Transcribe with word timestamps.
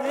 I 0.00 0.04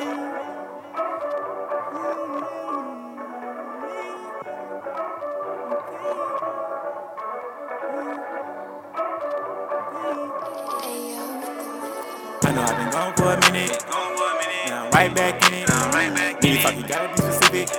know 12.52 12.64
I've 12.64 12.76
been 12.76 12.92
gone 12.92 13.14
for 13.16 13.32
a 13.32 13.40
minute. 13.52 13.86
Now 13.88 14.84
I'm 14.84 14.92
right 14.92 15.16
back 15.16 15.36
in 15.48 15.54
it. 15.54 15.70
Need 16.44 16.60
fuck, 16.60 16.76
you 16.76 16.84
gotta 16.86 17.08
be 17.08 17.22
specific. 17.32 17.70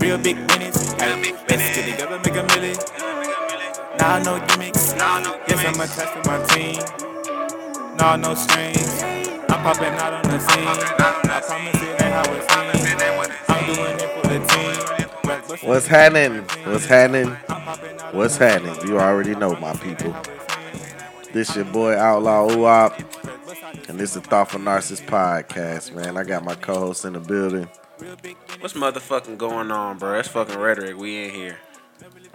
Real 0.00 0.18
big 0.18 0.36
minutes. 0.36 0.94
Ay, 1.00 1.34
let's 1.48 1.74
get 1.74 1.84
together, 1.90 2.20
make 2.24 2.36
a 2.36 2.42
million. 2.54 2.78
Nah, 3.98 4.18
no 4.20 4.38
gimmicks. 4.46 4.94
Yes, 5.48 5.64
I'm 5.64 5.80
attached 5.80 6.22
to 6.22 6.30
my 6.30 6.38
team. 6.46 6.78
Nah, 7.96 8.14
no 8.14 8.34
strings. 8.36 9.23
I'm 9.64 9.74
popping 9.74 9.94
out 9.94 10.12
on 10.12 10.22
the 10.30 10.38
scene. 10.40 10.68
I 10.68 11.40
promise 11.40 11.74
it 11.80 12.02
ain't 12.02 12.12
how 12.12 12.20
it 12.34 12.42
seems. 12.50 13.32
I'm 13.48 13.64
doing 13.74 13.94
it 13.94 14.10
for 14.12 14.28
the 14.28 15.56
team. 15.56 15.66
What's 15.66 15.86
happening? 15.86 16.42
What's 16.70 16.84
happening? 16.84 17.30
What's 18.12 18.36
happening? 18.36 18.76
You 18.86 19.00
already 19.00 19.34
know, 19.34 19.56
my 19.56 19.72
people. 19.72 20.14
This 21.32 21.56
your 21.56 21.64
boy 21.64 21.96
Outlaw 21.96 22.48
Uop, 22.48 23.88
and 23.88 23.98
this 23.98 24.14
is 24.14 24.20
the 24.20 24.28
Thoughtful 24.28 24.60
Narcissist 24.60 25.06
podcast, 25.06 25.94
man. 25.94 26.18
I 26.18 26.24
got 26.24 26.44
my 26.44 26.56
co-host 26.56 27.06
in 27.06 27.14
the 27.14 27.20
building. 27.20 27.66
What's 28.60 28.74
motherfucking 28.74 29.38
going 29.38 29.70
on, 29.70 29.96
bro? 29.96 30.12
That's 30.12 30.28
fucking 30.28 30.58
rhetoric. 30.58 30.98
We 30.98 31.24
in 31.24 31.30
here 31.30 31.56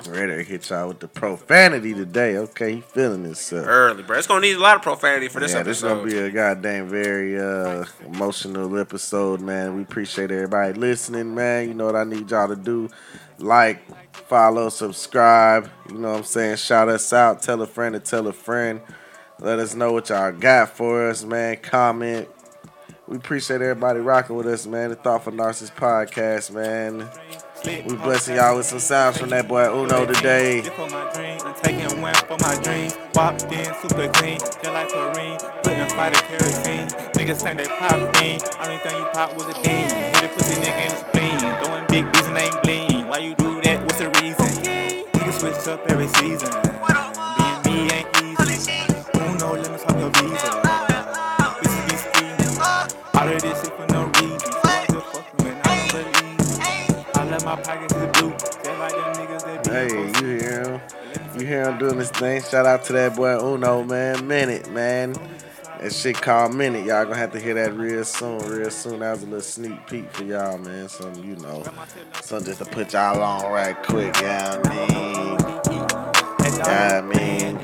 Ready 0.07 0.37
to 0.37 0.43
hit 0.43 0.69
y'all 0.69 0.87
with 0.87 0.99
the 0.99 1.09
profanity 1.09 1.93
today. 1.93 2.37
Okay, 2.37 2.75
he 2.75 2.81
feeling 2.81 3.25
himself. 3.25 3.65
early, 3.67 4.01
bro. 4.01 4.17
It's 4.17 4.27
gonna 4.27 4.41
need 4.41 4.55
a 4.55 4.59
lot 4.59 4.77
of 4.77 4.81
profanity 4.81 5.27
for 5.27 5.41
this 5.41 5.53
yeah, 5.53 5.61
this 5.61 5.77
is 5.77 5.83
gonna 5.83 6.03
be 6.03 6.17
a 6.17 6.31
goddamn 6.31 6.87
very 6.87 7.37
uh, 7.37 7.83
emotional 8.05 8.79
episode, 8.79 9.41
man. 9.41 9.75
We 9.75 9.81
appreciate 9.81 10.31
everybody 10.31 10.73
listening, 10.73 11.35
man. 11.35 11.67
You 11.67 11.73
know 11.73 11.85
what 11.85 11.97
I 11.97 12.05
need 12.05 12.31
y'all 12.31 12.47
to 12.47 12.55
do: 12.55 12.89
like, 13.39 13.81
follow, 14.13 14.69
subscribe. 14.69 15.69
You 15.89 15.97
know 15.97 16.11
what 16.11 16.17
I'm 16.19 16.23
saying? 16.23 16.57
Shout 16.57 16.87
us 16.87 17.11
out. 17.11 17.41
Tell 17.41 17.61
a 17.61 17.67
friend 17.67 17.93
to 17.93 17.99
tell 17.99 18.25
a 18.27 18.33
friend. 18.33 18.79
Let 19.39 19.59
us 19.59 19.75
know 19.75 19.91
what 19.91 20.09
y'all 20.09 20.31
got 20.31 20.69
for 20.69 21.09
us, 21.09 21.25
man. 21.25 21.57
Comment. 21.57 22.27
We 23.07 23.17
appreciate 23.17 23.61
everybody 23.61 23.99
rocking 23.99 24.35
with 24.35 24.47
us, 24.47 24.65
man. 24.65 24.91
The 24.91 24.95
Thoughtful 24.95 25.33
Narcissist 25.33 25.75
podcast, 25.75 26.51
man. 26.51 27.09
We 27.65 27.95
blessing 27.95 28.35
y'all 28.37 28.55
with 28.55 28.65
some 28.67 28.79
sounds 28.79 29.17
from 29.17 29.29
that 29.31 29.47
boy 29.47 29.67
Uno 29.67 30.05
today. 30.05 30.61
For 30.61 30.87
my 30.89 31.11
dream, 31.13 31.39
taking 31.61 32.01
one 32.01 32.13
for 32.13 32.37
my 32.39 32.55
dream. 32.63 32.89
Walked 33.13 33.43
in 33.51 33.65
super 33.81 34.07
clean, 34.07 34.39
just 34.39 34.63
like 34.63 34.87
Kareem. 34.89 35.63
Putting 35.63 35.81
a 35.81 35.89
fight 35.89 36.15
of 36.15 36.23
kerosene. 36.23 36.87
Niggas 37.19 37.41
think 37.43 37.57
they 37.57 37.67
pop. 37.67 37.93
Only 37.93 38.77
thing 38.79 38.95
you 38.95 39.05
pop 39.13 39.35
was 39.35 39.45
a 39.47 39.53
bean. 39.61 39.89
Hit 39.89 40.23
a 40.23 40.27
pussy 40.29 40.55
nigga 40.61 40.83
in 40.85 40.89
the 40.89 40.95
spleen. 41.03 41.39
Throwing 41.63 41.85
big 41.89 42.11
beats 42.13 42.27
and 42.27 42.37
ain't 42.37 42.63
bling. 42.63 43.07
Why 43.07 43.17
you 43.17 43.35
do 43.35 43.61
that? 43.61 43.81
What's 43.83 43.97
the 43.99 44.09
reason? 44.21 44.47
Niggas 45.13 45.39
switch 45.39 45.67
up 45.67 45.85
every 45.91 46.07
season. 46.07 46.49
Being 47.65 47.87
me 47.87 47.91
ain't 47.91 48.07
easy. 48.23 48.71
Uno 49.19 49.53
limits 49.55 49.83
on 49.83 49.99
your 49.99 50.09
visa. 50.11 50.61
Bitches 51.59 51.89
be 51.89 51.95
scheming. 51.97 52.61
All 53.15 53.27
of 53.27 53.41
this 53.41 53.61
shit 53.61 53.73
for 53.75 53.85
no 53.91 54.05
reason. 54.05 54.18
My 57.49 57.55
pockets 57.63 57.95
is 57.95 58.21
blue. 58.21 58.31
Just 58.31 58.65
like 58.65 58.91
them 58.91 59.13
niggas 59.15 59.43
that 59.43 59.63
be 59.63 59.71
Hey, 59.71 59.89
you 59.89 60.39
hear 60.39 60.63
him? 60.63 60.81
You 61.39 61.47
hear 61.47 61.69
him 61.69 61.79
doing 61.79 61.97
this 61.97 62.11
thing? 62.11 62.43
Shout 62.43 62.67
out 62.67 62.83
to 62.85 62.93
that 62.93 63.15
boy 63.15 63.39
Uno, 63.39 63.83
man. 63.83 64.27
Minute, 64.27 64.71
man. 64.71 65.13
That 65.79 65.91
shit 65.91 66.21
called 66.21 66.53
Minute. 66.53 66.85
Y'all 66.85 67.05
gonna 67.05 67.17
have 67.17 67.31
to 67.31 67.39
hear 67.39 67.55
that 67.55 67.73
real 67.73 68.05
soon, 68.05 68.37
real 68.47 68.69
soon. 68.69 68.99
That 68.99 69.13
was 69.13 69.23
a 69.23 69.25
little 69.25 69.41
sneak 69.41 69.87
peek 69.87 70.11
for 70.11 70.25
y'all, 70.25 70.59
man. 70.59 70.89
Something, 70.89 71.23
you 71.23 71.37
know, 71.37 71.63
something 72.21 72.53
just 72.53 72.59
to 72.59 72.65
put 72.65 72.93
y'all 72.93 73.19
on 73.19 73.51
right 73.51 73.81
quick, 73.83 74.15
yeah, 74.21 74.61
I 74.63 74.69
mean. 74.69 75.39
Yeah, 76.59 77.01
I 77.01 77.01
mean. 77.01 77.59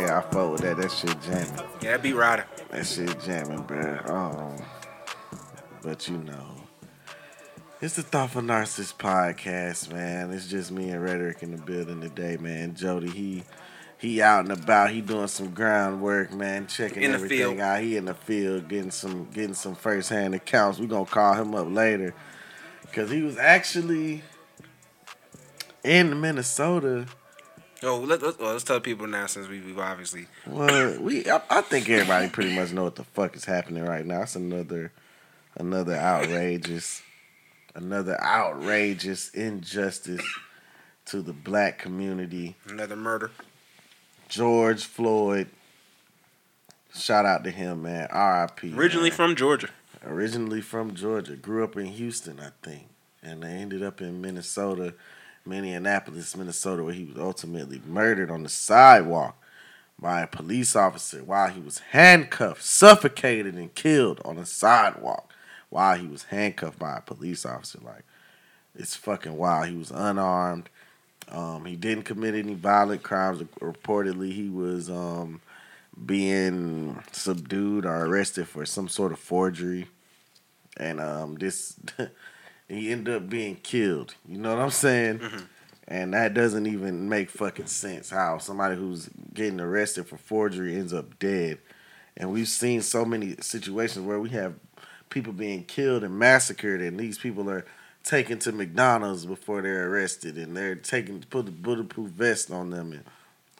Yeah, 0.00 0.18
I 0.18 0.32
fuck 0.32 0.50
with 0.50 0.62
that. 0.62 0.78
That 0.78 0.90
shit 0.90 1.16
jamming. 1.22 1.68
yeah, 1.80 1.96
be 1.96 2.12
rider. 2.12 2.46
That 2.70 2.86
shit 2.86 3.20
jamming, 3.20 3.62
bro. 3.62 4.00
Um, 4.06 4.56
but 5.82 6.08
you 6.08 6.18
know, 6.18 6.61
it's 7.82 7.96
the 7.96 8.02
Thoughtful 8.02 8.42
Narcissist 8.42 8.94
podcast, 8.94 9.92
man. 9.92 10.30
It's 10.30 10.46
just 10.46 10.70
me 10.70 10.90
and 10.90 11.02
Rhetoric 11.02 11.42
in 11.42 11.50
the 11.50 11.60
building 11.60 12.00
today, 12.00 12.36
man. 12.36 12.76
Jody, 12.76 13.10
he 13.10 13.42
he 13.98 14.22
out 14.22 14.44
and 14.44 14.52
about. 14.52 14.90
He 14.90 15.00
doing 15.00 15.26
some 15.26 15.52
groundwork, 15.52 16.32
man. 16.32 16.68
Checking 16.68 17.02
everything 17.02 17.38
field. 17.38 17.58
out. 17.58 17.82
He 17.82 17.96
in 17.96 18.04
the 18.04 18.14
field 18.14 18.68
getting 18.68 18.92
some 18.92 19.24
getting 19.32 19.54
some 19.54 19.74
first 19.74 20.10
hand 20.10 20.32
accounts. 20.32 20.78
We 20.78 20.86
gonna 20.86 21.06
call 21.06 21.34
him 21.34 21.56
up 21.56 21.66
later 21.68 22.14
because 22.82 23.10
he 23.10 23.20
was 23.20 23.36
actually 23.36 24.22
in 25.82 26.20
Minnesota. 26.20 27.06
Oh, 27.82 27.98
let, 27.98 28.22
let, 28.22 28.38
well, 28.38 28.52
let's 28.52 28.62
tell 28.62 28.78
people 28.78 29.08
now 29.08 29.26
since 29.26 29.48
we, 29.48 29.60
we've 29.60 29.80
obviously 29.80 30.28
Well, 30.46 31.00
we 31.00 31.28
I, 31.28 31.42
I 31.50 31.62
think 31.62 31.90
everybody 31.90 32.28
pretty 32.28 32.54
much 32.54 32.70
know 32.70 32.84
what 32.84 32.94
the 32.94 33.02
fuck 33.02 33.34
is 33.34 33.44
happening 33.44 33.82
right 33.84 34.06
now. 34.06 34.22
It's 34.22 34.36
another 34.36 34.92
another 35.56 35.96
outrageous 35.96 37.02
another 37.74 38.20
outrageous 38.22 39.30
injustice 39.30 40.24
to 41.06 41.22
the 41.22 41.32
black 41.32 41.78
community. 41.78 42.56
another 42.68 42.96
murder. 42.96 43.30
George 44.28 44.84
Floyd. 44.84 45.48
Shout 46.94 47.26
out 47.26 47.44
to 47.44 47.50
him, 47.50 47.82
man. 47.82 48.08
R.I.P. 48.10 48.74
Originally 48.74 49.10
man. 49.10 49.16
from 49.16 49.36
Georgia. 49.36 49.68
originally 50.04 50.60
from 50.60 50.94
Georgia, 50.94 51.36
grew 51.36 51.64
up 51.64 51.76
in 51.76 51.86
Houston, 51.86 52.38
I 52.40 52.50
think, 52.62 52.88
and 53.22 53.42
they 53.42 53.48
ended 53.48 53.82
up 53.82 54.00
in 54.00 54.20
Minnesota, 54.20 54.94
Minneapolis, 55.46 56.36
Minnesota, 56.36 56.82
where 56.84 56.92
he 56.94 57.04
was 57.04 57.18
ultimately 57.18 57.80
murdered 57.86 58.30
on 58.30 58.42
the 58.42 58.48
sidewalk 58.48 59.36
by 59.98 60.20
a 60.22 60.26
police 60.26 60.74
officer 60.76 61.22
while 61.22 61.48
he 61.48 61.60
was 61.60 61.78
handcuffed, 61.78 62.62
suffocated, 62.62 63.54
and 63.54 63.74
killed 63.74 64.20
on 64.24 64.36
the 64.36 64.46
sidewalk 64.46 65.31
while 65.72 65.98
he 65.98 66.06
was 66.06 66.24
handcuffed 66.24 66.78
by 66.78 66.98
a 66.98 67.00
police 67.00 67.46
officer. 67.46 67.78
Like, 67.82 68.04
it's 68.74 68.94
fucking 68.94 69.36
wild. 69.36 69.68
He 69.68 69.76
was 69.76 69.90
unarmed. 69.90 70.68
Um, 71.28 71.64
he 71.64 71.76
didn't 71.76 72.04
commit 72.04 72.34
any 72.34 72.54
violent 72.54 73.02
crimes. 73.02 73.42
Reportedly, 73.60 74.32
he 74.32 74.48
was 74.50 74.90
um, 74.90 75.40
being 76.04 77.02
subdued 77.12 77.86
or 77.86 78.04
arrested 78.04 78.48
for 78.48 78.66
some 78.66 78.88
sort 78.88 79.12
of 79.12 79.18
forgery, 79.18 79.86
and 80.76 81.00
um, 81.00 81.36
this 81.36 81.76
he 82.68 82.90
ended 82.90 83.14
up 83.14 83.28
being 83.30 83.56
killed. 83.56 84.14
You 84.28 84.38
know 84.38 84.54
what 84.54 84.62
I'm 84.62 84.70
saying? 84.70 85.22
And 85.88 86.12
that 86.14 86.34
doesn't 86.34 86.66
even 86.66 87.08
make 87.08 87.30
fucking 87.30 87.66
sense. 87.66 88.10
How 88.10 88.38
somebody 88.38 88.76
who's 88.76 89.08
getting 89.32 89.60
arrested 89.60 90.06
for 90.06 90.16
forgery 90.16 90.76
ends 90.76 90.92
up 90.92 91.18
dead, 91.18 91.58
and 92.16 92.30
we've 92.30 92.48
seen 92.48 92.82
so 92.82 93.04
many 93.04 93.36
situations 93.40 94.04
where 94.04 94.20
we 94.20 94.30
have 94.30 94.54
people 95.12 95.32
being 95.32 95.64
killed 95.64 96.02
and 96.02 96.18
massacred, 96.18 96.80
and 96.80 96.98
these 96.98 97.18
people 97.18 97.48
are 97.48 97.64
taken 98.02 98.38
to 98.40 98.50
McDonald's 98.50 99.26
before 99.26 99.62
they're 99.62 99.88
arrested, 99.88 100.36
and 100.36 100.56
they're 100.56 100.74
taken 100.74 101.22
put 101.30 101.44
the 101.46 101.52
bulletproof 101.52 102.10
vest 102.10 102.50
on 102.50 102.70
them, 102.70 102.92
and 102.92 103.04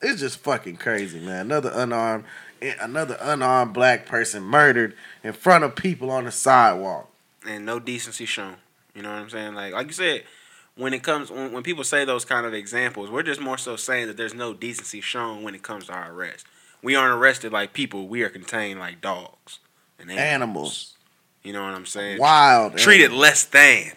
it's 0.01 0.21
just 0.21 0.39
fucking 0.39 0.79
crazy, 0.79 1.21
man. 1.21 1.47
Another 1.47 1.71
unarmed, 1.75 2.25
eh, 2.61 2.75
another 2.81 3.17
unarmed 3.21 3.73
black 3.73 4.07
person 4.07 4.43
murdered 4.43 4.95
in 5.23 5.33
front 5.33 5.63
of 5.63 5.77
people 5.77 6.11
on 6.11 6.25
the 6.25 6.33
sidewalk. 6.33 7.09
and 7.47 7.67
no 7.67 7.79
decency 7.79 8.25
shown. 8.25 8.57
You 8.95 9.03
know 9.03 9.11
what 9.11 9.19
I'm 9.19 9.31
saying? 9.31 9.55
Like 9.55 9.73
like 9.75 9.87
you 9.87 9.93
said, 9.93 10.25
when 10.77 10.93
it 10.95 11.03
comes 11.03 11.31
when, 11.31 11.53
when 11.53 11.63
people 11.63 11.85
say 11.85 12.05
those 12.05 12.25
kind 12.25 12.47
of 12.47 12.55
examples, 12.55 13.11
we're 13.11 13.23
just 13.23 13.41
more 13.41 13.59
so 13.59 13.77
saying 13.77 14.09
that 14.09 14.17
there's 14.17 14.35
no 14.35 14.55
decency 14.55 15.01
shown 15.01 15.43
when 15.43 15.55
it 15.55 15.63
comes 15.63 15.87
to 15.87 15.93
our 15.93 16.13
arrest. 16.13 16.47
We 16.83 16.97
aren't 16.97 17.15
arrested 17.15 17.53
like 17.53 17.73
people. 17.73 18.09
We 18.09 18.23
are 18.23 18.29
contained 18.29 18.81
like 18.81 19.01
dogs 19.01 19.61
and 19.99 20.11
animals. 20.11 20.33
Animals, 20.33 20.92
You 21.43 21.53
know 21.53 21.65
what 21.65 21.75
I'm 21.75 21.87
saying? 21.87 22.19
wild, 22.19 22.77
Treated 22.79 23.07
animals. 23.07 23.21
less 23.23 23.45
than 23.45 23.93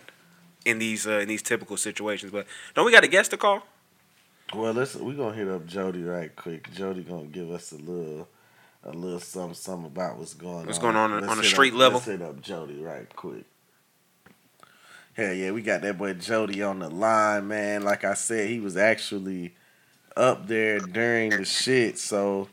in 0.66 0.80
these 0.80 1.06
uh, 1.06 1.20
in 1.20 1.28
these 1.28 1.42
typical 1.44 1.78
situations. 1.78 2.32
But 2.32 2.48
don't 2.74 2.86
we 2.86 2.92
got 2.92 3.04
a 3.04 3.08
guest 3.08 3.32
to 3.32 3.38
call? 3.38 3.64
Well, 4.54 4.74
let's 4.74 4.96
we 4.96 5.14
gonna 5.14 5.36
hit 5.36 5.48
up 5.48 5.66
Jody 5.66 6.04
right 6.04 6.36
quick. 6.36 6.72
Jody 6.74 7.04
gonna 7.04 7.26
give 7.26 7.52
us 7.52 7.72
a 7.72 7.78
little, 7.78 8.28
a 8.84 8.92
little 8.92 9.20
something, 9.20 9.54
something 9.54 9.88
about 9.88 10.18
what's 10.18 10.34
going 10.34 10.66
What's 10.66 10.78
on. 10.80 10.82
going 10.84 10.96
on 10.96 11.12
Let's 11.14 11.28
on 11.28 11.38
the 11.38 11.44
hit 11.44 11.52
street 11.52 11.74
up, 11.74 11.80
level? 11.80 11.98
Let's 12.00 12.06
hit 12.08 12.22
up 12.22 12.42
Jody 12.42 12.82
right 12.82 13.14
quick. 13.16 13.44
Hell 15.14 15.34
yeah, 15.34 15.52
we 15.52 15.62
got 15.62 15.82
that 15.84 15.98
boy 15.98 16.14
Jody 16.14 16.62
on 16.62 16.80
the 16.80 16.90
line, 16.90 17.48
man. 17.48 17.84
Like 17.84 18.04
I 18.04 18.16
said, 18.16 18.50
he 18.50 18.60
was 18.60 18.76
actually 18.76 19.56
up 20.18 20.48
there 20.48 20.80
during 20.80 21.30
the 21.32 21.46
shit, 21.46 21.98
so 21.98 22.50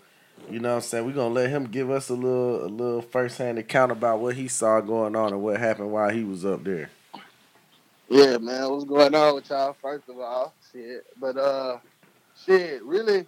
you 0.50 0.60
know 0.60 0.70
what 0.70 0.74
I'm 0.76 0.80
saying. 0.82 1.06
We're 1.06 1.12
gonna 1.12 1.34
let 1.34 1.50
him 1.50 1.64
give 1.64 1.90
us 1.90 2.08
a 2.08 2.14
little, 2.14 2.64
a 2.64 2.68
little 2.68 3.02
first 3.02 3.38
hand 3.38 3.58
account 3.58 3.92
about 3.92 4.20
what 4.20 4.36
he 4.36 4.48
saw 4.48 4.80
going 4.80 5.16
on 5.16 5.32
and 5.32 5.42
what 5.42 5.58
happened 5.58 5.90
while 5.92 6.10
he 6.10 6.24
was 6.24 6.44
up 6.44 6.64
there. 6.64 6.90
Yeah, 8.08 8.38
man, 8.38 8.70
what's 8.70 8.84
going 8.84 9.14
on 9.14 9.36
with 9.36 9.48
y'all? 9.48 9.76
First 9.80 10.08
of 10.08 10.18
all, 10.18 10.52
shit, 10.70 11.06
but 11.18 11.36
uh, 11.36 11.78
shit, 12.44 12.82
really, 12.82 13.26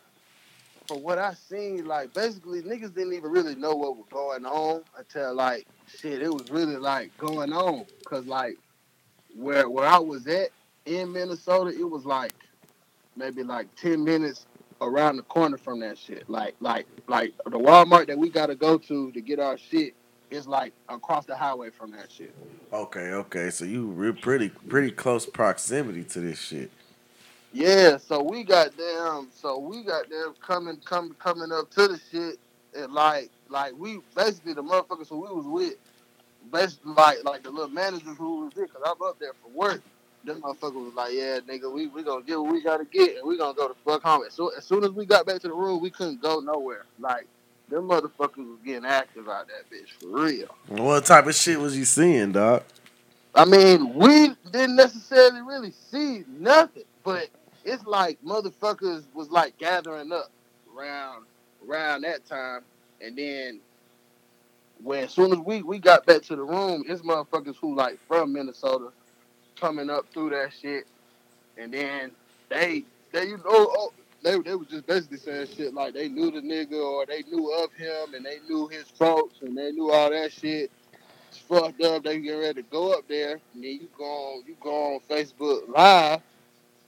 from 0.86 1.02
what 1.02 1.18
I 1.18 1.34
seen, 1.34 1.86
like 1.86 2.12
basically 2.12 2.62
niggas 2.62 2.94
didn't 2.94 3.14
even 3.14 3.30
really 3.30 3.54
know 3.54 3.74
what 3.74 3.96
was 3.96 4.06
going 4.10 4.44
on 4.44 4.82
until 4.98 5.34
like 5.34 5.66
shit, 5.98 6.20
it 6.20 6.32
was 6.32 6.50
really 6.50 6.76
like 6.76 7.16
going 7.16 7.52
on. 7.52 7.86
Cause 8.04 8.26
like 8.26 8.58
where 9.34 9.68
where 9.70 9.86
I 9.86 9.98
was 9.98 10.26
at 10.26 10.50
in 10.84 11.12
Minnesota, 11.12 11.70
it 11.70 11.88
was 11.88 12.04
like 12.04 12.34
maybe 13.16 13.42
like 13.42 13.74
ten 13.76 14.04
minutes 14.04 14.46
around 14.80 15.16
the 15.16 15.22
corner 15.22 15.56
from 15.56 15.80
that 15.80 15.98
shit. 15.98 16.28
Like 16.28 16.54
like 16.60 16.86
like 17.08 17.34
the 17.44 17.58
Walmart 17.58 18.06
that 18.08 18.18
we 18.18 18.28
gotta 18.30 18.54
go 18.54 18.78
to 18.78 19.12
to 19.12 19.20
get 19.20 19.38
our 19.38 19.58
shit 19.58 19.94
is 20.30 20.46
like 20.46 20.72
across 20.88 21.26
the 21.26 21.36
highway 21.36 21.70
from 21.70 21.92
that 21.92 22.10
shit. 22.10 22.34
Okay, 22.72 23.12
okay. 23.12 23.50
So 23.50 23.64
you 23.64 23.88
were 23.88 24.12
pretty 24.12 24.48
pretty 24.48 24.90
close 24.90 25.26
proximity 25.26 26.04
to 26.04 26.20
this 26.20 26.40
shit. 26.40 26.70
Yeah, 27.54 27.98
so 27.98 28.20
we 28.20 28.42
got 28.42 28.76
them. 28.76 29.28
So 29.32 29.58
we 29.58 29.84
got 29.84 30.10
them 30.10 30.34
coming, 30.44 30.76
coming, 30.78 31.14
coming 31.20 31.52
up 31.52 31.70
to 31.70 31.86
the 31.86 32.00
shit, 32.10 32.40
and 32.76 32.92
like, 32.92 33.30
like 33.48 33.74
we 33.78 34.00
basically 34.16 34.54
the 34.54 34.62
motherfuckers 34.62 35.08
who 35.08 35.20
we 35.20 35.28
was 35.28 35.46
with, 35.46 35.74
basically 36.52 36.94
like, 36.94 37.22
like 37.24 37.44
the 37.44 37.50
little 37.50 37.68
managers 37.68 38.16
who 38.18 38.46
was 38.46 38.54
there, 38.54 38.66
cause 38.66 38.82
I'm 38.84 39.00
up 39.06 39.20
there 39.20 39.34
for 39.40 39.50
work. 39.50 39.82
Them 40.24 40.40
motherfuckers 40.40 40.84
was 40.86 40.94
like, 40.94 41.12
yeah, 41.12 41.40
nigga, 41.40 41.72
we 41.72 41.88
we 41.88 42.02
gonna 42.02 42.22
get 42.24 42.40
what 42.40 42.52
we 42.52 42.62
gotta 42.62 42.84
get, 42.86 43.18
and 43.18 43.26
we 43.26 43.36
gonna 43.36 43.54
go 43.54 43.68
to 43.68 43.74
fuck 43.84 44.02
home. 44.02 44.24
So 44.30 44.48
as 44.56 44.64
soon 44.64 44.84
as 44.84 44.90
we 44.90 45.04
got 45.06 45.26
back 45.26 45.40
to 45.42 45.48
the 45.48 45.54
room, 45.54 45.80
we 45.82 45.90
couldn't 45.90 46.22
go 46.22 46.40
nowhere. 46.40 46.86
Like 46.98 47.26
them 47.68 47.88
motherfuckers 47.88 48.38
was 48.38 48.58
getting 48.64 48.86
active 48.86 49.28
out 49.28 49.48
that 49.48 49.70
bitch 49.70 49.90
for 50.00 50.24
real. 50.24 50.48
What 50.68 51.04
type 51.04 51.26
of 51.26 51.34
shit 51.34 51.60
was 51.60 51.76
you 51.76 51.84
seeing, 51.84 52.32
dog? 52.32 52.62
I 53.34 53.44
mean, 53.44 53.94
we 53.94 54.30
didn't 54.50 54.76
necessarily 54.76 55.42
really 55.42 55.72
see 55.90 56.24
nothing, 56.38 56.84
but 57.02 57.28
it's 57.64 57.84
like 57.84 58.18
motherfuckers 58.24 59.04
was 59.12 59.30
like 59.30 59.58
gathering 59.58 60.12
up 60.12 60.30
around 60.76 61.24
around 61.68 62.02
that 62.02 62.24
time, 62.26 62.62
and 63.00 63.16
then 63.16 63.60
when 64.82 65.04
as 65.04 65.12
soon 65.12 65.32
as 65.32 65.38
we 65.38 65.62
we 65.62 65.78
got 65.78 66.06
back 66.06 66.22
to 66.22 66.36
the 66.36 66.42
room, 66.42 66.84
it's 66.88 67.02
motherfuckers 67.02 67.56
who 67.56 67.74
like 67.74 67.98
from 68.06 68.32
Minnesota 68.32 68.90
coming 69.60 69.90
up 69.90 70.06
through 70.12 70.30
that 70.30 70.52
shit, 70.60 70.86
and 71.58 71.72
then 71.72 72.10
they 72.48 72.84
they 73.12 73.24
you 73.26 73.36
know 73.38 73.42
oh, 73.46 73.92
they 74.22 74.38
they 74.40 74.54
was 74.54 74.68
just 74.68 74.86
basically 74.86 75.18
saying 75.18 75.48
shit 75.56 75.74
like 75.74 75.94
they 75.94 76.08
knew 76.08 76.30
the 76.30 76.40
nigga 76.40 76.74
or 76.82 77.06
they 77.06 77.22
knew 77.30 77.52
of 77.52 77.72
him 77.72 78.14
and 78.14 78.24
they 78.24 78.38
knew 78.48 78.68
his 78.68 78.84
folks 78.88 79.36
and 79.42 79.56
they 79.56 79.70
knew 79.72 79.90
all 79.90 80.10
that 80.10 80.32
shit. 80.32 80.70
It's 81.28 81.38
fucked 81.38 81.82
up. 81.82 82.04
They 82.04 82.20
get 82.20 82.32
ready 82.32 82.62
to 82.62 82.68
go 82.70 82.92
up 82.92 83.08
there, 83.08 83.32
and 83.54 83.64
then 83.64 83.78
you 83.82 83.88
go 83.98 84.04
on 84.04 84.44
you 84.46 84.56
go 84.60 84.94
on 84.94 85.00
Facebook 85.08 85.68
Live 85.68 86.20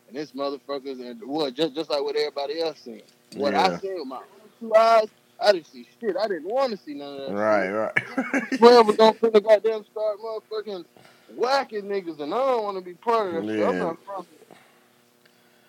and 0.08 0.16
this 0.16 0.32
motherfuckers 0.32 1.00
and 1.00 1.20
what 1.22 1.54
just 1.54 1.74
just 1.74 1.90
like 1.90 2.02
what 2.02 2.16
everybody 2.16 2.60
else 2.60 2.80
seen. 2.80 3.02
What 3.36 3.52
Yeah. 3.52 3.66
I 3.74 3.78
seen 3.78 3.94
with 3.96 4.06
my 4.06 4.16
own 4.18 4.24
two 4.60 4.74
eyes, 4.74 5.08
I 5.40 5.52
didn't 5.52 5.66
see 5.66 5.86
shit. 6.00 6.16
I 6.16 6.28
didn't 6.28 6.46
want 6.48 6.70
to 6.72 6.76
see 6.78 6.94
none 6.94 7.20
of 7.20 7.28
that. 7.28 7.34
Right, 7.34 7.66
shit. 7.66 8.34
right. 8.34 8.60
Whoever 8.60 8.92
don't 8.92 9.20
finna 9.20 9.42
goddamn 9.42 9.84
start 9.90 10.18
motherfucking 10.20 10.84
whacking 11.34 11.82
niggas, 11.84 12.20
and 12.20 12.32
I 12.32 12.38
don't 12.38 12.64
want 12.64 12.78
to 12.78 12.84
be 12.84 12.94
part 12.94 13.28
of 13.28 13.34
that 13.34 13.52
shit. 13.52 13.66
I'm 13.66 13.74
Yeah. 13.76 13.82
not 13.84 13.96
fucking. 14.06 14.26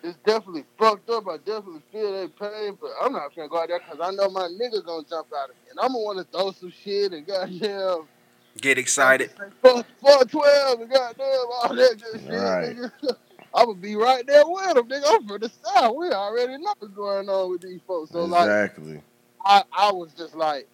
It's 0.04 0.16
definitely 0.24 0.64
fucked 0.78 1.10
up. 1.10 1.26
I 1.26 1.38
definitely 1.38 1.82
feel 1.90 2.12
that 2.12 2.38
pain, 2.38 2.78
but 2.80 2.90
I'm 3.02 3.12
not 3.12 3.34
finna 3.34 3.50
go 3.50 3.60
out 3.60 3.68
there 3.68 3.80
because 3.80 3.98
I 4.00 4.12
know 4.14 4.30
my 4.30 4.42
nigga 4.48 4.84
gonna 4.84 5.04
jump 5.08 5.26
out 5.36 5.50
of 5.50 5.56
me, 5.56 5.62
and 5.70 5.80
I'm 5.80 5.88
gonna 5.88 5.98
want 6.04 6.18
to 6.18 6.24
throw 6.24 6.52
some 6.52 6.70
shit 6.70 7.12
and 7.12 7.26
goddamn 7.26 8.06
Get 8.60 8.78
excited. 8.78 9.30
fuck, 9.60 9.86
fuck 10.00 10.30
twelve 10.30 10.80
and 10.80 10.90
goddamn 10.90 11.26
all 11.62 11.74
that 11.74 12.00
good 12.00 12.20
shit. 12.20 12.30
Right. 12.32 12.76
Nigga. 12.76 13.16
I 13.54 13.64
would 13.64 13.80
be 13.80 13.96
right 13.96 14.24
there 14.26 14.44
with 14.46 14.74
them, 14.74 14.88
nigga. 14.88 15.04
I'm 15.08 15.26
from 15.26 15.40
the 15.40 15.50
south. 15.64 15.96
We 15.96 16.10
already 16.10 16.58
know 16.58 16.74
what's 16.78 16.94
going 16.94 17.28
on 17.28 17.50
with 17.50 17.62
these 17.62 17.80
folks. 17.86 18.12
So 18.12 18.24
like. 18.24 18.48
I, 19.44 19.62
I 19.72 19.92
was 19.92 20.12
just 20.12 20.34
like, 20.34 20.66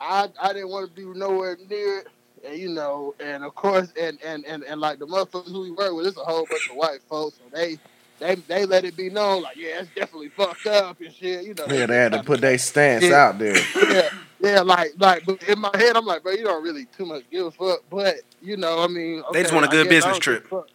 I, 0.00 0.28
I 0.40 0.52
didn't 0.52 0.68
want 0.68 0.88
to 0.88 0.94
be 0.94 1.04
nowhere 1.18 1.56
near 1.68 1.98
it. 2.00 2.06
And 2.46 2.58
you 2.58 2.68
know, 2.70 3.14
and 3.20 3.44
of 3.44 3.54
course, 3.54 3.92
and 4.00 4.18
and 4.24 4.44
and, 4.46 4.64
and 4.64 4.80
like 4.80 4.98
the 4.98 5.06
motherfuckers 5.06 5.48
who 5.50 5.62
we 5.62 5.70
work 5.72 5.92
with, 5.94 6.06
it's 6.06 6.16
a 6.16 6.20
whole 6.24 6.46
bunch 6.46 6.62
of 6.70 6.76
white 6.76 7.00
folks, 7.08 7.36
so 7.38 7.44
they 7.52 7.78
they 8.18 8.34
they 8.36 8.64
let 8.66 8.84
it 8.84 8.96
be 8.96 9.10
known, 9.10 9.42
like, 9.42 9.56
yeah, 9.56 9.80
it's 9.80 9.90
definitely 9.94 10.30
fucked 10.30 10.66
up 10.66 11.00
and 11.00 11.14
shit. 11.14 11.44
You 11.44 11.54
know, 11.54 11.66
Yeah, 11.68 11.86
they 11.86 11.96
had 11.96 12.12
to 12.12 12.22
put 12.22 12.40
their 12.40 12.58
stance 12.58 13.04
Yeah. 13.04 13.26
out 13.26 13.38
there. 13.38 13.54
yeah, 13.90 14.08
yeah, 14.40 14.60
like 14.60 14.92
like, 14.98 15.24
but 15.26 15.42
in 15.48 15.58
my 15.58 15.70
head, 15.74 15.96
I'm 15.96 16.06
like, 16.06 16.22
bro, 16.22 16.32
you 16.32 16.44
don't 16.44 16.62
really 16.62 16.86
too 16.96 17.06
much 17.06 17.24
give 17.30 17.46
a 17.46 17.50
fuck, 17.50 17.80
but 17.90 18.16
you 18.40 18.56
know, 18.56 18.82
I 18.82 18.86
mean, 18.86 19.22
They 19.32 19.42
just 19.42 19.54
want 19.54 19.66
a 19.66 19.68
good 19.68 19.88
business 19.88 20.04
don't 20.04 20.24
give 20.24 20.34
a 20.34 20.40
trip. 20.48 20.70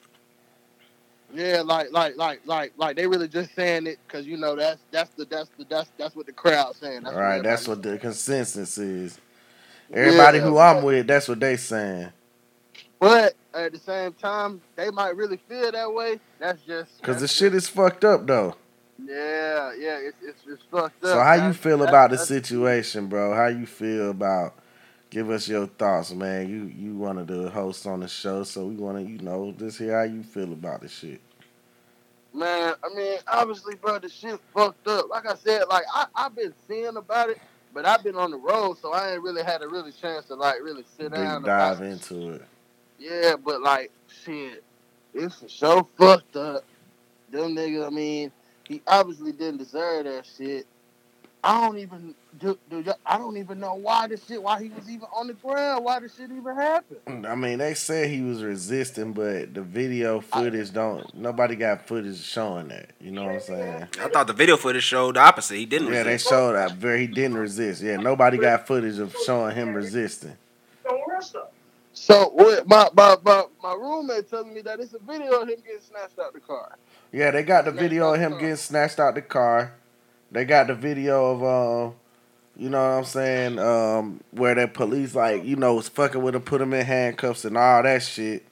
Yeah, 1.33 1.61
like 1.65 1.91
like 1.91 2.15
like 2.17 2.41
like 2.45 2.73
like 2.77 2.95
they 2.95 3.07
really 3.07 3.27
just 3.27 3.53
saying 3.55 3.87
it 3.87 3.99
because 4.07 4.25
you 4.25 4.37
know 4.37 4.55
that's 4.55 4.81
that's 4.91 5.09
the 5.15 5.25
that's 5.25 5.49
the 5.57 5.65
that's 5.69 5.91
that's 5.97 6.15
what 6.15 6.27
the 6.27 6.31
crowd's 6.31 6.77
saying. 6.77 7.03
That's 7.03 7.15
Right, 7.15 7.43
that's 7.43 7.67
what 7.67 7.83
the 7.83 7.97
consensus 7.97 8.77
is. 8.77 9.19
Everybody 9.93 10.39
Yeah, 10.39 10.43
who 10.43 10.57
I'm 10.57 10.83
with, 10.83 11.07
that's 11.07 11.27
what 11.27 11.39
they 11.39 11.57
saying. 11.57 12.09
But 12.99 13.35
at 13.53 13.71
the 13.71 13.79
same 13.79 14.13
time, 14.13 14.61
they 14.75 14.89
might 14.89 15.15
really 15.15 15.37
feel 15.49 15.71
that 15.71 15.93
way. 15.93 16.19
That's 16.39 16.61
just 16.63 17.01
Cause 17.01 17.21
the 17.21 17.27
shit 17.27 17.53
is 17.53 17.67
fucked 17.67 18.03
up 18.03 18.25
though. 18.25 18.55
Yeah, 18.97 19.73
yeah, 19.77 19.97
it's 19.99 20.17
it's, 20.23 20.41
it's 20.47 20.63
fucked 20.71 21.03
up. 21.03 21.09
So 21.11 21.19
how 21.19 21.33
you 21.47 21.53
feel 21.53 21.77
that's- 21.79 21.91
about 21.91 22.09
the 22.11 22.17
situation, 22.17 23.07
bro? 23.07 23.33
How 23.35 23.47
you 23.47 23.65
feel 23.65 24.09
about? 24.11 24.53
Give 25.11 25.29
us 25.29 25.47
your 25.47 25.67
thoughts, 25.67 26.11
man. 26.11 26.49
You 26.49 26.63
you 26.65 26.95
one 26.97 27.17
of 27.17 27.27
the 27.27 27.49
hosts 27.49 27.85
on 27.85 27.99
the 28.01 28.07
show, 28.07 28.43
so 28.43 28.65
we 28.65 28.75
want 28.75 28.97
to 28.97 29.03
you 29.03 29.19
know 29.19 29.53
just 29.57 29.77
hear 29.77 29.97
how 29.97 30.03
you 30.03 30.23
feel 30.23 30.51
about 30.51 30.81
the 30.81 30.89
shit. 30.89 31.21
Man, 32.33 32.73
I 32.83 32.93
mean, 32.93 33.17
obviously, 33.27 33.75
bro, 33.75 33.99
the 33.99 34.09
shit 34.09 34.37
fucked 34.53 34.87
up. 34.87 35.09
Like 35.09 35.25
I 35.25 35.35
said, 35.35 35.63
like 35.69 35.83
I 35.93 36.07
I've 36.15 36.35
been 36.35 36.53
seeing 36.67 36.97
about 36.97 37.29
it, 37.29 37.39
but 37.75 37.85
I've 37.85 38.03
been 38.03 38.15
on 38.15 38.31
the 38.31 38.37
road, 38.37 38.77
so 38.81 38.93
I 38.93 39.11
ain't 39.13 39.21
really 39.21 39.43
had 39.43 39.61
a 39.61 39.67
really 39.67 39.91
chance 39.91 40.25
to 40.27 40.35
like 40.35 40.63
really 40.63 40.85
sit 40.97 41.11
Big 41.11 41.19
down. 41.19 41.43
dive 41.43 41.81
about 41.81 41.85
into 41.91 42.31
it. 42.35 42.41
Yeah, 42.97 43.35
but 43.35 43.61
like 43.61 43.91
shit, 44.23 44.63
it's 45.13 45.35
for 45.35 45.49
sure 45.49 45.87
fucked 45.97 46.37
up. 46.37 46.63
Them 47.29 47.53
niggas, 47.55 47.85
I 47.85 47.89
mean, 47.89 48.31
he 48.67 48.81
obviously 48.87 49.33
didn't 49.33 49.57
deserve 49.57 50.05
that 50.05 50.25
shit. 50.25 50.65
I 51.43 51.67
don't 51.67 51.77
even 51.77 52.15
do, 52.39 52.57
do 52.69 52.93
I 53.05 53.17
don't 53.17 53.37
even 53.37 53.59
know 53.59 53.75
why 53.75 54.07
this 54.07 54.25
shit, 54.25 54.41
why 54.41 54.61
he 54.61 54.69
was 54.69 54.89
even 54.89 55.07
on 55.15 55.27
the 55.27 55.33
ground, 55.33 55.83
why 55.85 55.99
this 55.99 56.15
shit 56.15 56.31
even 56.31 56.55
happened. 56.55 57.25
I 57.25 57.35
mean, 57.35 57.59
they 57.59 57.73
said 57.73 58.09
he 58.09 58.21
was 58.21 58.43
resisting, 58.43 59.13
but 59.13 59.53
the 59.53 59.61
video 59.61 60.19
footage 60.21 60.71
don't. 60.73 61.13
Nobody 61.15 61.55
got 61.55 61.87
footage 61.87 62.21
showing 62.21 62.69
that. 62.69 62.91
You 62.99 63.11
know 63.11 63.25
what 63.25 63.35
I'm 63.35 63.41
saying? 63.41 63.87
I 64.01 64.07
thought 64.09 64.27
the 64.27 64.33
video 64.33 64.57
footage 64.57 64.83
showed 64.83 65.15
the 65.15 65.21
opposite. 65.21 65.55
He 65.55 65.65
didn't 65.65 65.87
Yeah, 65.91 66.03
they 66.03 66.13
resist. 66.13 66.29
showed 66.29 66.53
that 66.53 66.73
very 66.73 67.01
he 67.01 67.07
didn't 67.07 67.37
resist. 67.37 67.81
Yeah, 67.81 67.97
nobody 67.97 68.37
got 68.37 68.67
footage 68.67 68.99
of 68.99 69.15
showing 69.25 69.55
him 69.55 69.73
resisting. 69.73 70.37
So 71.93 72.29
what 72.33 72.67
my, 72.67 72.89
my 72.93 73.15
my 73.23 73.45
my 73.63 73.73
roommate 73.73 74.29
telling 74.29 74.53
me 74.53 74.61
that 74.61 74.79
it's 74.79 74.93
a 74.93 74.99
video 74.99 75.41
of 75.41 75.47
him 75.47 75.55
getting 75.65 75.79
snatched 75.81 76.19
out 76.19 76.33
the 76.33 76.41
car. 76.41 76.75
Yeah, 77.11 77.31
they 77.31 77.43
got 77.43 77.65
the 77.65 77.71
video 77.71 78.13
of 78.13 78.19
him 78.19 78.33
getting 78.33 78.57
snatched 78.57 78.99
out 78.99 79.15
the 79.15 79.21
car. 79.21 79.73
They 80.31 80.43
got 80.43 80.67
the 80.67 80.75
video 80.75 81.31
of 81.31 81.43
um, 81.89 81.95
you 82.57 82.69
know 82.69 82.77
what 82.77 82.97
I'm 82.97 83.05
saying, 83.05 83.59
um, 83.59 84.21
where 84.31 84.55
the 84.55 84.67
police 84.67 85.15
like 85.15 85.43
you 85.43 85.55
know 85.55 85.75
was 85.75 85.89
fucking 85.89 86.21
with 86.21 86.35
him, 86.35 86.41
put 86.41 86.61
him 86.61 86.73
in 86.73 86.85
handcuffs 86.85 87.45
and 87.45 87.57
all 87.57 87.83
that 87.83 88.03
shit. 88.03 88.45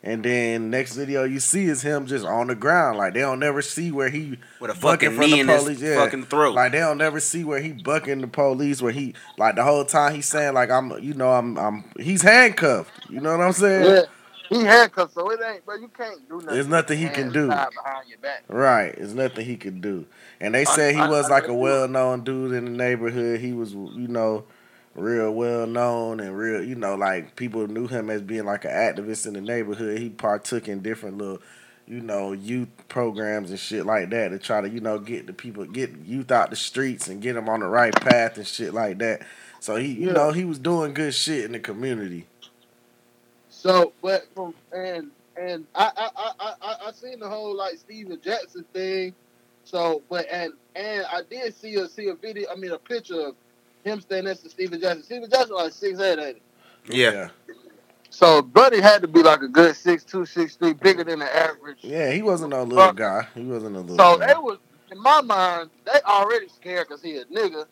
And 0.00 0.24
then 0.24 0.70
next 0.70 0.94
video 0.94 1.24
you 1.24 1.40
see 1.40 1.64
is 1.64 1.82
him 1.82 2.06
just 2.06 2.24
on 2.24 2.46
the 2.46 2.54
ground, 2.54 2.98
like 2.98 3.14
they 3.14 3.20
don't 3.20 3.40
never 3.40 3.60
see 3.60 3.90
where 3.90 4.08
he 4.08 4.38
With 4.60 4.70
a 4.70 4.74
fucking 4.74 5.10
from 5.10 5.18
the 5.18 5.26
knee 5.26 5.40
in 5.40 5.48
his 5.48 5.62
police, 5.62 5.80
yeah. 5.80 5.96
fucking 5.96 6.24
throat. 6.26 6.54
Like 6.54 6.70
they 6.70 6.78
don't 6.78 6.98
never 6.98 7.18
see 7.18 7.42
where 7.42 7.60
he 7.60 7.72
bucking 7.72 8.20
the 8.20 8.28
police, 8.28 8.80
where 8.80 8.92
he 8.92 9.14
like 9.38 9.56
the 9.56 9.64
whole 9.64 9.84
time 9.84 10.14
he's 10.14 10.26
saying 10.26 10.54
like 10.54 10.70
I'm, 10.70 10.96
you 11.02 11.14
know 11.14 11.32
I'm, 11.32 11.58
I'm 11.58 11.84
he's 11.98 12.22
handcuffed. 12.22 12.92
You 13.10 13.20
know 13.20 13.36
what 13.36 13.44
I'm 13.44 13.52
saying? 13.52 13.84
Yeah. 13.84 14.02
He 14.48 14.62
handcuffed, 14.62 15.12
so 15.12 15.30
it 15.30 15.40
ain't, 15.44 15.64
bro. 15.66 15.74
You 15.76 15.88
can't 15.88 16.26
do 16.26 16.36
nothing. 16.36 16.54
There's 16.54 16.68
nothing 16.68 16.98
he 16.98 17.08
can 17.08 17.32
do. 17.32 17.48
behind 17.48 18.08
your 18.08 18.18
back. 18.18 18.44
Right. 18.48 18.94
There's 18.96 19.14
nothing 19.14 19.44
he 19.44 19.56
can 19.56 19.80
do. 19.80 20.06
And 20.40 20.54
they 20.54 20.66
said 20.66 20.94
he 20.94 21.04
was 21.04 21.30
like 21.30 21.48
a 21.48 21.54
well 21.54 21.88
known 21.88 22.24
dude 22.24 22.52
in 22.54 22.66
the 22.66 22.70
neighborhood. 22.72 23.40
He 23.40 23.52
was, 23.54 23.74
you 23.74 24.08
know, 24.08 24.44
real 24.94 25.32
well 25.32 25.66
known 25.66 26.20
and 26.20 26.36
real, 26.36 26.62
you 26.64 26.76
know, 26.76 26.94
like 26.96 27.36
people 27.36 27.66
knew 27.68 27.88
him 27.88 28.10
as 28.10 28.22
being 28.22 28.44
like 28.46 28.64
an 28.64 28.72
activist 28.72 29.26
in 29.26 29.34
the 29.34 29.40
neighborhood. 29.42 29.98
He 29.98 30.10
partook 30.10 30.68
in 30.68 30.82
different 30.82 31.18
little, 31.18 31.40
you 31.86 32.00
know, 32.00 32.32
youth 32.32 32.68
programs 32.88 33.50
and 33.50 33.58
shit 33.60 33.86
like 33.86 34.10
that 34.10 34.30
to 34.30 34.38
try 34.38 34.60
to, 34.62 34.68
you 34.70 34.80
know, 34.80 34.98
get 35.00 35.26
the 35.26 35.32
people, 35.34 35.64
get 35.66 35.96
youth 35.98 36.30
out 36.30 36.50
the 36.50 36.56
streets 36.56 37.08
and 37.08 37.22
get 37.22 37.34
them 37.34 37.48
on 37.48 37.60
the 37.60 37.66
right 37.68 37.98
path 38.00 38.36
and 38.38 38.46
shit 38.46 38.74
like 38.74 38.98
that. 39.00 39.22
So 39.60 39.76
he, 39.76 39.88
you 39.88 40.06
Yeah. 40.06 40.12
know, 40.12 40.32
he 40.32 40.44
was 40.44 40.60
doing 40.60 40.94
good 40.94 41.14
shit 41.14 41.46
in 41.46 41.52
the 41.52 41.60
community. 41.60 42.26
So, 43.50 43.94
but 44.02 44.24
from 44.34 44.54
and 44.72 45.12
and 45.36 45.66
I 45.74 45.92
I 45.96 46.10
I 46.16 46.32
I, 46.40 46.54
I, 46.62 46.76
I 46.88 46.92
seen 46.92 47.20
the 47.20 47.28
whole 47.28 47.56
like 47.56 47.78
Stephen 47.78 48.20
Jackson 48.22 48.64
thing. 48.74 49.14
So, 49.68 50.02
but 50.08 50.26
and 50.32 50.52
and 50.76 51.04
I 51.12 51.22
did 51.28 51.54
see 51.54 51.74
a 51.76 51.88
see 51.88 52.08
a 52.08 52.14
video. 52.14 52.50
I 52.50 52.56
mean, 52.56 52.72
a 52.72 52.78
picture 52.78 53.20
of 53.28 53.34
him 53.84 54.00
standing 54.00 54.26
next 54.26 54.40
to 54.42 54.50
Stephen 54.50 54.80
Jackson. 54.80 55.02
Stephen 55.02 55.30
Jackson 55.30 55.56
like 55.56 55.72
six 55.72 56.00
eight, 56.00 56.18
ain't 56.18 56.38
he? 56.90 57.02
Yeah. 57.02 57.28
So, 58.10 58.42
Buddy 58.42 58.80
had 58.80 59.02
to 59.02 59.08
be 59.08 59.22
like 59.22 59.42
a 59.42 59.48
good 59.48 59.76
six 59.76 60.04
two, 60.04 60.24
six 60.26 60.56
three, 60.56 60.72
bigger 60.72 61.04
than 61.04 61.18
the 61.20 61.36
average. 61.36 61.78
Yeah, 61.82 62.10
he 62.12 62.22
wasn't 62.22 62.54
a 62.54 62.62
little 62.62 62.76
Fuck. 62.86 62.96
guy. 62.96 63.28
He 63.34 63.44
wasn't 63.44 63.76
a 63.76 63.80
little 63.80 63.96
So 63.98 64.18
guy. 64.18 64.28
they 64.28 64.34
was 64.34 64.58
in 64.90 65.00
my 65.02 65.20
mind, 65.20 65.70
they 65.84 66.00
already 66.06 66.48
scared 66.48 66.88
because 66.88 67.02
he 67.02 67.18
a 67.18 67.26
nigga, 67.26 67.66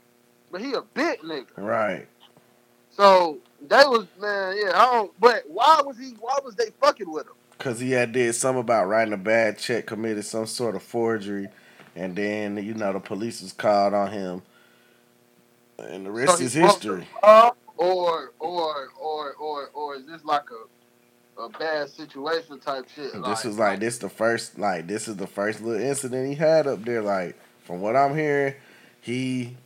but 0.52 0.60
he 0.60 0.74
a 0.74 0.82
big 0.82 1.20
nigga. 1.20 1.46
Right. 1.56 2.06
So 2.90 3.38
they 3.66 3.84
was 3.86 4.06
man, 4.20 4.56
yeah. 4.58 4.72
I 4.74 4.92
don't. 4.92 5.20
But 5.20 5.44
why 5.48 5.80
was 5.84 5.98
he? 5.98 6.14
Why 6.20 6.38
was 6.44 6.54
they 6.56 6.66
fucking 6.80 7.10
with 7.10 7.26
him? 7.26 7.32
Cause 7.58 7.80
he 7.80 7.92
had 7.92 8.12
did 8.12 8.34
something 8.34 8.60
about 8.60 8.86
writing 8.88 9.14
a 9.14 9.18
bad 9.18 9.58
check, 9.58 9.86
committed 9.86 10.24
some 10.26 10.46
sort 10.46 10.76
of 10.76 10.82
forgery, 10.82 11.48
and 11.96 12.14
then 12.14 12.56
you 12.62 12.74
know 12.74 12.92
the 12.92 13.00
police 13.00 13.42
was 13.42 13.52
called 13.52 13.94
on 13.94 14.12
him, 14.12 14.42
and 15.78 16.06
the 16.06 16.10
rest 16.10 16.38
So 16.38 16.44
is 16.44 16.52
history. 16.52 17.06
Or 17.78 18.32
or 18.38 18.90
or 18.98 19.32
or 19.32 19.70
or 19.74 19.96
is 19.96 20.06
this 20.06 20.24
like 20.24 20.44
a 20.50 21.42
a 21.42 21.48
bad 21.48 21.88
situation 21.90 22.58
type 22.60 22.86
shit? 22.94 23.12
This 23.24 23.44
was 23.44 23.58
like 23.58 23.80
this 23.80 23.98
the 23.98 24.08
first 24.08 24.58
like 24.58 24.86
this 24.86 25.08
is 25.08 25.16
the 25.16 25.26
first 25.26 25.60
little 25.60 25.80
incident 25.80 26.28
he 26.28 26.34
had 26.34 26.66
up 26.66 26.84
there. 26.84 27.02
Like 27.02 27.36
from 27.64 27.80
what 27.80 27.96
I'm 27.96 28.14
hearing, 28.14 28.54
he 29.00 29.56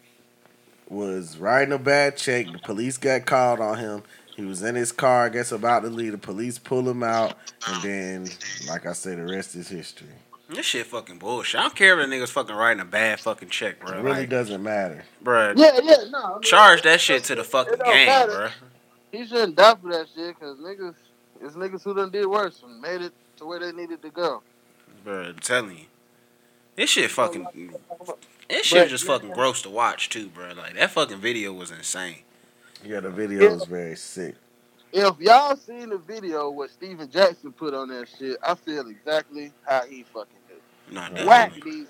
was 0.88 1.38
writing 1.38 1.72
a 1.72 1.78
bad 1.78 2.16
check. 2.16 2.46
The 2.50 2.58
police 2.58 2.98
got 2.98 3.26
called 3.26 3.60
on 3.60 3.78
him. 3.78 4.02
He 4.36 4.44
was 4.44 4.62
in 4.62 4.74
his 4.74 4.90
car, 4.90 5.26
I 5.26 5.28
guess 5.28 5.52
about 5.52 5.80
to 5.82 5.88
leave. 5.88 6.12
The 6.12 6.18
police 6.18 6.58
pull 6.58 6.88
him 6.88 7.02
out, 7.02 7.34
and 7.66 7.82
then, 7.82 8.28
like 8.68 8.86
I 8.86 8.94
said, 8.94 9.18
the 9.18 9.24
rest 9.24 9.54
is 9.54 9.68
history. 9.68 10.08
This 10.50 10.66
shit 10.66 10.86
fucking 10.86 11.18
bullshit. 11.18 11.60
I 11.60 11.62
don't 11.62 11.76
care 11.76 11.98
if 12.00 12.08
the 12.08 12.14
niggas 12.14 12.28
fucking 12.30 12.54
writing 12.54 12.80
a 12.80 12.84
bad 12.84 13.20
fucking 13.20 13.50
check, 13.50 13.80
bro. 13.80 13.92
It 13.98 14.02
really 14.02 14.20
like, 14.20 14.28
doesn't 14.28 14.62
matter. 14.62 15.04
bro. 15.22 15.54
Yeah, 15.56 15.78
yeah, 15.82 15.96
no. 16.10 16.18
I 16.18 16.32
mean, 16.34 16.42
Charge 16.42 16.82
that 16.82 17.00
shit 17.00 17.24
to 17.24 17.36
the 17.36 17.44
fucking 17.44 17.78
game, 17.84 18.06
matter. 18.06 18.32
bro. 18.32 18.48
He 19.12 19.26
shouldn't 19.26 19.56
die 19.56 19.74
for 19.80 19.90
that 19.92 20.06
shit 20.14 20.34
because 20.38 20.58
niggas, 20.58 20.94
it's 21.40 21.54
niggas 21.54 21.82
who 21.84 21.94
done 21.94 22.10
did 22.10 22.26
worse 22.26 22.62
and 22.64 22.80
made 22.80 23.00
it 23.00 23.12
to 23.36 23.46
where 23.46 23.60
they 23.60 23.70
needed 23.72 24.02
to 24.02 24.10
go. 24.10 24.42
Bro, 25.04 25.22
I'm 25.22 25.38
telling 25.38 25.78
you. 25.78 25.84
This 26.76 26.90
shit 26.90 27.10
fucking. 27.10 27.46
This 28.48 28.66
shit 28.66 28.78
But- 28.84 28.88
just 28.88 29.04
fucking 29.04 29.30
gross 29.32 29.62
to 29.62 29.70
watch 29.70 30.08
too, 30.08 30.28
bro. 30.28 30.52
Like 30.56 30.74
that 30.74 30.90
fucking 30.90 31.18
video 31.20 31.52
was 31.52 31.70
insane. 31.70 32.18
Yeah, 32.84 33.00
the 33.00 33.10
video 33.10 33.52
was 33.54 33.64
very 33.66 33.94
sick. 33.96 34.34
If 34.92 35.20
y'all 35.20 35.54
seen 35.56 35.90
the 35.90 35.98
video 35.98 36.50
what 36.50 36.70
Stephen 36.70 37.08
Jackson 37.08 37.52
put 37.52 37.74
on 37.74 37.88
that 37.90 38.08
shit, 38.18 38.38
I 38.42 38.56
feel 38.56 38.88
exactly 38.88 39.52
how 39.64 39.82
he 39.86 40.02
fucking 40.02 40.34
do. 40.90 40.94
No, 40.94 41.26
Whack 41.26 41.52
these. 41.64 41.86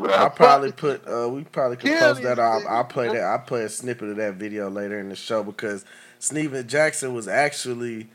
I'll 0.00 0.30
probably 0.30 0.70
put 0.72 1.02
uh 1.08 1.28
we 1.28 1.42
probably 1.44 1.76
could 1.76 1.90
Kill 1.90 1.98
post 2.00 2.22
that 2.22 2.36
these 2.36 2.38
I'll. 2.44 2.68
I'll 2.68 2.84
play 2.84 3.08
that 3.08 3.22
I'll 3.22 3.38
play 3.40 3.62
a 3.64 3.68
snippet 3.68 4.10
of 4.10 4.16
that 4.16 4.34
video 4.34 4.70
later 4.70 4.98
in 5.00 5.08
the 5.08 5.16
show 5.16 5.42
because 5.42 5.84
Stephen 6.20 6.66
Jackson 6.68 7.14
was 7.14 7.26
actually 7.26 8.08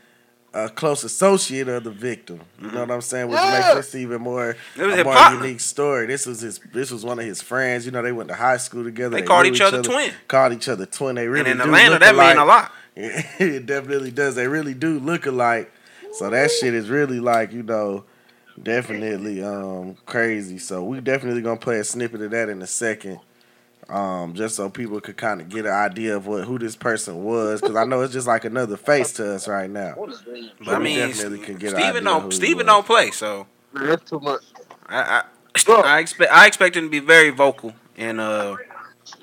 a 0.54 0.68
close 0.70 1.02
associate 1.04 1.68
of 1.68 1.84
the 1.84 1.90
victim. 1.90 2.40
You 2.62 2.70
know 2.70 2.80
what 2.80 2.90
I'm 2.90 3.00
saying? 3.02 3.28
Which 3.28 3.38
Yeah. 3.40 3.74
makes 3.74 3.92
this 3.92 3.94
even 4.00 4.22
more 4.22 4.56
a 4.78 5.04
more 5.04 5.12
partner. 5.12 5.44
unique 5.44 5.60
story. 5.60 6.06
This 6.06 6.24
was 6.26 6.40
his 6.40 6.58
this 6.72 6.90
was 6.90 7.04
one 7.04 7.18
of 7.18 7.26
his 7.26 7.42
friends. 7.42 7.84
You 7.84 7.92
know, 7.92 8.00
they 8.02 8.12
went 8.12 8.28
to 8.30 8.34
high 8.34 8.56
school 8.56 8.84
together. 8.84 9.16
They 9.16 9.22
called 9.22 9.44
knew 9.46 9.52
each 9.52 9.60
other 9.60 9.82
twin. 9.82 10.12
Called 10.28 10.52
each 10.54 10.68
other 10.68 10.86
twin. 10.86 11.16
They 11.16 11.28
really 11.28 11.50
and 11.50 11.60
in 11.60 11.66
do 11.66 11.74
Atlanta, 11.74 11.90
look 11.92 12.00
that 12.00 12.14
mean 12.16 12.38
a 12.38 12.44
alike. 12.44 12.46
lot. 12.46 12.72
it 12.96 13.66
definitely 13.66 14.10
does. 14.12 14.36
They 14.36 14.46
really 14.48 14.74
do 14.74 14.98
look 15.00 15.26
alike. 15.26 15.70
So 16.12 16.30
that 16.30 16.50
shit 16.52 16.72
is 16.72 16.88
really 16.88 17.18
like, 17.20 17.52
you 17.52 17.64
know, 17.64 18.04
definitely 18.62 19.42
um 19.42 19.96
crazy. 20.06 20.58
So 20.58 20.84
we 20.84 21.00
definitely 21.00 21.42
gonna 21.42 21.60
play 21.60 21.78
a 21.78 21.84
snippet 21.84 22.22
of 22.22 22.30
that 22.30 22.48
in 22.48 22.62
a 22.62 22.66
second. 22.66 23.20
Um, 23.88 24.32
just 24.34 24.56
so 24.56 24.70
people 24.70 24.98
could 25.00 25.18
kind 25.18 25.42
of 25.42 25.50
get 25.50 25.66
an 25.66 25.72
idea 25.72 26.16
of 26.16 26.26
what 26.26 26.44
who 26.44 26.58
this 26.58 26.74
person 26.74 27.22
was, 27.22 27.60
because 27.60 27.76
I 27.76 27.84
know 27.84 28.00
it's 28.00 28.14
just 28.14 28.26
like 28.26 28.44
another 28.46 28.78
face 28.78 29.12
to 29.14 29.34
us 29.34 29.46
right 29.46 29.68
now. 29.68 29.94
But 30.64 30.68
I 30.68 30.78
mean, 30.78 30.98
definitely 30.98 31.40
can 31.40 31.56
get 31.56 31.74
an 31.74 31.76
idea 31.76 31.86
Stephen 31.88 32.04
don't 32.04 32.24
he 32.24 32.30
Stephen 32.30 32.66
don't 32.66 32.86
play, 32.86 33.10
so 33.10 33.46
That's 33.74 34.08
too 34.08 34.20
much. 34.20 34.42
I 34.88 35.02
I, 35.02 35.22
I 35.84 35.98
expect 36.00 36.32
I 36.32 36.46
expect 36.46 36.76
him 36.76 36.84
to 36.84 36.90
be 36.90 37.00
very 37.00 37.30
vocal 37.30 37.74
and 37.96 38.20
uh 38.20 38.56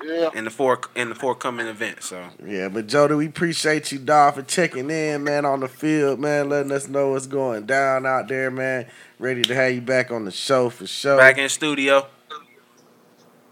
Yeah. 0.04 0.30
in 0.34 0.44
the 0.44 0.50
for 0.50 0.80
in 0.94 1.08
the 1.08 1.14
forthcoming 1.14 1.66
event. 1.66 2.02
So 2.02 2.28
Yeah, 2.44 2.68
but 2.68 2.86
Jody, 2.86 3.14
we 3.14 3.26
appreciate 3.26 3.90
you, 3.92 3.98
dog, 3.98 4.34
for 4.34 4.42
checking 4.42 4.90
in, 4.90 5.24
man, 5.24 5.44
on 5.44 5.60
the 5.60 5.68
field, 5.68 6.20
man, 6.20 6.48
letting 6.48 6.70
us 6.72 6.86
know 6.88 7.10
what's 7.10 7.26
going 7.26 7.66
down 7.66 8.06
out 8.06 8.28
there, 8.28 8.50
man. 8.50 8.86
Ready 9.18 9.42
to 9.42 9.54
have 9.54 9.72
you 9.72 9.80
back 9.80 10.10
on 10.10 10.24
the 10.24 10.30
show 10.30 10.70
for 10.70 10.86
sure. 10.86 11.16
back 11.18 11.38
in 11.38 11.48
studio. 11.48 12.06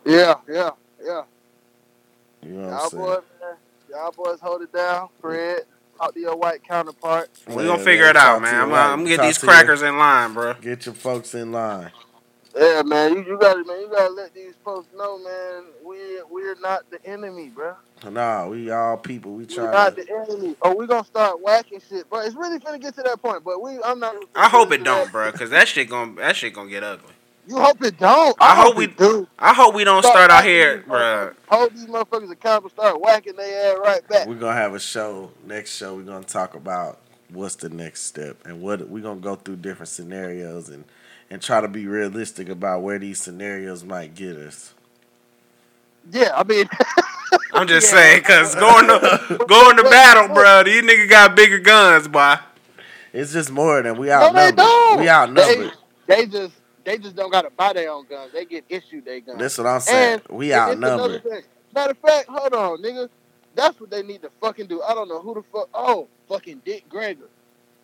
Yeah, 0.04 0.34
yeah, 0.48 0.70
yeah. 1.04 1.22
You 2.42 2.52
know 2.52 2.68
what 2.68 2.70
y'all 2.70 2.90
saying? 2.90 3.02
boys, 3.04 3.22
man. 3.40 3.56
Y'all 3.90 4.12
boys 4.12 4.38
hold 4.40 4.62
it 4.62 4.72
down. 4.72 5.08
Fred, 5.20 5.62
talk 5.98 6.14
to 6.14 6.20
your 6.20 6.36
white 6.36 6.62
counterpart. 6.66 7.28
We 7.48 7.54
Yeah, 7.56 7.62
gonna 7.70 7.82
figure 7.84 8.06
it 8.06 8.16
out, 8.16 8.36
to 8.36 8.40
man. 8.42 8.54
I'm, 8.54 8.68
gonna- 8.70 8.80
I'm 8.92 8.98
gonna 9.00 9.08
get 9.10 9.16
Talk 9.18 9.26
these 9.26 9.38
to 9.38 9.46
your- 9.46 9.54
crackers 9.54 9.82
in 9.82 9.98
line, 9.98 10.32
bro. 10.32 10.54
Get 10.54 10.86
your 10.86 10.94
folks 10.94 11.34
in 11.34 11.52
line. 11.52 11.90
Yeah, 12.56 12.82
man. 12.84 13.14
You, 13.14 13.24
you 13.24 13.38
gotta 13.38 13.64
man, 13.64 13.80
you 13.80 13.88
gotta 13.90 14.12
let 14.12 14.34
these 14.34 14.54
folks 14.64 14.88
know, 14.96 15.18
man, 15.18 15.64
we 15.84 15.96
we're 16.30 16.56
not 16.60 16.88
the 16.90 17.04
enemy, 17.06 17.48
bro. 17.48 17.74
Nah, 18.10 18.48
we 18.48 18.70
all 18.70 18.96
people. 18.96 19.32
We 19.32 19.44
We're 19.44 19.54
try 19.54 19.70
not 19.70 19.96
to. 19.96 20.04
the 20.04 20.12
enemy. 20.12 20.56
Oh, 20.62 20.74
we 20.74 20.86
gonna 20.86 21.04
start 21.04 21.40
whacking 21.40 21.80
shit. 21.88 22.08
But 22.10 22.26
it's 22.26 22.34
really 22.34 22.58
finna 22.58 22.80
get 22.80 22.94
to 22.96 23.02
that 23.02 23.20
point. 23.22 23.44
But 23.44 23.62
we 23.62 23.78
I'm 23.84 24.00
not 24.00 24.16
I 24.34 24.48
hope 24.48 24.72
it 24.72 24.82
don't, 24.82 25.10
bro, 25.12 25.30
cause 25.32 25.50
that 25.50 25.68
shit 25.68 25.88
gonna 25.88 26.14
that 26.16 26.34
shit 26.36 26.52
gonna 26.54 26.70
get 26.70 26.82
ugly. 26.82 27.12
You 27.46 27.58
hope 27.58 27.82
it 27.82 27.98
don't. 27.98 28.36
I 28.40 28.52
I, 28.52 28.54
hope 28.56 28.66
hope 28.66 28.76
we- 28.76 28.86
do. 28.88 29.26
I 29.38 29.54
hope 29.54 29.74
we 29.74 29.84
don't 29.84 30.02
Start 30.02 30.14
start 30.14 30.30
out 30.30 30.44
here, 30.44 30.78
these 30.78 30.86
bro. 30.86 30.98
motherfuckers. 30.98 31.34
Hold 31.48 31.72
these 31.74 31.86
motherfuckers 31.86 32.30
accountable, 32.32 32.70
start 32.70 33.00
whacking 33.00 33.36
their 33.36 33.72
ass 33.74 33.78
right 33.84 34.08
back. 34.08 34.26
We're 34.28 34.34
gonna 34.34 34.56
have 34.56 34.74
a 34.74 34.80
show. 34.80 35.30
Next 35.46 35.76
show, 35.76 35.94
we're 35.96 36.02
gonna 36.02 36.24
talk 36.24 36.54
about 36.54 36.98
what's 37.32 37.54
the 37.56 37.68
next 37.68 38.02
step 38.02 38.36
and 38.44 38.60
what 38.60 38.88
we're 38.88 39.02
gonna 39.02 39.20
go 39.20 39.36
through 39.36 39.56
different 39.56 39.88
scenarios 39.88 40.68
and 40.68 40.84
and 41.30 41.40
try 41.40 41.60
to 41.60 41.68
be 41.68 41.86
realistic 41.86 42.48
about 42.48 42.82
where 42.82 42.98
these 42.98 43.20
scenarios 43.20 43.84
might 43.84 44.14
get 44.14 44.36
us. 44.36 44.74
Yeah, 46.10 46.32
I 46.34 46.44
mean 46.44 46.68
I'm 47.52 47.66
just 47.68 47.86
Yeah. 47.92 47.98
saying, 47.98 48.22
cause 48.22 48.54
going 48.54 48.86
to 48.88 49.44
going 49.48 49.76
to 49.76 49.82
battle, 49.84 50.28
bro. 50.34 50.64
These 50.64 50.82
niggas 50.82 51.08
got 51.10 51.36
bigger 51.36 51.58
guns, 51.58 52.08
boy. 52.08 52.36
It's 53.12 53.32
just 53.32 53.50
more 53.50 53.82
than 53.82 53.96
we 53.98 54.06
No, 54.08 54.32
they 54.32 54.52
outnumbered. 54.52 54.56
don't. 54.56 55.00
we 55.00 55.08
outnumbered. 55.08 55.72
They, 56.06 56.16
they 56.16 56.26
just 56.26 56.54
they 56.84 56.98
just 56.98 57.14
don't 57.16 57.30
gotta 57.30 57.50
buy 57.50 57.72
their 57.74 57.90
own 57.90 58.06
guns. 58.08 58.32
They 58.32 58.44
get 58.44 58.64
issued 58.68 59.04
their 59.04 59.20
guns. 59.20 59.38
That's 59.38 59.58
what 59.58 59.66
I'm 59.66 59.80
saying. 59.80 60.20
And 60.28 60.38
we 60.38 60.52
And 60.52 60.72
it's 60.72 60.82
outnumbered. 60.82 61.22
Matter 61.74 61.90
of 61.92 61.98
fact, 61.98 62.28
hold 62.28 62.52
on, 62.54 62.82
nigga. 62.82 63.08
That's 63.54 63.78
what 63.80 63.90
they 63.90 64.02
need 64.02 64.22
to 64.22 64.30
fucking 64.40 64.66
do. 64.66 64.82
I 64.82 64.94
don't 64.94 65.08
know 65.08 65.20
who 65.20 65.34
the 65.34 65.42
fuck. 65.52 65.68
Oh, 65.74 66.08
fucking 66.28 66.62
Dick 66.64 66.88
Gregory. 66.88 67.28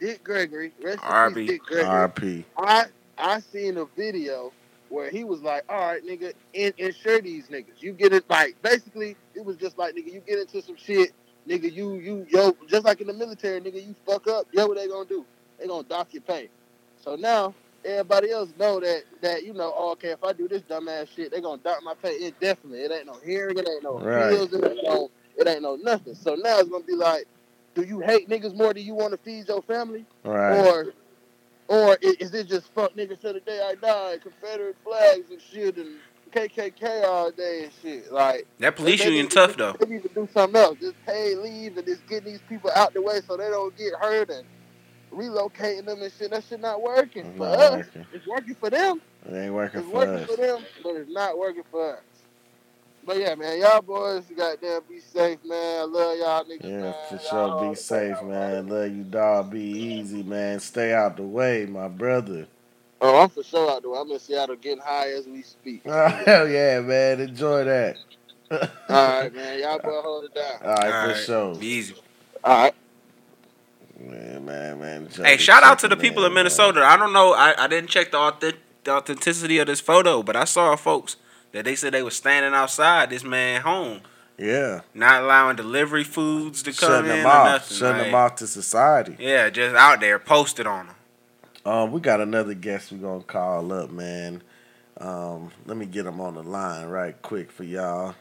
Dick 0.01 0.23
Gregory. 0.25 0.73
Rest 0.83 1.01
in 1.05 1.35
peace, 1.35 1.49
Dick 1.51 1.63
Gregory. 1.63 2.09
RP. 2.09 2.45
I 2.57 2.87
I 3.19 3.41
seen 3.41 3.77
a 3.79 3.85
video 3.97 4.53
where 4.89 5.11
he 5.11 5.25
was 5.25 5.41
like, 5.43 5.65
"All 5.69 5.79
right, 5.81 6.05
nigga, 6.05 6.33
in, 6.53 6.73
insure 6.79 7.21
these 7.21 7.49
niggas. 7.49 7.81
You 7.81 7.93
get 7.93 8.13
it 8.13 8.25
like 8.29 8.61
basically, 8.63 9.17
it 9.35 9.45
was 9.45 9.57
just 9.57 9.79
like, 9.79 9.95
nigga, 9.95 10.13
you 10.13 10.21
get 10.21 10.39
into 10.39 10.63
some 10.63 10.77
shit, 10.77 11.13
nigga. 11.49 11.73
You 11.73 11.95
you 11.95 12.27
yo, 12.31 12.57
just 12.69 12.85
like 12.85 13.01
in 13.01 13.07
the 13.07 13.13
military, 13.13 13.61
nigga, 13.61 13.85
you 13.85 13.95
fuck 14.07 14.27
up. 14.29 14.47
Yeah, 14.53 14.65
what 14.65 14.77
they 14.77 14.87
gonna 14.89 15.09
do? 15.09 15.25
They 15.59 15.67
gonna 15.67 15.83
dock 15.89 16.13
your 16.13 16.23
pay. 16.23 16.49
So 17.03 17.17
now 17.17 17.55
everybody 17.85 18.31
else 18.31 18.51
know 18.59 18.81
that 18.81 19.03
that 19.23 19.45
you 19.45 19.55
know, 19.55 19.73
oh, 19.77 19.93
okay, 19.93 20.11
if 20.11 20.23
I 20.23 20.33
do 20.33 20.47
this 20.49 20.63
dumbass 20.63 21.09
shit, 21.15 21.33
they 21.33 21.41
gonna 21.41 21.63
dock 21.63 21.83
my 21.83 21.95
pay 21.95 22.25
indefinitely. 22.27 22.81
It 22.81 22.93
ain't 22.93 23.07
no 23.07 23.19
hearing, 23.25 23.59
it 23.59 23.69
ain't 23.69 23.83
no 23.83 23.99
Right. 23.99 24.33
appeals, 24.33 24.53
it 24.53 24.65
ain't 24.65 24.85
no, 24.85 25.11
it 25.37 25.49
ain't 25.49 25.63
no 25.63 25.77
nothing. 25.77 26.15
So 26.15 26.35
now 26.35 26.59
it's 26.61 26.69
gonna 26.69 26.85
be 26.85 26.95
like, 26.95 27.27
do 27.75 27.83
you 27.83 28.01
hate 28.01 28.29
niggas 28.29 28.55
more 28.55 28.73
than 28.73 28.83
you 28.85 28.95
want 28.95 29.13
to 29.13 29.19
feed 29.19 29.49
your 29.49 29.63
family? 29.63 30.05
Right. 30.25 30.53
Or 30.59 30.87
or 31.69 31.97
is 32.03 32.33
it 32.35 32.47
just 32.49 32.73
fuck 32.75 32.95
niggas 32.95 33.21
till 33.21 33.33
the 33.33 33.41
day 33.41 33.61
I 33.63 33.75
die, 33.75 34.19
Confederate 34.23 34.77
flags 34.85 35.31
and 35.31 35.41
shit 35.41 35.77
and 35.77 35.97
KKK 36.33 37.05
all 37.05 37.31
day 37.31 37.65
and 37.65 37.73
shit? 37.83 38.13
Like 38.13 38.47
That 38.59 38.77
police 38.77 39.05
union 39.05 39.25
need 39.25 39.31
to 39.31 39.37
tough 39.37 39.57
though. 39.57 39.73
They 39.81 39.87
need 39.95 40.03
to 40.03 40.09
do 40.11 40.29
something 40.33 40.61
else. 40.61 40.79
Just 40.81 40.95
pay 41.07 41.35
leave 41.35 41.77
and 41.77 41.87
just 41.87 42.07
getting 42.07 42.33
these 42.33 42.43
people 42.49 42.71
out 42.77 42.95
the 42.95 43.03
way 43.03 43.21
so 43.27 43.37
they 43.37 43.49
don't 43.49 43.77
get 43.77 43.95
hurt 44.01 44.31
and 44.31 44.45
relocating 45.13 45.87
them 45.87 46.03
and 46.03 46.13
shit. 46.13 46.31
That 46.31 46.45
shit 46.45 46.61
not 46.61 46.83
working 46.83 47.27
It's 47.27 47.37
for 47.39 47.49
not 47.49 47.59
us. 47.59 47.73
working. 47.87 48.07
It's 48.13 48.27
working 48.27 48.55
for 48.55 48.71
them. 48.71 49.01
It 49.29 49.35
ain't 49.35 49.55
working 49.55 49.83
for 49.91 50.03
us. 50.05 50.21
It's 50.21 50.35
for 50.35 50.41
working 50.41 50.55
us. 50.55 50.61
for 50.61 50.61
them, 50.61 50.65
but 50.83 50.97
it's 50.97 51.11
not 51.13 51.39
working 51.39 51.63
for 51.71 51.95
us. 51.97 52.03
But 53.07 53.19
yeah, 53.19 53.37
man, 53.37 53.61
y'all 53.61 53.81
boys, 53.83 54.25
goddamn, 54.37 54.81
be 54.89 54.99
safe, 54.99 55.39
man. 55.45 55.79
I 55.79 55.85
love 55.85 56.19
y'all 56.19 56.45
niggas. 56.45 56.65
Yeah, 56.65 56.81
man. 56.81 56.95
for 57.09 57.15
Y'all 57.15 57.61
sure. 57.61 57.71
Be 57.71 57.77
safe, 57.77 58.23
man. 58.25 58.69
Love 58.69 58.91
you, 58.91 59.05
dog. 59.05 59.51
Be 59.53 59.61
easy, 59.61 60.25
man. 60.25 60.59
Stay 60.59 60.93
out 60.93 61.17
the 61.17 61.23
way, 61.23 61.67
my 61.67 61.87
brother. 61.87 62.49
Oh, 63.01 63.23
I'm 63.23 63.29
for 63.29 63.45
sure 63.45 63.71
out 63.71 63.83
there. 63.83 63.95
I'm 63.95 64.11
in 64.11 64.19
Seattle 64.19 64.57
getting 64.57 64.83
high 64.83 65.13
as 65.13 65.27
we 65.27 65.43
speak. 65.43 65.83
Oh, 65.87 66.09
hell 66.27 66.49
yeah, 66.49 66.81
man. 66.81 67.21
Enjoy 67.21 67.63
that. 67.63 67.97
All 68.51 68.61
right, 68.89 69.33
man. 69.33 69.61
Y'all 69.61 69.79
boy 69.79 70.01
hold 70.03 70.25
it 70.25 70.35
down. 70.35 70.55
All 70.65 70.75
right, 70.75 70.81
for 70.81 70.97
Alright, 70.97 71.17
sure. 71.19 71.55
Be 71.55 71.67
easy. 71.67 71.95
All 72.43 72.63
right. 72.63 72.75
Man, 74.01 74.45
man, 74.45 74.81
man. 74.81 75.09
Hey, 75.15 75.37
shout 75.37 75.63
out 75.63 75.79
to 75.79 75.89
the 75.89 75.97
people 75.97 76.25
of 76.25 76.33
Minnesota. 76.33 76.83
I 76.85 76.97
don't 76.97 77.13
know. 77.13 77.35
I, 77.35 77.55
I 77.57 77.67
didn't 77.69 77.89
check 77.89 78.11
the, 78.11 78.19
authentic, 78.19 78.61
the 78.83 78.91
authenticity 78.91 79.59
of 79.59 79.69
this 79.69 79.81
photo, 79.81 80.25
but 80.25 80.35
I 80.35 80.45
saw 80.45 80.75
folks 80.75 81.17
that 81.53 81.65
they 81.65 81.75
said 81.77 81.93
they 81.95 82.03
were 82.03 82.11
standing 82.11 82.53
outside 82.55 83.11
this 83.11 83.25
man 83.25 83.63
home, 83.63 84.01
Yeah, 84.39 84.81
not 84.95 85.23
allowing 85.23 85.57
delivery 85.57 86.05
foods 86.05 86.63
to 86.65 86.73
come 86.73 86.89
shutting 86.89 87.11
in 87.11 87.17
them 87.19 87.27
or 87.27 87.31
off, 87.31 87.47
nothing. 87.47 87.77
shutting 87.77 87.97
like- 87.99 88.07
them 88.07 88.15
off 88.15 88.37
to 88.37 88.47
society. 88.47 89.17
Yeah, 89.19 89.49
just 89.51 89.75
out 89.75 90.01
there 90.01 90.19
posted 90.19 90.67
on 90.67 90.87
them. 90.89 90.97
Um, 91.65 91.91
we 91.93 92.01
got 92.01 92.21
another 92.21 92.55
guest 92.55 92.93
we're 92.93 92.99
gonna 92.99 93.25
call 93.25 93.73
up, 93.73 93.91
man. 93.91 94.43
Um, 94.99 95.51
let 95.67 95.77
me 95.77 95.85
get 95.87 96.07
him 96.07 96.21
on 96.21 96.35
the 96.35 96.43
line 96.43 96.87
right 96.87 97.21
quick 97.23 97.51
for 97.51 97.65
y'all. 97.65 98.15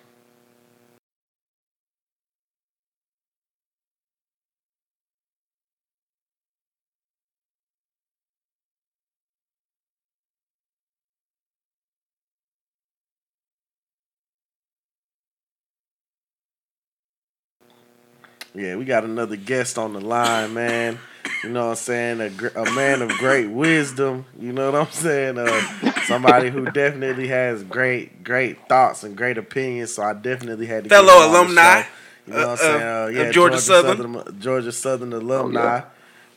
Yeah, 18.55 18.77
we 18.77 18.85
got 18.85 19.03
another 19.03 19.35
guest 19.35 19.77
on 19.77 19.93
the 19.93 19.99
line, 19.99 20.53
man. 20.53 20.97
You 21.43 21.49
know 21.49 21.65
what 21.65 21.71
I'm 21.71 21.75
saying? 21.75 22.21
A, 22.21 22.61
a 22.61 22.71
man 22.71 23.01
of 23.01 23.09
great 23.09 23.47
wisdom. 23.47 24.25
You 24.39 24.53
know 24.53 24.71
what 24.71 24.79
I'm 24.79 24.91
saying? 24.91 25.37
Uh, 25.37 25.61
somebody 26.05 26.49
who 26.49 26.65
definitely 26.65 27.27
has 27.27 27.63
great, 27.63 28.23
great 28.23 28.67
thoughts 28.69 29.03
and 29.03 29.15
great 29.17 29.37
opinions. 29.37 29.93
So 29.93 30.03
I 30.03 30.13
definitely 30.13 30.67
had 30.67 30.85
to 30.85 30.89
get 30.89 30.95
Fellow 30.95 31.13
on 31.13 31.31
the 31.31 31.37
alumni, 31.37 31.81
show. 31.81 31.87
You 32.27 32.33
know 32.33 32.39
what 32.39 32.47
I'm 32.47 32.53
uh, 32.53 32.55
saying? 32.55 32.81
uh, 32.81 33.21
yeah, 33.25 33.31
Georgia 33.31 33.57
Southern. 33.59 34.13
Southern, 34.13 34.39
Georgia 34.39 34.71
Southern 34.71 35.13
alumni. 35.13 35.81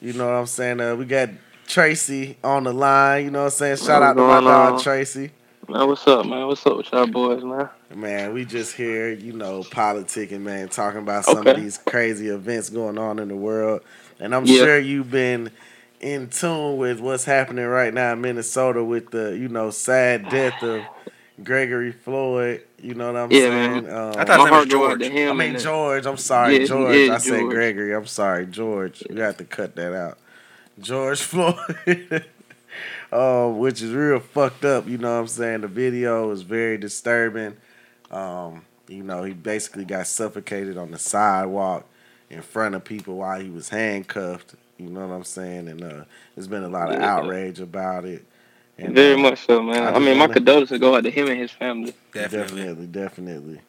You 0.01 0.13
know 0.13 0.27
what 0.27 0.35
I'm 0.35 0.47
saying? 0.47 0.81
Uh, 0.81 0.97
we 0.97 1.05
got 1.05 1.31
Tracy 1.67 2.37
on 2.43 2.65
the 2.65 2.73
line. 2.73 3.27
You 3.27 3.31
know 3.31 3.45
what 3.45 3.53
I'm 3.53 3.59
saying? 3.59 3.77
Shout 3.77 4.03
out 4.03 4.15
to 4.15 4.21
my 4.23 4.41
going 4.41 4.45
dog 4.45 4.73
on? 4.75 4.81
Tracy. 4.81 5.31
Man, 5.69 5.87
what's 5.89 6.07
up, 6.07 6.27
man? 6.27 6.47
What's 6.47 6.65
up 6.67 6.79
with 6.79 6.93
y'all 6.93 7.07
boys, 7.07 7.45
man? 7.45 7.69
Man, 7.95 8.33
we 8.35 8.47
just 8.47 8.77
here, 8.77 9.11
you 9.11 9.35
know, 9.35 9.65
politicking, 9.65 10.41
man, 10.43 10.69
talking 10.71 11.01
about 11.01 11.27
some 11.27 11.47
of 11.49 11.57
these 11.57 11.79
crazy 11.79 12.29
events 12.29 12.71
going 12.71 12.99
on 12.99 13.19
in 13.19 13.29
the 13.29 13.37
world. 13.37 13.83
And 14.21 14.35
I'm 14.35 14.47
Yeah. 14.47 14.59
sure 14.59 14.79
you've 14.79 15.11
been 15.11 15.51
in 16.01 16.29
tune 16.29 16.79
with 16.79 17.01
what's 17.01 17.25
happening 17.25 17.67
right 17.67 17.93
now 17.93 18.13
in 18.15 18.21
Minnesota 18.23 18.85
with 18.85 19.11
the, 19.11 19.37
you 19.37 19.49
know, 19.49 19.71
sad 19.71 20.29
death 20.31 20.63
of 20.63 20.87
Gregory 21.45 21.93
Floyd. 21.93 22.63
You 22.81 22.95
know 22.95 23.13
what 23.13 23.17
I'm 23.21 23.31
Yeah, 23.33 23.51
saying? 23.51 23.85
man. 23.85 23.95
Um, 23.95 24.21
I 24.21 24.25
thought 24.25 24.29
My 24.29 24.37
his 24.37 24.39
was 24.39 24.51
heart 24.51 24.69
go 24.71 24.85
out 24.87 24.89
George. 24.91 25.01
to 25.01 25.11
him. 25.11 25.31
I 25.31 25.35
mean 25.35 25.59
George. 25.59 26.07
I'm 26.07 26.17
sorry, 26.17 26.61
Yeah, 26.61 26.65
George. 26.67 26.97
yeah, 26.97 27.15
I 27.15 27.19
said 27.19 27.41
Gregory. 27.51 27.95
I'm 27.95 28.07
sorry, 28.07 28.47
George. 28.47 29.05
You 29.11 29.21
have 29.23 29.37
to 29.39 29.45
cut 29.45 29.77
that 29.77 29.95
out. 29.95 30.19
George 30.81 31.21
Floyd. 31.31 32.25
Um, 33.13 33.59
which 33.59 33.83
is 33.83 33.93
real 33.93 34.21
fucked 34.21 34.65
up. 34.65 34.89
You 34.89 34.99
know 34.99 35.15
what 35.15 35.21
I'm 35.21 35.29
saying? 35.29 35.63
The 35.63 35.69
video 35.69 36.31
is 36.33 36.43
very 36.43 36.79
disturbing. 36.79 37.57
Um, 38.11 38.65
you 38.89 39.03
know, 39.03 39.25
he 39.25 39.35
basically 39.35 39.85
got 39.85 40.07
suffocated 40.07 40.79
on 40.79 40.91
the 40.93 40.99
sidewalk 40.99 41.87
in 42.31 42.43
front 42.43 42.75
of 42.75 42.85
people 42.85 43.17
while 43.19 43.41
he 43.41 43.51
was 43.51 43.69
handcuffed. 43.71 44.55
You 44.79 44.91
know 44.91 45.07
what 45.07 45.15
I'm 45.15 45.25
saying? 45.25 45.69
And 45.69 45.83
uh, 45.83 46.05
there's 46.35 46.49
been 46.49 46.65
a 46.65 46.69
lot 46.69 46.91
of 46.91 46.99
Yeah. 47.01 47.09
outrage 47.17 47.61
about 47.61 48.05
it. 48.05 48.25
And, 48.79 48.95
Very 48.95 49.15
uh, 49.15 49.19
much 49.19 49.47
so, 49.47 49.63
man. 49.63 49.85
I 49.85 49.93
I, 49.97 49.99
mean, 49.99 50.19
my 50.19 50.29
condolences 50.29 50.79
go 50.81 50.97
out 50.97 51.05
to 51.05 51.11
him 51.11 51.29
and 51.29 51.39
his 51.39 51.53
family. 51.53 51.95
Definitely. 52.13 52.65
Definitely, 52.65 52.87
definitely. 52.89 53.61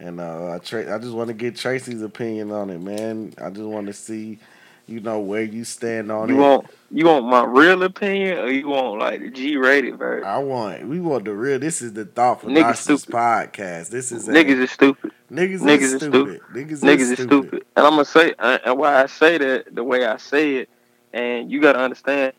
And 0.00 0.20
uh, 0.20 0.54
I, 0.54 0.58
tra- 0.58 0.94
I 0.94 0.98
just 0.98 1.12
want 1.14 1.28
to 1.28 1.34
get 1.34 1.56
Tracy's 1.56 2.02
opinion 2.02 2.52
on 2.52 2.70
it, 2.70 2.80
man. 2.80 3.34
I 3.42 3.50
just 3.50 3.62
want 3.66 3.86
to 3.88 3.92
see, 3.94 4.38
you 4.86 5.00
know, 5.00 5.20
where 5.20 5.42
you 5.42 5.64
stand 5.64 6.10
on 6.12 6.28
You 6.28 6.36
it. 6.36 6.38
want 6.40 6.66
you 6.90 7.06
want 7.06 7.24
my 7.26 7.44
real 7.44 7.82
opinion, 7.84 8.38
or 8.38 8.50
you 8.50 8.68
want 8.68 8.98
like 8.98 9.20
the 9.20 9.30
G-rated 9.30 9.96
version? 9.96 10.26
I 10.28 10.38
want, 10.38 10.86
we 10.88 11.00
want 11.00 11.24
the 11.24 11.32
real. 11.34 11.58
This 11.58 11.80
is 11.80 11.92
the 11.94 12.04
Thought 12.04 12.42
for 12.42 12.48
Niggas 12.48 12.76
stupid. 12.76 13.06
podcast. 13.14 13.88
This 13.90 14.12
is 14.12 14.28
a, 14.28 14.32
Niggas 14.32 14.60
is 14.62 14.70
stupid. 14.70 15.12
niggas, 15.30 15.60
niggas 15.60 15.80
is 15.80 15.92
is 15.94 16.02
stupid. 16.02 16.40
Niggas, 16.52 16.80
Niggas 16.82 16.98
is 17.00 17.10
is 17.12 17.18
stupid. 17.20 17.48
stupid. 17.48 17.66
And 17.76 17.86
I'm 17.86 17.92
gonna 17.92 18.04
say, 18.04 18.34
and 18.38 18.78
why 18.78 19.02
I 19.02 19.06
say 19.06 19.38
that 19.38 19.74
the 19.74 19.82
way 19.84 20.04
I 20.04 20.18
say 20.18 20.56
it, 20.56 20.68
and 21.14 21.50
you 21.50 21.60
gotta 21.62 21.78
understand, 21.78 22.32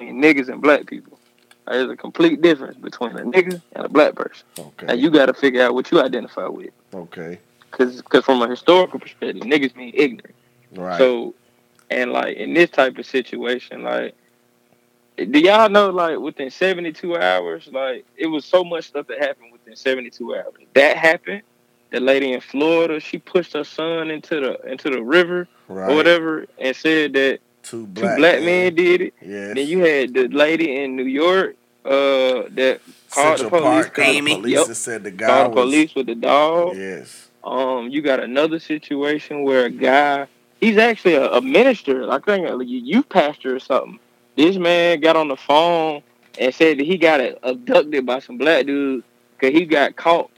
niggas 0.00 0.48
and 0.48 0.60
black 0.60 0.86
people. 0.86 1.18
There's 1.66 1.90
a 1.90 1.96
complete 1.96 2.40
difference 2.42 2.76
between 2.78 3.10
a 3.12 3.22
nigga 3.22 3.60
and 3.72 3.84
a 3.84 3.88
black 3.88 4.14
person. 4.14 4.46
Okay. 4.58 4.86
And 4.88 5.00
you 5.00 5.10
gotta 5.10 5.34
figure 5.34 5.62
out 5.62 5.74
what 5.74 5.90
you 5.90 6.00
identify 6.02 6.46
with. 6.48 6.70
okay. 6.94 7.38
Cause, 7.70 8.00
cause 8.08 8.24
from 8.24 8.40
a 8.40 8.48
historical 8.48 8.98
perspective, 8.98 9.42
niggas 9.42 9.76
mean 9.76 9.92
ignorant. 9.94 10.34
Right. 10.74 10.96
So, 10.98 11.34
and 11.90 12.12
like 12.12 12.36
in 12.36 12.54
this 12.54 12.70
type 12.70 12.98
of 12.98 13.06
situation, 13.06 13.82
like, 13.82 14.14
do 15.16 15.38
y'all 15.40 15.68
know 15.68 15.90
like 15.90 16.18
within 16.18 16.50
72 16.50 17.16
hours, 17.16 17.68
like 17.72 18.04
it 18.16 18.26
was 18.26 18.44
so 18.44 18.62
much 18.64 18.86
stuff 18.86 19.06
that 19.08 19.18
happened 19.18 19.52
within 19.52 19.74
72 19.76 20.34
hours. 20.34 20.54
That 20.74 20.96
happened. 20.96 21.42
The 21.90 22.00
lady 22.00 22.32
in 22.32 22.40
Florida, 22.40 23.00
she 23.00 23.18
pushed 23.18 23.54
her 23.54 23.64
son 23.64 24.10
into 24.10 24.40
the 24.40 24.70
into 24.70 24.90
the 24.90 25.02
river 25.02 25.48
right. 25.68 25.90
or 25.90 25.96
whatever, 25.96 26.46
and 26.58 26.76
said 26.76 27.14
that 27.14 27.40
Two 27.62 27.86
two 27.86 27.86
black, 27.86 28.18
black, 28.18 28.42
men 28.42 28.74
did 28.74 29.00
it. 29.00 29.14
Yes. 29.20 29.54
Then 29.54 29.66
you 29.66 29.78
had 29.80 30.14
the 30.14 30.28
lady 30.28 30.82
in 30.82 30.96
New 30.96 31.04
York, 31.04 31.56
uh, 31.84 32.44
that 32.50 32.80
called 33.10 33.38
Central 33.38 33.50
the 33.50 33.50
police. 33.50 33.84
Park 33.86 33.94
called 33.94 34.16
the 34.16 34.34
police 34.34 34.52
Yep. 34.54 34.66
and 34.66 34.76
said 34.76 35.04
the 35.04 35.10
guy 35.10 35.26
Called 35.26 35.52
the 35.52 35.56
was. 35.56 35.64
police 35.64 35.94
with 35.94 36.06
the 36.06 36.14
dog. 36.14 36.76
Yes. 36.76 37.28
Um, 37.42 37.88
you 37.88 38.02
got 38.02 38.20
another 38.20 38.58
situation 38.58 39.42
where 39.42 39.64
a 39.64 39.70
guy, 39.70 40.26
he's 40.60 40.78
actually 40.78 41.14
a, 41.14 41.30
a 41.30 41.40
minister, 41.40 42.10
I 42.10 42.18
think 42.18 42.48
a 42.48 42.64
youth 42.64 43.08
pastor 43.08 43.56
or 43.56 43.60
something. 43.60 43.98
This 44.36 44.56
man 44.56 45.00
got 45.00 45.16
on 45.16 45.28
the 45.28 45.36
phone 45.36 46.02
and 46.38 46.54
said 46.54 46.78
that 46.78 46.86
he 46.86 46.96
got 46.96 47.20
abducted 47.42 48.06
by 48.06 48.20
some 48.20 48.38
black 48.38 48.66
dude 48.66 49.02
because 49.38 49.54
he 49.54 49.64
got 49.64 49.96
caught 49.96 50.30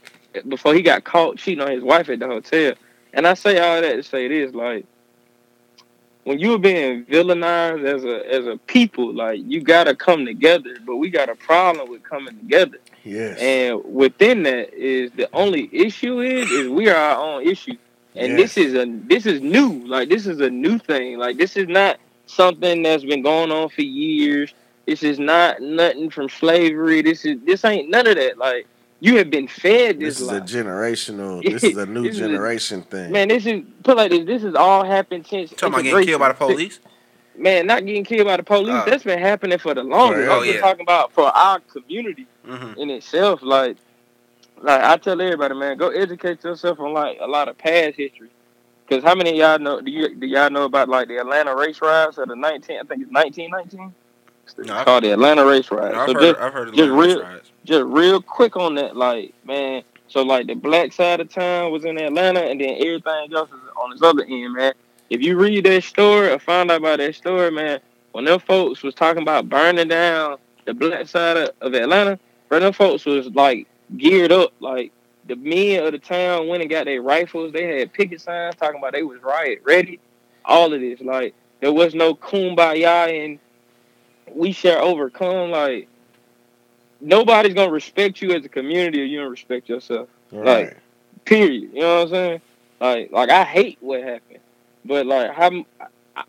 before 0.47 0.73
he 0.73 0.81
got 0.81 1.03
caught 1.03 1.37
cheating 1.37 1.63
on 1.63 1.71
his 1.71 1.83
wife 1.83 2.09
at 2.09 2.19
the 2.19 2.27
hotel. 2.27 2.73
And 3.13 3.27
I 3.27 3.33
say 3.33 3.59
all 3.59 3.81
that 3.81 3.95
to 3.95 4.03
say 4.03 4.27
this, 4.27 4.53
like 4.53 4.85
when 6.23 6.39
you're 6.39 6.59
being 6.59 7.05
villainized 7.05 7.83
as 7.83 8.03
a 8.03 8.33
as 8.33 8.47
a 8.47 8.57
people, 8.57 9.13
like 9.13 9.39
you 9.43 9.61
gotta 9.61 9.95
come 9.95 10.25
together. 10.25 10.77
But 10.85 10.97
we 10.97 11.09
got 11.09 11.29
a 11.29 11.35
problem 11.35 11.89
with 11.89 12.03
coming 12.03 12.37
together. 12.37 12.77
Yes. 13.03 13.39
And 13.39 13.81
within 13.85 14.43
that 14.43 14.73
is 14.73 15.11
the 15.11 15.29
only 15.33 15.69
issue 15.71 16.21
is 16.21 16.49
is 16.51 16.69
we 16.69 16.89
are 16.89 16.95
our 16.95 17.17
own 17.17 17.47
issue. 17.47 17.77
And 18.15 18.37
Yes. 18.37 18.55
this 18.55 18.57
is 18.57 18.73
a 18.75 18.85
this 19.07 19.25
is 19.25 19.41
new. 19.41 19.85
Like 19.87 20.09
this 20.09 20.27
is 20.27 20.39
a 20.41 20.49
new 20.49 20.77
thing. 20.77 21.17
Like 21.17 21.37
this 21.37 21.55
is 21.55 21.67
not 21.67 21.97
something 22.25 22.83
that's 22.83 23.03
been 23.05 23.21
going 23.21 23.51
on 23.51 23.69
for 23.69 23.81
years. 23.81 24.53
This 24.85 25.03
is 25.03 25.19
not 25.19 25.61
nothing 25.61 26.09
from 26.09 26.27
slavery. 26.29 27.01
This 27.01 27.23
is 27.25 27.37
this 27.45 27.63
ain't 27.63 27.89
none 27.89 28.07
of 28.07 28.15
that. 28.15 28.37
Like 28.37 28.67
you 28.99 29.17
have 29.17 29.29
been 29.29 29.47
fed 29.47 29.99
this, 29.99 30.19
this 30.19 30.21
is 30.21 30.29
a 30.29 30.41
generational. 30.41 31.41
This 31.51 31.63
is 31.63 31.77
a 31.77 31.85
new 31.85 32.03
This 32.03 32.15
is 32.15 32.21
a- 32.21 32.27
generation 32.27 32.81
thing. 32.83 33.11
Man, 33.11 33.29
this 33.29 33.45
is 33.45 33.61
put 33.83 33.97
like 33.97 34.11
this. 34.11 34.25
This 34.25 34.43
has 34.43 34.55
all 34.55 34.83
happened 34.83 35.25
since. 35.27 35.49
Talking 35.51 35.67
about 35.73 35.83
getting 35.83 36.05
killed 36.07 36.19
by 36.19 36.27
the 36.29 36.33
police? 36.33 36.79
Man, 37.37 37.65
not 37.65 37.85
getting 37.85 38.03
killed 38.03 38.27
by 38.27 38.37
the 38.37 38.43
police. 38.43 38.73
Oh. 38.75 38.83
That's 38.85 39.03
been 39.03 39.17
happening 39.19 39.57
for 39.57 39.73
the 39.73 39.83
longest. 39.83 40.27
Oh, 40.29 40.41
I'm 40.41 40.45
yeah. 40.53 40.59
talking 40.59 40.81
about 40.83 41.13
for 41.13 41.25
our 41.35 41.59
community 41.61 42.27
Mm-hmm. 42.45 42.79
in 42.81 42.89
itself. 42.89 43.41
Like, 43.43 43.77
like 44.61 44.81
I 44.81 44.97
tell 44.97 45.19
everybody, 45.21 45.55
man, 45.55 45.77
go 45.77 45.89
educate 45.89 46.43
yourself 46.43 46.79
on 46.79 46.93
like 46.93 47.17
a 47.21 47.27
lot 47.27 47.49
of 47.49 47.57
past 47.57 47.95
history. 47.97 48.29
Because 48.87 49.03
how 49.03 49.15
many 49.15 49.31
of 49.31 49.35
y'all 49.37 49.59
know? 49.59 49.79
Do, 49.81 49.89
you, 49.89 50.13
do 50.15 50.27
y'all 50.27 50.49
know 50.49 50.63
about 50.65 50.89
like 50.89 51.07
the 51.07 51.17
Atlanta 51.17 51.55
race 51.55 51.81
riots 51.81 52.17
of 52.17 52.27
the 52.27 52.35
19? 52.35 52.77
I 52.77 52.83
think 52.83 53.03
it's 53.03 53.11
1919. 53.11 53.93
It's 54.45 54.57
No, 54.67 54.75
I- 54.75 54.83
called 54.83 55.03
the 55.03 55.11
Atlanta 55.13 55.45
race 55.45 55.71
riots. 55.71 55.97
I've, 55.97 56.07
so 56.09 56.13
heard, 56.13 56.21
just, 56.21 56.39
I've 56.41 56.53
heard 56.53 56.73
just 56.75 56.91
real- 56.91 57.39
just 57.63 57.83
real 57.85 58.21
quick 58.21 58.55
on 58.57 58.75
that, 58.75 58.95
like 58.97 59.33
man. 59.45 59.83
So 60.07 60.23
like 60.23 60.47
the 60.47 60.55
black 60.55 60.91
side 60.91 61.21
of 61.21 61.29
town 61.29 61.71
was 61.71 61.85
in 61.85 61.97
Atlanta, 61.97 62.41
and 62.41 62.59
then 62.59 62.71
everything 62.71 63.33
else 63.33 63.49
is 63.49 63.59
on 63.81 63.91
this 63.91 64.01
other 64.01 64.23
end, 64.23 64.53
man. 64.53 64.73
If 65.09 65.21
you 65.21 65.37
read 65.37 65.65
that 65.65 65.83
story 65.83 66.29
or 66.29 66.39
find 66.39 66.69
out 66.69 66.77
about 66.81 66.97
that 66.99 67.15
story, 67.15 67.49
man, 67.51 67.79
when 68.11 68.25
them 68.25 68.39
folks 68.41 68.83
was 68.83 68.93
talking 68.93 69.21
about 69.21 69.47
burning 69.47 69.87
down 69.87 70.37
the 70.65 70.73
black 70.73 71.07
side 71.07 71.37
of, 71.37 71.49
of 71.61 71.73
Atlanta, 71.73 72.19
bro, 72.49 72.59
them 72.59 72.73
folks 72.73 73.05
was 73.05 73.27
like 73.27 73.67
geared 73.97 74.31
up, 74.31 74.53
like 74.59 74.91
the 75.27 75.35
men 75.35 75.85
of 75.85 75.91
the 75.91 75.99
town 75.99 76.47
went 76.47 76.61
and 76.61 76.69
got 76.69 76.85
their 76.85 77.01
rifles. 77.01 77.53
They 77.53 77.79
had 77.79 77.93
picket 77.93 78.21
signs 78.21 78.55
talking 78.55 78.79
about 78.79 78.93
they 78.93 79.03
was 79.03 79.21
riot 79.21 79.61
ready. 79.63 79.99
All 80.45 80.73
of 80.73 80.79
this, 80.81 81.01
like 81.01 81.35
there 81.59 81.71
was 81.73 81.93
no 81.93 82.15
kumbaya 82.15 83.25
and 83.25 83.39
we 84.33 84.51
shall 84.51 84.83
overcome. 84.83 85.51
Like 85.51 85.87
nobody's 86.99 87.53
gonna 87.53 87.71
respect 87.71 88.21
you 88.21 88.31
as 88.31 88.45
a 88.45 88.49
community 88.49 89.03
if 89.03 89.09
you 89.09 89.19
don't 89.19 89.31
respect 89.31 89.69
yourself. 89.69 90.09
right. 90.31 90.73
Period. 91.25 91.69
You 91.73 91.81
know 91.81 91.95
what 91.97 92.01
I'm 92.03 92.09
saying? 92.09 92.41
Like, 92.79 93.11
like 93.11 93.29
I 93.29 93.43
hate 93.43 93.77
what 93.81 94.01
happened, 94.01 94.39
but 94.83 95.05
like, 95.05 95.31
how 95.31 95.51
I- 95.79 96.23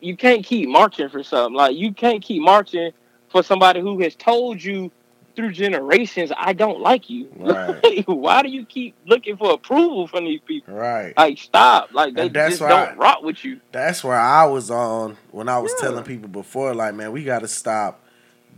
you 0.00 0.16
can't 0.16 0.44
keep 0.44 0.68
marching 0.68 1.08
for 1.10 1.22
something. 1.22 1.54
Like, 1.54 1.76
you 1.76 1.92
can't 1.92 2.22
keep 2.22 2.42
marching 2.42 2.92
for 3.28 3.42
somebody 3.42 3.80
who 3.80 4.00
has 4.00 4.16
told 4.16 4.62
you 4.62 4.90
through 5.34 5.52
generations, 5.52 6.32
"I 6.36 6.52
don't 6.52 6.80
like 6.80 7.08
you." 7.10 7.28
Right. 7.36 8.04
Why 8.08 8.42
do 8.42 8.48
you 8.48 8.64
keep 8.66 8.94
looking 9.06 9.36
for 9.36 9.52
approval 9.52 10.06
from 10.06 10.24
these 10.24 10.40
people? 10.40 10.74
right. 10.74 11.16
Like, 11.16 11.38
stop. 11.38 11.92
Like, 11.92 12.14
they 12.14 12.28
just 12.28 12.58
don't 12.60 12.70
I- 12.72 12.94
rock 12.94 13.22
with 13.22 13.44
you. 13.44 13.60
That's 13.72 14.02
where 14.04 14.18
I 14.18 14.44
was 14.46 14.70
on 14.70 15.16
when 15.30 15.48
I 15.48 15.58
was 15.58 15.72
Yeah. 15.80 15.88
telling 15.88 16.04
people 16.04 16.28
before, 16.28 16.74
like, 16.74 16.94
man, 16.94 17.12
we 17.12 17.24
got 17.24 17.40
to 17.40 17.48
stop 17.48 18.00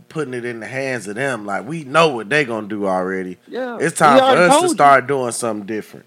putting 0.09 0.33
it 0.33 0.45
in 0.45 0.59
the 0.59 0.67
hands 0.67 1.07
of 1.07 1.15
them. 1.15 1.45
Like, 1.45 1.67
we 1.67 1.83
know 1.83 2.09
what 2.09 2.29
they're 2.29 2.43
gonna 2.45 2.67
do 2.67 2.85
already. 2.87 3.37
Yeah, 3.47 3.77
It's 3.79 3.97
time 3.97 4.19
for 4.19 4.25
us 4.25 4.47
to 4.47 4.51
told 4.51 4.63
you. 4.63 4.69
start 4.69 5.07
doing 5.07 5.31
something 5.31 5.65
different. 5.65 6.05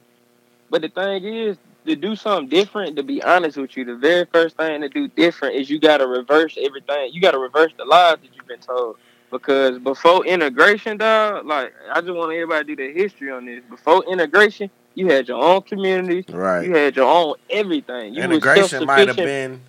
But 0.70 0.82
the 0.82 0.88
thing 0.88 1.24
is, 1.24 1.56
to 1.86 1.96
do 1.96 2.14
something 2.16 2.48
different, 2.50 2.96
to 2.96 3.02
be 3.02 3.22
honest 3.22 3.56
with 3.56 3.74
you, 3.76 3.84
the 3.86 3.96
very 3.96 4.26
first 4.26 4.56
thing 4.58 4.82
to 4.82 4.88
do 4.90 5.08
different 5.08 5.54
is 5.54 5.70
you 5.70 5.80
got 5.80 5.98
to 5.98 6.06
reverse 6.06 6.56
everything. 6.60 7.10
You 7.12 7.20
got 7.22 7.30
to 7.30 7.38
reverse 7.38 7.72
the 7.78 7.86
lies 7.86 8.18
that 8.22 8.28
you've 8.36 8.46
been 8.46 8.60
told. 8.60 8.98
Because 9.30 9.78
before 9.78 10.24
integration, 10.24 10.96
dog, 10.96 11.44
like 11.46 11.74
I 11.92 12.00
just 12.00 12.12
want 12.14 12.32
everybody 12.32 12.64
to 12.64 12.76
do 12.76 12.76
their 12.76 12.92
history 12.92 13.30
on 13.30 13.44
this. 13.46 13.62
Before 13.68 14.02
integration, 14.10 14.70
you 14.94 15.08
had 15.08 15.28
your 15.28 15.42
own 15.42 15.62
community, 15.62 16.24
Right. 16.32 16.66
you 16.66 16.74
had 16.74 16.96
your 16.96 17.06
own 17.08 17.34
everything. 17.50 18.14
You 18.14 18.22
Integration 18.22 18.86
might 18.86 19.06
have 19.08 19.16
been 19.16 19.60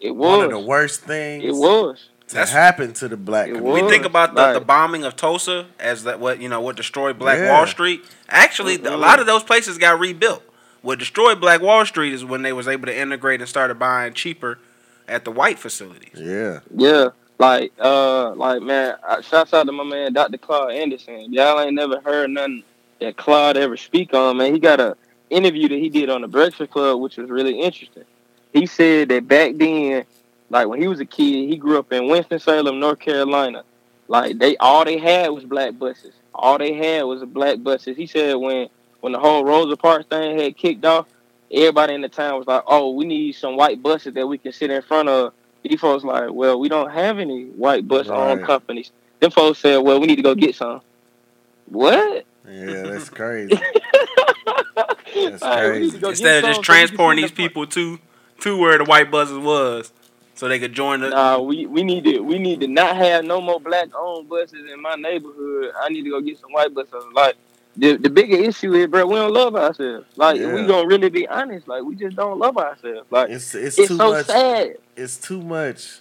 It 0.00 0.14
one 0.14 0.40
of 0.42 0.52
was. 0.52 0.60
the 0.60 0.66
worst 0.66 1.00
things 1.02 1.44
It 1.44 1.54
was. 1.54 2.08
to 2.28 2.34
That's- 2.34 2.52
happen 2.52 2.92
to 2.94 3.08
the 3.08 3.16
black 3.16 3.48
It 3.48 3.54
community. 3.54 3.84
We 3.84 3.90
think 3.90 4.04
about 4.04 4.34
the, 4.34 4.42
like- 4.42 4.54
the 4.54 4.60
bombing 4.60 5.04
of 5.04 5.16
Tulsa 5.16 5.66
as 5.78 6.04
that 6.04 6.20
what 6.20 6.40
you 6.40 6.48
know 6.50 6.60
what 6.60 6.76
destroyed 6.76 7.18
Black 7.18 7.38
Yeah. 7.38 7.52
Wall 7.56 7.66
Street. 7.66 8.04
Actually, 8.28 8.74
a 8.74 8.78
Mhm. 8.78 8.98
lot 9.00 9.18
of 9.18 9.26
those 9.26 9.42
places 9.42 9.78
got 9.78 9.98
rebuilt. 9.98 10.42
What 10.82 10.98
destroyed 10.98 11.40
Black 11.40 11.60
Wall 11.62 11.84
Street 11.86 12.12
is 12.12 12.24
when 12.24 12.42
they 12.42 12.52
was 12.52 12.68
able 12.68 12.86
to 12.86 12.96
integrate 12.96 13.40
and 13.40 13.48
started 13.48 13.78
buying 13.78 14.12
cheaper 14.12 14.58
at 15.08 15.24
the 15.24 15.30
white 15.30 15.58
facilities. 15.58 16.12
Yeah. 16.16 16.60
Yeah. 16.76 17.08
Like, 17.40 17.72
uh, 17.80 18.34
like 18.34 18.60
man, 18.60 18.96
uh, 19.02 19.22
shouts 19.22 19.54
out 19.54 19.64
to 19.64 19.72
my 19.72 19.82
man 19.82 20.12
Dr. 20.12 20.36
Claude 20.36 20.72
Anderson. 20.72 21.32
Y'all 21.32 21.58
ain't 21.58 21.72
never 21.74 21.98
heard 22.02 22.28
nothing 22.28 22.64
that 23.00 23.16
Claude 23.16 23.56
ever 23.56 23.78
speak 23.78 24.12
on, 24.12 24.36
man. 24.36 24.52
He 24.52 24.60
got 24.60 24.78
a 24.78 24.94
interview 25.30 25.66
that 25.70 25.78
he 25.78 25.88
did 25.88 26.10
on 26.10 26.20
the 26.20 26.28
Breakfast 26.28 26.70
Club, 26.70 27.00
which 27.00 27.16
was 27.16 27.30
really 27.30 27.58
interesting. 27.58 28.04
He 28.52 28.66
said 28.66 29.08
that 29.08 29.26
back 29.26 29.52
then, 29.56 30.04
like 30.50 30.68
when 30.68 30.82
he 30.82 30.86
was 30.86 31.00
a 31.00 31.06
kid, 31.06 31.48
he 31.48 31.56
grew 31.56 31.78
up 31.78 31.90
in 31.94 32.10
Winston 32.10 32.40
Salem, 32.40 32.78
North 32.78 32.98
Carolina. 32.98 33.64
Like 34.06 34.38
they 34.38 34.58
all 34.58 34.84
they 34.84 34.98
had 34.98 35.30
was 35.30 35.44
black 35.44 35.78
buses. 35.78 36.12
All 36.34 36.58
they 36.58 36.74
had 36.74 37.04
was 37.04 37.24
black 37.24 37.62
buses. 37.62 37.96
He 37.96 38.06
said 38.06 38.34
when 38.34 38.68
when 39.00 39.14
the 39.14 39.18
whole 39.18 39.46
Rosa 39.46 39.78
Parks 39.78 40.04
thing 40.10 40.38
had 40.38 40.58
kicked 40.58 40.84
off, 40.84 41.06
everybody 41.50 41.94
in 41.94 42.02
the 42.02 42.10
town 42.10 42.36
was 42.36 42.46
like, 42.46 42.64
"Oh, 42.66 42.92
we 42.92 43.06
need 43.06 43.32
some 43.32 43.56
white 43.56 43.82
buses 43.82 44.12
that 44.12 44.26
we 44.26 44.36
can 44.36 44.52
sit 44.52 44.70
in 44.70 44.82
front 44.82 45.08
of." 45.08 45.32
These 45.62 45.80
folks 45.80 46.04
like, 46.04 46.32
"Well, 46.32 46.58
we 46.58 46.68
don't 46.68 46.90
have 46.90 47.18
any 47.18 47.44
white 47.46 47.86
bus 47.86 48.08
owned 48.08 48.40
Right. 48.40 48.46
companies." 48.46 48.90
Them 49.20 49.30
folks 49.30 49.58
said, 49.58 49.78
"Well, 49.78 50.00
we 50.00 50.06
need 50.06 50.16
to 50.16 50.22
go 50.22 50.34
get 50.34 50.54
some." 50.54 50.80
What? 51.66 52.24
Yeah, 52.48 52.82
that's 52.82 53.08
crazy. 53.20 53.54
That's 55.14 55.42
Like, 55.42 55.72
we 55.72 55.78
need 55.80 55.90
crazy. 55.90 55.90
to 55.92 55.98
go 55.98 56.08
get 56.08 56.10
Instead 56.10 56.38
of 56.38 56.42
just 56.44 56.44
so 56.44 56.48
we 56.48 56.54
can 56.54 56.62
transporting 56.62 57.22
these 57.22 57.32
people 57.32 57.66
to 57.66 57.98
to 58.40 58.56
where 58.56 58.78
the 58.78 58.84
white 58.84 59.10
buses 59.10 59.36
was, 59.38 59.92
so 60.34 60.48
they 60.48 60.58
could 60.58 60.72
join 60.72 61.00
the. 61.00 61.10
Nah, 61.10 61.38
we, 61.38 61.66
we 61.66 61.82
need 61.82 62.04
to 62.04 62.20
we 62.20 62.38
need 62.38 62.60
to 62.60 62.68
not 62.68 62.96
have 62.96 63.24
no 63.24 63.40
more 63.40 63.60
black 63.60 63.88
owned 63.94 64.28
buses 64.28 64.70
in 64.72 64.80
my 64.80 64.94
neighborhood. 64.94 65.72
I 65.82 65.90
need 65.90 66.04
to 66.04 66.10
go 66.10 66.20
get 66.22 66.38
some 66.38 66.50
white 66.52 66.72
buses. 66.74 66.94
Like 67.14 67.36
the 67.76 67.96
the 67.96 68.10
bigger 68.10 68.36
issue 68.36 68.72
is, 68.74 68.86
bro, 68.88 69.06
we 69.06 69.14
don't 69.16 69.32
love 69.32 69.54
ourselves. 69.56 70.06
Like 70.16 70.38
Yeah. 70.40 70.52
we 70.54 70.66
gonna 70.66 70.86
really 70.86 71.08
be 71.10 71.26
honest, 71.28 71.68
like 71.68 71.82
we 71.82 71.94
just 71.94 72.16
don't 72.16 72.38
love 72.38 72.56
ourselves. 72.58 73.06
Like 73.10 73.30
It's 73.30 73.54
it's, 73.54 73.78
it's 73.78 73.88
too 73.88 73.96
so 73.96 74.10
much. 74.12 74.26
sad. 74.26 74.76
It's 74.96 75.16
too 75.16 75.40
much, 75.40 76.00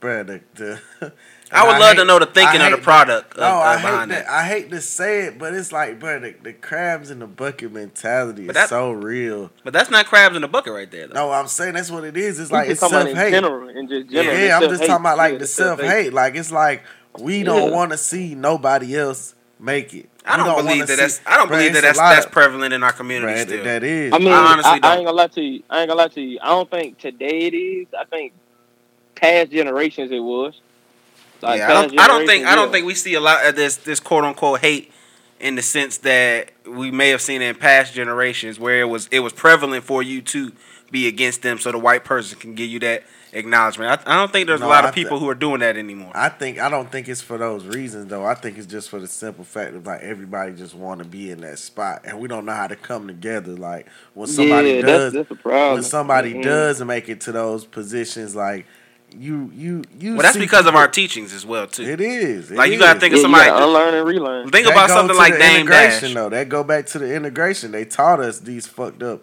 bruh. 0.00 0.26
The, 0.26 0.40
the, 1.00 1.12
I 1.52 1.62
would 1.64 1.70
and 1.74 1.80
love 1.80 1.90
hate- 1.92 1.98
to 2.00 2.04
know 2.04 2.18
the 2.18 2.26
thinking 2.26 2.60
I 2.60 2.66
of 2.66 2.70
the 2.72 2.76
hate- 2.78 2.82
product. 2.84 3.32
Of, 3.34 3.38
No, 3.38 3.46
of 3.46 3.62
I 3.62 3.76
hate 3.78 3.82
that. 3.82 4.08
that. 4.08 4.28
I 4.28 4.44
hate 4.46 4.70
to 4.70 4.80
say 4.80 5.26
it, 5.26 5.38
but 5.38 5.54
it's 5.54 5.70
like, 5.70 6.00
bro, 6.00 6.18
the, 6.18 6.34
the 6.42 6.52
crabs 6.52 7.08
in 7.10 7.20
the 7.20 7.26
bucket 7.28 7.72
mentality 7.72 8.46
But 8.48 8.56
is 8.56 8.62
that- 8.62 8.68
so 8.68 8.90
real. 8.90 9.50
But 9.64 9.72
that's 9.72 9.88
not 9.90 10.06
crabs 10.06 10.34
in 10.34 10.42
the 10.42 10.48
bucket 10.48 10.72
right 10.72 10.90
there. 10.90 11.06
Though. 11.06 11.14
No, 11.14 11.30
I'm 11.32 11.46
saying 11.46 11.74
that's 11.74 11.90
what 11.90 12.02
it 12.04 12.16
is. 12.16 12.40
It's 12.40 12.50
We 12.50 12.58
like 12.58 12.68
it's 12.70 12.80
self 12.80 12.92
hate. 12.92 13.30
general, 13.30 13.68
in 13.68 13.86
Yeah, 13.88 14.02
general. 14.02 14.38
Yeah, 14.38 14.56
I'm 14.56 14.62
just 14.62 14.70
self-hate. 14.70 14.86
talking 14.88 15.02
about 15.02 15.18
like 15.18 15.32
Yeah, 15.34 15.38
the 15.38 15.46
self 15.46 15.80
hate. 15.80 16.12
Like 16.12 16.34
it's 16.34 16.50
like 16.52 16.82
we 17.20 17.44
don't 17.44 17.70
Yeah. 17.70 17.76
want 17.76 17.92
to 17.92 17.96
see 17.96 18.34
nobody 18.34 18.96
else 18.96 19.34
make 19.58 19.94
it. 19.94 20.08
I 20.24 20.36
don't, 20.36 20.46
wanna 20.48 20.62
believe 20.62 20.86
that. 20.88 20.96
see- 20.96 21.02
That's 21.02 21.20
I 21.26 21.36
don't 21.36 21.46
Bruh, 21.48 21.50
believe 21.52 21.72
that 21.74 21.82
that's 21.82 21.98
that's 21.98 22.26
prevalent 22.26 22.74
in 22.74 22.82
our 22.82 22.92
community 22.92 23.32
bruh, 23.32 23.42
still. 23.46 23.64
that 23.64 23.82
is. 23.84 24.12
I 24.12 24.18
mean, 24.18 24.28
I 24.28 24.32
I, 24.32 24.52
honestly 24.52 24.70
I, 24.70 24.74
ain't 24.74 24.82
don't. 24.82 25.04
gonna 25.04 25.12
lie 25.16 25.26
to 25.28 25.42
you. 25.42 25.62
I 25.70 25.80
ain't 25.80 25.88
gonna 25.88 25.98
lie 26.00 26.08
to 26.08 26.20
you. 26.20 26.38
I 26.42 26.46
don't 26.48 26.70
think 26.70 26.98
today 26.98 27.40
it 27.46 27.54
is. 27.54 27.86
I 27.98 28.04
think 28.04 28.32
past 29.14 29.50
generations 29.52 30.10
it 30.10 30.20
was. 30.20 30.60
Like 31.42 31.58
yeah, 31.58 31.70
I 31.70 31.74
don't, 31.74 32.00
I 32.00 32.06
don't 32.08 32.18
think 32.26 32.28
generations, 32.28 32.48
I 32.48 32.54
don't 32.56 32.72
think 32.72 32.86
we 32.86 32.94
see 32.94 33.14
a 33.14 33.20
lot 33.20 33.46
of 33.46 33.56
this 33.56 33.76
this 33.76 34.00
quote 34.00 34.24
unquote 34.24 34.60
hate 34.60 34.92
in 35.38 35.54
the 35.54 35.62
sense 35.62 35.98
that 35.98 36.50
we 36.66 36.90
may 36.90 37.10
have 37.10 37.20
seen 37.20 37.42
in 37.42 37.54
past 37.54 37.94
generations 37.94 38.58
where 38.58 38.80
it 38.80 38.88
was 38.88 39.08
it 39.12 39.20
was 39.20 39.32
prevalent 39.32 39.84
for 39.84 40.02
you 40.02 40.22
to 40.22 40.52
be 40.90 41.06
against 41.08 41.42
them 41.42 41.58
so 41.58 41.72
the 41.72 41.78
white 41.78 42.04
person 42.04 42.38
can 42.38 42.54
give 42.54 42.68
you 42.70 42.78
that 42.80 43.02
acknowledgement. 43.32 44.00
I, 44.06 44.12
I 44.12 44.16
don't 44.16 44.32
think 44.32 44.46
there's 44.46 44.60
No, 44.60 44.66
a 44.66 44.68
lot 44.68 44.84
I 44.84 44.88
of 44.88 44.94
thi- 44.94 45.02
people 45.04 45.18
who 45.18 45.28
are 45.28 45.34
doing 45.34 45.60
that 45.60 45.76
anymore. 45.76 46.12
I 46.14 46.28
think 46.28 46.58
I 46.58 46.68
don't 46.68 46.90
think 46.90 47.08
it's 47.08 47.20
for 47.20 47.36
those 47.38 47.64
reasons 47.66 48.06
though. 48.06 48.24
I 48.24 48.34
think 48.34 48.56
it's 48.56 48.66
just 48.66 48.88
for 48.88 48.98
the 49.00 49.08
simple 49.08 49.44
fact 49.44 49.74
of 49.74 49.86
like 49.86 50.00
everybody 50.02 50.52
just 50.54 50.74
want 50.74 51.00
to 51.02 51.04
be 51.08 51.30
in 51.30 51.40
that 51.42 51.58
spot, 51.58 52.02
and 52.04 52.18
we 52.20 52.28
don't 52.28 52.44
know 52.46 52.52
how 52.54 52.66
to 52.68 52.76
come 52.76 53.06
together. 53.08 53.52
Like 53.52 53.88
when 54.14 54.28
somebody 54.28 54.70
yeah, 54.74 54.82
does, 54.82 55.12
that's, 55.12 55.28
that's 55.28 55.40
a 55.40 55.42
problem. 55.42 55.74
when 55.74 55.82
somebody 55.82 56.34
Mhm. 56.34 56.42
does 56.44 56.82
make 56.84 57.08
it 57.08 57.20
to 57.22 57.32
those 57.32 57.64
positions, 57.64 58.34
like 58.36 58.66
you, 59.18 59.50
you, 59.54 59.82
you. 59.98 60.12
well, 60.14 60.22
that's 60.22 60.34
see 60.34 60.40
because 60.40 60.66
of 60.66 60.74
our 60.74 60.88
teachings 60.88 61.32
as 61.32 61.46
well 61.46 61.66
too. 61.66 61.82
It 61.84 62.00
is. 62.00 62.50
it 62.50 62.56
Like, 62.56 62.70
you 62.72 62.78
gotta 62.78 62.98
think 63.00 63.12
yeah, 63.12 63.18
of 63.18 63.22
somebody. 63.22 63.46
gotta 63.50 63.64
unlearn 63.64 63.94
and 63.94 64.06
relearn. 64.06 64.50
think 64.50 64.66
That 64.66 64.72
about 64.72 64.88
go 64.88 64.94
something 64.94 65.14
to 65.14 65.18
like 65.18 65.38
Dame 65.38 65.60
integration 65.60 66.08
Dash. 66.08 66.14
though. 66.14 66.28
That 66.28 66.48
go 66.48 66.64
back 66.64 66.86
to 66.86 66.98
the 66.98 67.14
integration. 67.14 67.70
They 67.72 67.84
taught 67.84 68.20
us 68.20 68.40
these 68.40 68.66
fucked 68.66 69.02
up, 69.02 69.22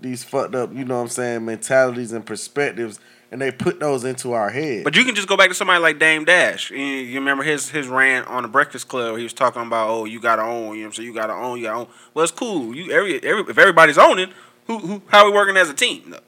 these 0.00 0.24
fucked 0.24 0.54
up. 0.54 0.74
You 0.74 0.84
know 0.84 0.96
what 0.96 1.02
I'm 1.02 1.08
saying? 1.08 1.44
Mentalities 1.44 2.12
and 2.12 2.24
perspectives, 2.24 3.00
and 3.30 3.40
they 3.40 3.50
put 3.50 3.80
those 3.80 4.04
into 4.04 4.32
our 4.32 4.50
head. 4.50 4.84
But 4.84 4.96
you 4.96 5.04
can 5.04 5.14
just 5.14 5.28
go 5.28 5.36
back 5.36 5.48
to 5.48 5.54
somebody 5.54 5.80
like 5.80 5.98
Dame 5.98 6.24
Dash. 6.24 6.70
You, 6.70 7.14
remember 7.14 7.42
his 7.42 7.70
his 7.70 7.88
rant 7.88 8.26
on 8.28 8.42
the 8.42 8.48
Breakfast 8.48 8.88
Club? 8.88 9.16
He 9.16 9.22
was 9.22 9.32
talking 9.32 9.62
about, 9.62 9.90
oh, 9.90 10.04
you 10.04 10.20
gotta 10.20 10.42
own. 10.42 10.76
You 10.76 10.84
know 10.84 10.90
saying? 10.90 11.08
You 11.08 11.14
gotta 11.14 11.34
own. 11.34 11.58
You 11.58 11.64
gotta 11.64 11.78
own. 11.80 11.88
Well, 12.14 12.22
it's 12.22 12.32
cool. 12.32 12.74
You 12.74 12.92
every, 12.92 13.22
every 13.22 13.42
if 13.42 13.58
everybody's 13.58 13.98
owning, 13.98 14.32
who 14.66 14.78
who 14.78 15.02
how 15.08 15.26
we 15.26 15.32
working 15.32 15.56
as 15.56 15.68
a 15.70 15.74
team? 15.74 16.10
though? 16.10 16.20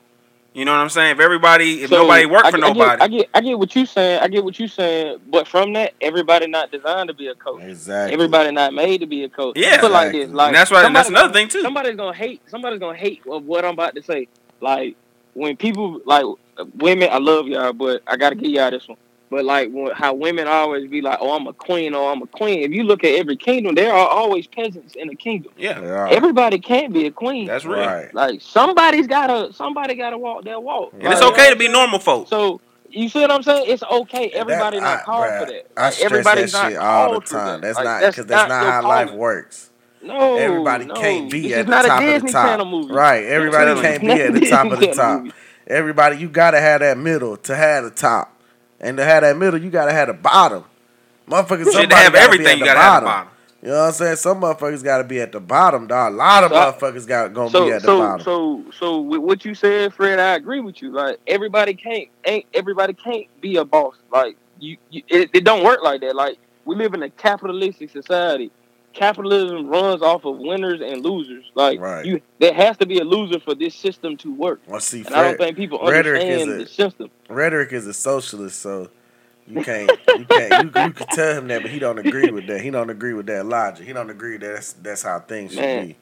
You 0.53 0.65
know 0.65 0.73
what 0.73 0.79
I'm 0.79 0.89
saying? 0.89 1.13
If 1.13 1.21
everybody, 1.21 1.83
if 1.85 1.91
So, 1.91 1.99
nobody 2.03 2.27
work 2.27 2.45
I 2.45 2.51
for 2.51 2.57
get- 2.57 2.65
I 2.65 2.69
get- 2.73 2.77
nobody, 2.79 3.03
I 3.03 3.09
get, 3.09 3.29
I 3.35 3.41
get 3.41 3.59
what 3.59 3.77
you 3.77 3.87
saying. 3.87 4.21
I 4.21 4.27
get 4.27 4.43
what 4.43 4.59
you 4.59 4.67
saying. 4.67 5.19
But 5.29 5.47
from 5.47 5.73
that, 5.75 5.95
everybody 6.01 6.49
not 6.49 6.73
designed 6.73 7.07
to 7.09 7.15
be 7.15 7.29
a 7.29 7.37
coach. 7.37 7.63
exactly. 7.63 8.13
Everybody 8.15 8.51
not 8.51 8.75
made 8.75 8.99
to 9.01 9.07
be 9.07 9.23
a 9.23 9.29
coach. 9.29 9.57
Yeah. 9.57 9.81
Put 9.81 9.91
it 9.91 9.93
like 9.93 10.13
this. 10.13 10.31
Like 10.31 10.49
and 10.49 10.57
that's 10.57 10.71
right. 10.73 10.85
And 10.87 10.97
that's 10.97 11.07
somebody 11.07 11.23
another 11.25 11.35
thing 11.39 11.49
too. 11.49 11.63
Somebody's 11.63 11.95
gonna 11.97 12.17
hate. 12.17 12.43
Somebody's 12.49 12.81
gonna 12.81 12.99
hate 12.99 13.23
of 13.31 13.45
what 13.45 13.65
I'm 13.65 13.75
about 13.75 13.95
to 13.95 14.03
say. 14.03 14.27
Like 14.61 14.97
when 15.35 15.57
people 15.57 16.01
like 16.05 16.25
women, 16.75 17.09
I 17.13 17.19
love 17.19 17.47
y'all, 17.47 17.73
but 17.73 18.03
I 18.09 18.17
gotta 18.17 18.35
give 18.35 18.51
y'all 18.51 18.71
this 18.73 18.89
one. 18.89 18.99
But 19.31 19.45
like 19.45 19.71
how 19.95 20.15
women 20.15 20.49
always 20.49 20.91
be 20.91 21.01
like, 21.01 21.19
"Oh, 21.21 21.37
I'm 21.37 21.47
a 21.47 21.53
queen," 21.53 21.95
or 21.95 22.11
"I'm 22.11 22.21
a 22.21 22.27
queen." 22.27 22.63
If 22.63 22.73
you 22.73 22.83
look 22.83 23.05
at 23.05 23.15
every 23.15 23.37
kingdom, 23.37 23.77
there 23.77 23.93
are 23.93 24.09
always 24.09 24.49
peasants 24.49 24.95
in 24.97 25.09
a 25.09 25.15
kingdom. 25.15 25.53
Yeah, 25.57 25.81
Yeah. 25.81 26.09
Everybody 26.11 26.59
can't 26.59 26.93
be 26.93 27.07
a 27.07 27.13
queen. 27.13 27.47
that's 27.47 27.65
real. 27.65 27.79
right. 27.87 28.13
like 28.13 28.41
somebody's 28.43 29.07
gotta 29.07 29.53
somebody 29.53 29.95
gotta 29.95 30.19
walk 30.19 30.45
that 30.45 30.63
walk. 30.63 30.93
And 31.01 31.13
it's 31.13 31.23
okay 31.23 31.49
to 31.51 31.57
be 31.57 31.69
normal 31.69 32.01
folk. 32.01 32.27
So 32.27 32.61
you 32.89 33.09
see 33.09 33.21
what 33.21 33.31
I'm 33.31 33.45
saying? 33.45 33.67
It's 33.69 33.85
okay. 33.85 34.31
Everybody 34.31 34.79
That- 34.81 34.83
not 34.85 34.99
I- 34.99 35.03
called 35.05 35.25
bruh, 35.27 35.39
for 35.39 35.47
that. 35.47 35.67
I 35.77 35.83
Like, 35.85 35.93
stress 35.93 36.05
everybody's 36.11 36.53
that 36.53 36.63
not 36.65 36.69
shit 36.73 36.79
all 36.81 37.05
the 37.05 37.11
called 37.13 37.29
for 37.29 37.35
time. 37.35 37.47
that. 37.47 37.61
That's 37.63 37.77
Like, 37.77 37.85
not 37.85 38.01
because 38.01 38.27
that's, 38.27 38.49
not, 38.49 38.63
your 38.63 38.73
how 38.73 38.89
life 38.89 39.11
works. 39.13 39.71
No, 40.03 40.37
Everybody 40.39 40.87
no. 40.87 40.95
can't 40.95 41.31
be 41.31 41.43
This 41.43 41.53
at 41.59 41.67
the 41.67 41.71
not 41.71 41.85
top 41.85 42.01
a 42.01 42.03
of 42.03 42.07
the 42.07 42.13
Disney 42.15 42.33
top. 42.33 42.47
Channel 42.49 42.67
movie. 42.67 42.93
Right. 42.95 43.25
Everybody 43.27 43.81
can't 43.81 44.01
be 44.01 44.11
at 44.11 44.33
the 44.33 44.41
top 44.51 44.73
of 44.73 44.81
the 44.81 44.87
top. 44.89 45.21
movie. 45.23 45.33
Everybody, 45.69 46.17
you 46.17 46.29
gotta 46.29 46.59
have 46.61 46.81
that 46.81 46.99
middle 46.99 47.37
to 47.37 47.55
have 47.55 47.85
the 47.85 47.91
top, 47.91 48.35
and 48.81 48.97
to 48.99 49.05
have 49.05 49.23
that 49.23 49.37
middle, 49.39 49.61
you 49.63 49.71
gotta 49.71 49.93
have 49.93 50.09
the 50.09 50.15
bottom. 50.15 50.65
Motherfuckers, 51.29 51.69
Shit, 51.73 51.73
somebody 51.73 52.05
to 52.07 52.13
have 52.13 52.15
gotta 52.15 52.35
everything, 52.35 52.59
be 52.59 52.61
you 52.61 52.65
at 52.65 52.71
the 52.71 52.75
gotta 52.75 52.81
have 52.81 53.01
bottom. 53.03 53.05
the 53.05 53.05
bottom. 53.05 53.33
You 53.63 53.71
know 53.71 53.77
what 53.81 53.87
I'm 53.89 53.93
saying? 53.95 54.17
Some 54.17 54.41
motherfuckers 54.43 54.85
gotta 54.85 55.05
be 55.05 55.21
at 55.21 55.33
the 55.33 55.41
bottom, 55.41 55.87
dog. 55.89 56.15
A 56.15 56.17
lot 56.17 56.45
of 56.45 56.53
So 56.53 56.55
motherfuckers 56.55 57.07
got 57.07 57.35
gonna 57.35 57.51
So 57.51 57.67
be 57.67 57.73
at 57.73 57.83
the 57.85 57.91
so 57.91 57.93
bottom. 57.93 58.27
so 58.27 58.65
so 58.73 59.01
with 59.01 59.21
what 59.23 59.45
you 59.45 59.55
said, 59.55 59.95
Fred, 59.95 60.21
I 60.21 60.35
agree 60.37 60.61
with 60.61 60.83
you. 60.83 60.93
Like 60.93 61.19
everybody 61.27 61.75
can't 61.75 62.09
ain't 62.27 62.47
everybody 62.55 62.95
can't 62.95 63.27
be 63.41 63.57
a 63.57 63.65
boss. 63.65 63.97
Like 64.13 64.37
you, 64.61 64.79
you 64.91 65.03
it, 65.09 65.31
it 65.35 65.45
don't 65.45 65.65
work 65.65 65.83
like 65.83 66.03
that. 66.03 66.17
Like 66.17 66.39
we 66.67 66.77
live 66.77 66.95
in 66.95 67.03
a 67.03 67.11
capitalistic 67.11 67.91
society. 67.91 68.53
Capitalism 68.93 69.69
runs 69.69 70.03
off 70.03 70.25
of 70.25 70.39
winners 70.39 70.81
and 70.81 71.05
losers. 71.05 71.45
Like 71.55 71.81
Right. 71.81 72.05
you, 72.05 72.21
there 72.39 72.53
has 72.53 72.77
to 72.79 72.87
be 72.87 72.99
a 72.99 73.05
loser 73.05 73.39
for 73.41 73.55
this 73.55 73.75
system 73.75 74.17
to 74.19 74.35
work. 74.35 74.61
well, 74.67 74.81
see, 74.81 75.03
And 75.07 75.15
I 75.15 75.23
don't 75.23 75.39
think 75.39 75.57
people 75.57 75.79
rhetoric 75.87 76.23
is 76.23 76.43
understand 76.43 76.61
a- 76.61 76.65
the 76.65 76.69
system. 76.71 77.11
rhetoric 77.29 77.73
is 77.73 77.87
a 77.87 77.95
socialist, 77.95 78.61
so 78.61 78.91
you 79.47 79.63
can't, 79.63 79.91
you 80.19 80.25
can't, 80.25 80.65
you, 80.77 80.83
you 80.85 80.93
can 80.93 81.07
tell 81.09 81.37
him 81.39 81.49
that, 81.49 81.63
but 81.63 81.71
he 81.71 81.79
don't 81.79 81.99
agree 81.99 82.31
with 82.31 82.47
that. 82.49 82.61
He 82.61 82.71
don't 82.71 82.91
agree 82.91 83.15
with 83.15 83.27
that 83.27 83.47
logic. 83.47 83.87
He 83.87 83.93
don't 83.93 84.11
agree 84.11 84.37
that 84.39 84.47
that's 84.55 84.73
that's 84.75 85.03
how 85.03 85.21
things 85.21 85.53
should 85.55 85.63
be. 85.87 85.97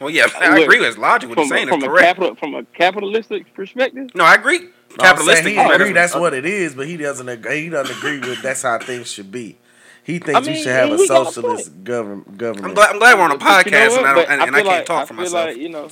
Well, 0.00 0.10
yeah, 0.10 0.24
uh, 0.24 0.28
I 0.40 0.54
Look, 0.56 0.64
agree 0.64 0.78
with 0.80 0.88
his 0.88 0.98
logic. 0.98 1.28
What 1.28 1.38
he's 1.38 1.48
saying 1.48 1.68
from 1.68 1.80
is 1.80 1.84
correct. 1.86 2.04
capital 2.06 2.34
from 2.34 2.54
a 2.54 2.64
capitalistic 2.64 3.54
perspective. 3.54 4.10
No, 4.14 4.24
I 4.24 4.34
agree. 4.34 4.58
No, 4.58 4.66
I'm 4.98 4.98
Capitalistic. 4.98 5.46
he 5.52 5.58
agree 5.58 5.92
that's 5.92 6.14
what 6.14 6.34
it 6.34 6.44
is, 6.44 6.74
but 6.74 6.86
he 6.88 6.96
doesn't 6.96 7.28
agree. 7.28 7.62
He 7.64 7.68
doesn't 7.68 7.96
agree 7.98 8.18
with 8.18 8.42
that's 8.42 8.62
how 8.62 8.78
things 8.78 9.10
should 9.10 9.30
be. 9.30 9.58
He 10.04 10.18
thinks 10.18 10.46
we 10.46 10.54
mean, 10.54 10.62
should 10.62 10.72
have 10.72 10.90
a 10.90 10.96
he 10.96 11.06
got 11.08 11.22
a 11.22 11.24
socialist 11.26 11.84
government. 11.84 12.36
Government. 12.36 12.66
I'm 12.66 12.74
glad. 12.74 12.90
I'm 12.90 12.98
glad 12.98 13.18
we're 13.18 13.24
on 13.24 13.30
a 13.32 13.38
But 13.38 13.66
you 13.66 13.72
know 13.72 13.78
podcast 13.78 13.98
and 13.98 14.06
I 14.06 14.14
But 14.14 14.14
don't 14.14 14.30
and, 14.30 14.42
and 14.42 14.56
I 14.56 14.62
can't 14.62 14.66
like- 14.66 14.86
talk 14.86 15.02
I 15.02 15.06
for 15.06 15.14
feel 15.14 15.22
myself. 15.22 15.46
Like, 15.48 15.56
you 15.56 15.68
know, 15.68 15.88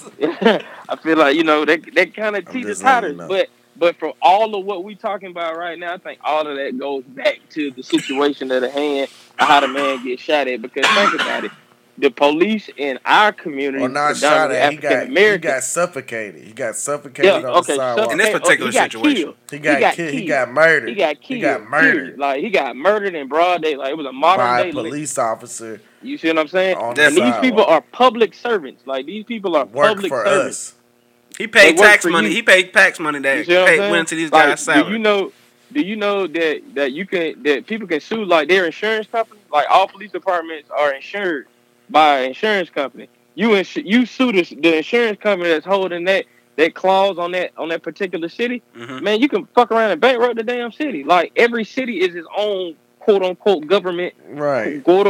I 0.88 0.96
feel 0.96 1.16
like 1.16 1.37
you 1.37 1.44
know 1.44 1.64
that 1.64 1.94
that 1.94 2.14
kind 2.14 2.37
of 2.37 2.46
I'm 2.49 2.53
teeter 2.53 2.68
just 2.68 2.83
letting 2.83 3.03
totters. 3.03 3.11
you 3.12 3.16
know. 3.18 3.29
But 3.29 3.49
but 3.77 3.96
from 3.96 4.12
all 4.20 4.55
of 4.55 4.64
what 4.66 4.85
we're 4.85 4.96
talking 4.96 5.31
about 5.31 5.57
right 5.57 5.79
now, 5.79 5.94
I 5.94 5.99
think 5.99 6.18
all 6.25 6.46
of 6.46 6.57
that 6.57 6.77
goes 6.79 7.05
back 7.05 7.38
to 7.51 7.70
the 7.70 7.83
situation 7.83 8.51
at 8.51 8.62
hand, 8.73 9.09
and 9.38 9.49
how 9.49 9.61
the 9.61 9.68
man 9.68 10.05
gets 10.05 10.23
shot 10.23 10.49
at. 10.49 10.61
Because 10.61 10.87
think 10.88 11.14
about 11.14 11.44
it, 11.44 11.51
the 12.01 12.11
police 12.11 12.69
in 12.77 12.99
our 13.05 13.31
community, 13.33 13.83
oh, 13.83 13.87
Or 13.87 13.89
not 13.91 14.17
shot 14.17 14.49
predominantly 14.49 14.57
at. 14.59 14.73
He 14.73 14.77
got 14.79 15.33
he 15.33 15.39
got 15.39 15.63
suffocated. 15.63 16.43
He 16.45 16.53
got 16.53 16.77
suffocated 16.77 17.25
Yeah, 17.27 17.37
on 17.49 17.57
okay. 17.59 17.73
the 17.75 17.77
sidewalk. 17.77 18.13
In 18.13 18.19
this 18.19 18.29
oh, 18.29 18.33
suffocate- 18.33 18.43
particular 18.43 18.71
he 18.71 18.75
got 18.79 18.93
situation. 18.93 19.17
killed. 19.23 19.37
he 19.51 19.59
got, 19.59 19.75
he 19.77 19.81
got 19.81 19.95
killed. 19.95 20.15
He 20.15 20.25
got 20.27 20.51
murdered. 20.53 20.89
He 20.89 20.95
got 20.95 21.21
killed. 21.21 21.37
He 21.37 21.41
got 21.41 21.71
period. 21.71 21.71
murdered 21.71 22.19
Like 22.19 22.41
he 22.41 22.51
got 22.51 22.77
murdered 22.77 23.15
in 23.15 23.29
broad 23.29 23.63
day. 23.63 23.77
Like 23.77 23.91
it 23.91 23.97
was 23.97 24.07
a 24.07 24.13
modern 24.13 24.47
by 24.47 24.63
day. 24.65 24.71
a 24.71 24.73
lynch. 24.73 24.89
police 24.93 25.19
officer 25.19 25.81
You 26.03 26.17
see 26.19 26.29
what 26.29 26.39
I'm 26.39 26.49
saying? 26.49 26.77
on 26.77 26.99
And 26.99 27.17
the 27.17 27.21
these 27.21 27.37
people 27.41 27.65
are 27.65 27.81
public 27.81 28.35
servants. 28.35 28.83
Like 28.87 29.07
these 29.07 29.25
people 29.25 29.55
are 29.57 29.67
work 29.67 29.89
public 29.95 30.09
for 30.11 30.25
servants. 30.25 30.71
us. 30.71 30.75
He 31.39 31.47
paid 31.47 31.77
They 31.77 31.83
tax 31.83 32.05
money. 32.05 32.29
you. 32.29 32.35
He 32.35 32.43
paid 32.43 32.73
tax 32.73 32.99
money 32.99 33.19
that 33.21 33.47
see 33.47 33.53
paid, 33.53 33.91
went 33.91 34.09
to 34.09 34.15
these 34.15 34.31
Like, 34.33 34.49
guys' 34.57 34.65
do 34.67 34.91
you 34.93 34.99
know? 34.99 35.33
Do 35.73 35.81
you 35.81 35.95
know 35.95 36.27
that 36.27 36.63
that 36.75 36.93
you 36.93 37.07
can 37.07 37.43
that 37.45 37.67
people 37.67 37.87
can 37.87 38.01
sue 38.01 38.25
like 38.25 38.49
their 38.49 38.67
insurance 38.67 39.07
company? 39.07 39.41
Like 39.53 39.67
all 39.71 39.87
police 39.87 40.11
departments 40.11 40.69
are 40.71 40.93
insured 40.93 41.47
by 41.90 42.20
an 42.20 42.29
insurance 42.29 42.70
company. 42.70 43.09
You 43.35 43.57
ins- 43.57 43.76
you 43.76 44.07
sue 44.07 44.33
the, 44.33 44.42
the 44.42 44.79
insurance 44.79 45.18
company 45.20 45.50
that's 45.50 45.66
holding 45.66 46.05
that 46.05 46.26
that 46.57 46.74
clause 46.74 47.18
on 47.18 47.33
that 47.33 47.53
on 47.57 47.68
that 47.70 47.83
particular 47.83 48.29
city. 48.29 48.62
Mhm. 48.76 49.03
Man, 49.03 49.20
you 49.20 49.29
can 49.29 49.46
fuck 49.55 49.70
around 49.70 49.92
and 49.92 50.00
bankrupt 50.00 50.37
the 50.37 50.42
damn 50.42 50.72
city. 50.72 51.05
Like 51.05 51.33
every 51.37 51.64
city 51.64 52.00
is 52.00 52.14
its 52.14 52.26
own 52.37 52.76
quote 53.01 53.23
unquote 53.23 53.67
government 53.67 54.15
Right. 54.29 54.85
quote, 54.85 55.07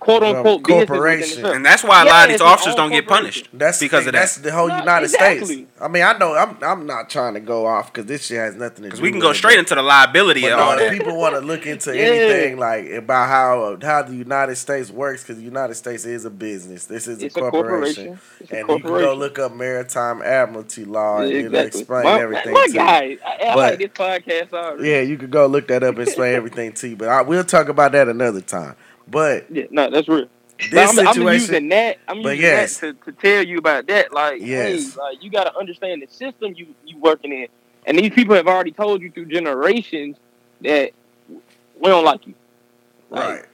quote 0.00 0.22
unquote 0.24 0.64
business 0.64 0.86
Corporation. 0.88 1.44
And 1.46 1.64
that's 1.64 1.84
why 1.84 2.02
a 2.02 2.04
lot 2.06 2.24
of 2.24 2.30
these 2.32 2.40
officers 2.40 2.74
don't 2.74 2.90
get 2.90 3.06
punished. 3.06 3.48
That's 3.52 3.78
Because 3.78 4.04
the, 4.04 4.08
of 4.08 4.12
that. 4.14 4.18
That's 4.20 4.36
the 4.38 4.50
whole 4.52 4.68
No, 4.68 4.78
United 4.78 5.04
exactly. 5.04 5.44
States. 5.46 5.70
I 5.80 5.88
mean, 5.88 6.02
I 6.02 6.16
know 6.18 6.34
I'm 6.34 6.56
I'm 6.62 6.86
not 6.86 7.08
trying 7.10 7.34
to 7.34 7.40
go 7.40 7.66
off 7.66 7.92
because 7.92 8.06
this 8.06 8.26
shit 8.26 8.38
has 8.38 8.56
nothing 8.56 8.76
to 8.76 8.82
do. 8.82 8.86
Because 8.88 9.00
we 9.00 9.10
can 9.12 9.20
go 9.20 9.30
it, 9.30 9.34
straight 9.34 9.52
but- 9.54 9.60
into 9.60 9.74
the 9.76 9.82
liability 9.82 10.40
But 10.42 10.52
of 10.52 10.58
no, 10.58 10.64
all 10.64 10.72
if 10.72 10.78
that. 10.80 10.92
people 10.98 11.16
want 11.16 11.34
to 11.34 11.40
look 11.40 11.64
into 11.74 11.94
Yeah. 11.94 12.02
anything 12.02 12.58
like 12.58 12.90
about 12.90 13.28
how 13.28 13.78
how 13.82 14.02
the 14.02 14.14
United 14.16 14.56
States 14.56 14.90
works, 14.90 15.22
because 15.22 15.36
the 15.36 15.44
United 15.44 15.74
States 15.74 16.04
is 16.04 16.24
a 16.24 16.30
business. 16.30 16.86
This 16.86 17.06
is 17.06 17.22
It's 17.22 17.36
a 17.36 17.38
a 17.44 17.50
corporation, 17.50 18.16
corporation. 18.16 18.18
It's 18.40 18.50
a 18.52 18.56
and 18.58 18.68
you 18.68 18.80
can 18.80 18.88
go 18.90 19.14
look 19.14 19.38
up 19.38 19.54
maritime 19.54 20.22
admiralty 20.22 20.84
law 20.84 21.18
and 21.20 21.30
it'll 21.30 21.54
exactly. 21.54 21.80
explain 21.80 22.04
my, 22.04 22.20
everything. 22.20 22.52
My 22.54 22.66
to 22.66 22.72
you. 22.72 22.80
I, 22.80 23.18
I 23.24 23.54
But- 23.54 23.56
like 23.56 23.78
this 23.78 23.88
podcast 23.90 24.52
already. 24.52 24.88
Yeah, 24.88 25.00
you 25.02 25.16
could 25.18 25.30
go 25.30 25.46
look 25.46 25.68
that 25.68 25.82
up 25.84 25.94
and 25.96 26.02
explain 26.08 26.34
everything 26.34 26.72
to 26.72 26.88
you. 26.88 26.96
But 26.96 27.08
I, 27.08 27.22
we'll 27.26 27.44
talk 27.44 27.68
about 27.68 27.92
that 27.92 28.08
another 28.08 28.40
time. 28.40 28.76
But 29.08 29.46
Yeah, 29.50 29.64
no, 29.70 29.90
that's 29.90 30.08
real. 30.08 30.28
This 30.70 30.98
I'm, 30.98 31.06
I'm 31.06 31.14
situation, 31.14 31.40
using 31.40 31.68
that. 31.68 31.98
I'm 32.08 32.18
using 32.18 32.40
yes. 32.40 32.78
that 32.78 33.04
to, 33.04 33.12
to 33.12 33.20
tell 33.20 33.42
you 33.46 33.58
about 33.58 33.86
that. 33.88 34.12
Like, 34.12 34.40
Yes. 34.40 34.94
hey, 34.94 35.00
like 35.00 35.22
you 35.22 35.30
got 35.30 35.44
to 35.44 35.56
understand 35.56 36.02
the 36.02 36.06
system 36.12 36.54
you 36.56 36.68
you 36.84 36.98
working 36.98 37.32
in, 37.32 37.48
and 37.84 37.98
these 37.98 38.10
people 38.12 38.34
have 38.34 38.46
already 38.46 38.72
told 38.72 39.02
you 39.02 39.10
through 39.10 39.26
generations 39.26 40.16
that 40.62 40.92
we 41.28 41.88
don't 41.88 42.04
like 42.04 42.26
you. 42.26 42.34
Like, 43.10 43.28
right? 43.28 43.44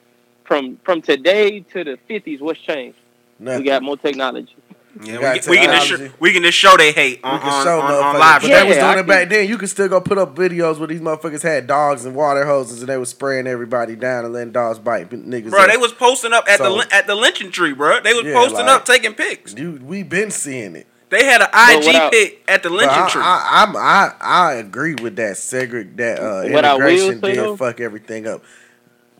From 0.44 0.78
from 0.84 1.02
today 1.02 1.60
to 1.60 1.82
the 1.82 1.98
fifties, 2.06 2.40
what's 2.40 2.60
changed? 2.60 2.98
Nothing. 3.38 3.60
We 3.62 3.66
got 3.66 3.82
more 3.82 3.96
technology. 3.96 4.54
Yeah, 5.02 5.20
got 5.20 5.34
we, 5.34 5.40
can, 5.40 5.50
we 5.50 5.56
can 5.56 5.70
just 5.70 5.88
technology. 5.88 6.08
sh- 6.14 6.20
we 6.20 6.32
can 6.34 6.42
just 6.42 6.58
show 6.58 6.76
they 6.76 6.92
hate 6.92 7.20
on, 7.24 7.34
We 7.34 7.40
can 7.40 7.48
on, 7.48 7.64
show 7.64 7.80
on, 7.80 7.92
on 7.94 8.18
live 8.18 8.42
but 8.42 8.42
stream. 8.42 8.52
they 8.52 8.68
was 8.68 8.76
doing 8.76 8.86
I 8.88 8.98
it 9.00 9.06
back 9.06 9.20
can- 9.22 9.28
then. 9.30 9.48
You 9.48 9.56
could 9.58 9.70
still 9.70 9.88
go 9.88 10.00
put 10.02 10.18
up 10.18 10.36
videos 10.36 10.78
where 10.78 10.86
these 10.88 11.00
motherfuckers 11.00 11.42
had 11.42 11.66
dogs 11.66 12.04
and 12.04 12.14
water 12.14 12.44
hoses 12.44 12.80
and 12.80 12.88
they 12.90 12.98
was 12.98 13.08
spraying 13.08 13.46
everybody 13.46 13.96
down 13.96 14.24
and 14.26 14.34
letting 14.34 14.52
dogs 14.52 14.78
bite 14.78 15.08
niggas. 15.10 15.48
Bro, 15.50 15.62
up. 15.62 15.70
they 15.70 15.78
was 15.78 15.92
posting 15.92 16.32
up 16.34 16.44
at 16.46 16.58
the 16.58 16.64
So- 16.66 16.74
lyn- 16.74 16.88
at 16.92 17.06
the 17.06 17.14
lynching 17.14 17.50
tree, 17.50 17.72
bro. 17.72 18.00
They 18.00 18.12
was 18.12 18.24
Yeah, 18.24 18.34
posting 18.34 18.66
like- 18.66 18.68
up, 18.68 18.84
taking 18.84 19.14
pics. 19.14 19.54
Dude, 19.54 19.82
we 19.82 20.02
been 20.02 20.30
seeing 20.30 20.76
it. 20.76 20.86
They 21.08 21.24
had 21.24 21.40
an 21.42 21.48
IG 21.52 21.84
what 21.86 21.94
I- 21.96 22.10
pic 22.10 22.42
at 22.48 22.62
the 22.62 22.70
lynching 22.70 23.06
tree. 23.08 23.22
I, 23.24 23.64
I'm, 23.66 23.76
I 23.76 24.12
I 24.20 24.52
agree 24.54 24.94
with 24.94 25.16
that. 25.16 25.36
Segregate 25.38 25.96
that 25.98 26.18
uh, 26.20 26.48
What 26.50 26.64
I 26.64 26.74
will 26.74 26.80
integration 26.86 27.20
did 27.20 27.36
though- 27.38 27.56
fuck 27.56 27.80
everything 27.80 28.26
up. 28.26 28.42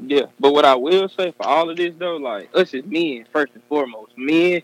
Yeah, 0.04 0.22
but 0.40 0.52
what 0.52 0.64
I 0.64 0.74
will 0.74 1.08
say 1.08 1.32
for 1.36 1.46
all 1.46 1.70
of 1.70 1.76
this 1.76 1.94
though, 1.98 2.16
like 2.16 2.48
us 2.54 2.74
as 2.74 2.84
men, 2.84 3.24
first 3.32 3.52
and 3.54 3.62
foremost, 3.68 4.12
men, 4.16 4.62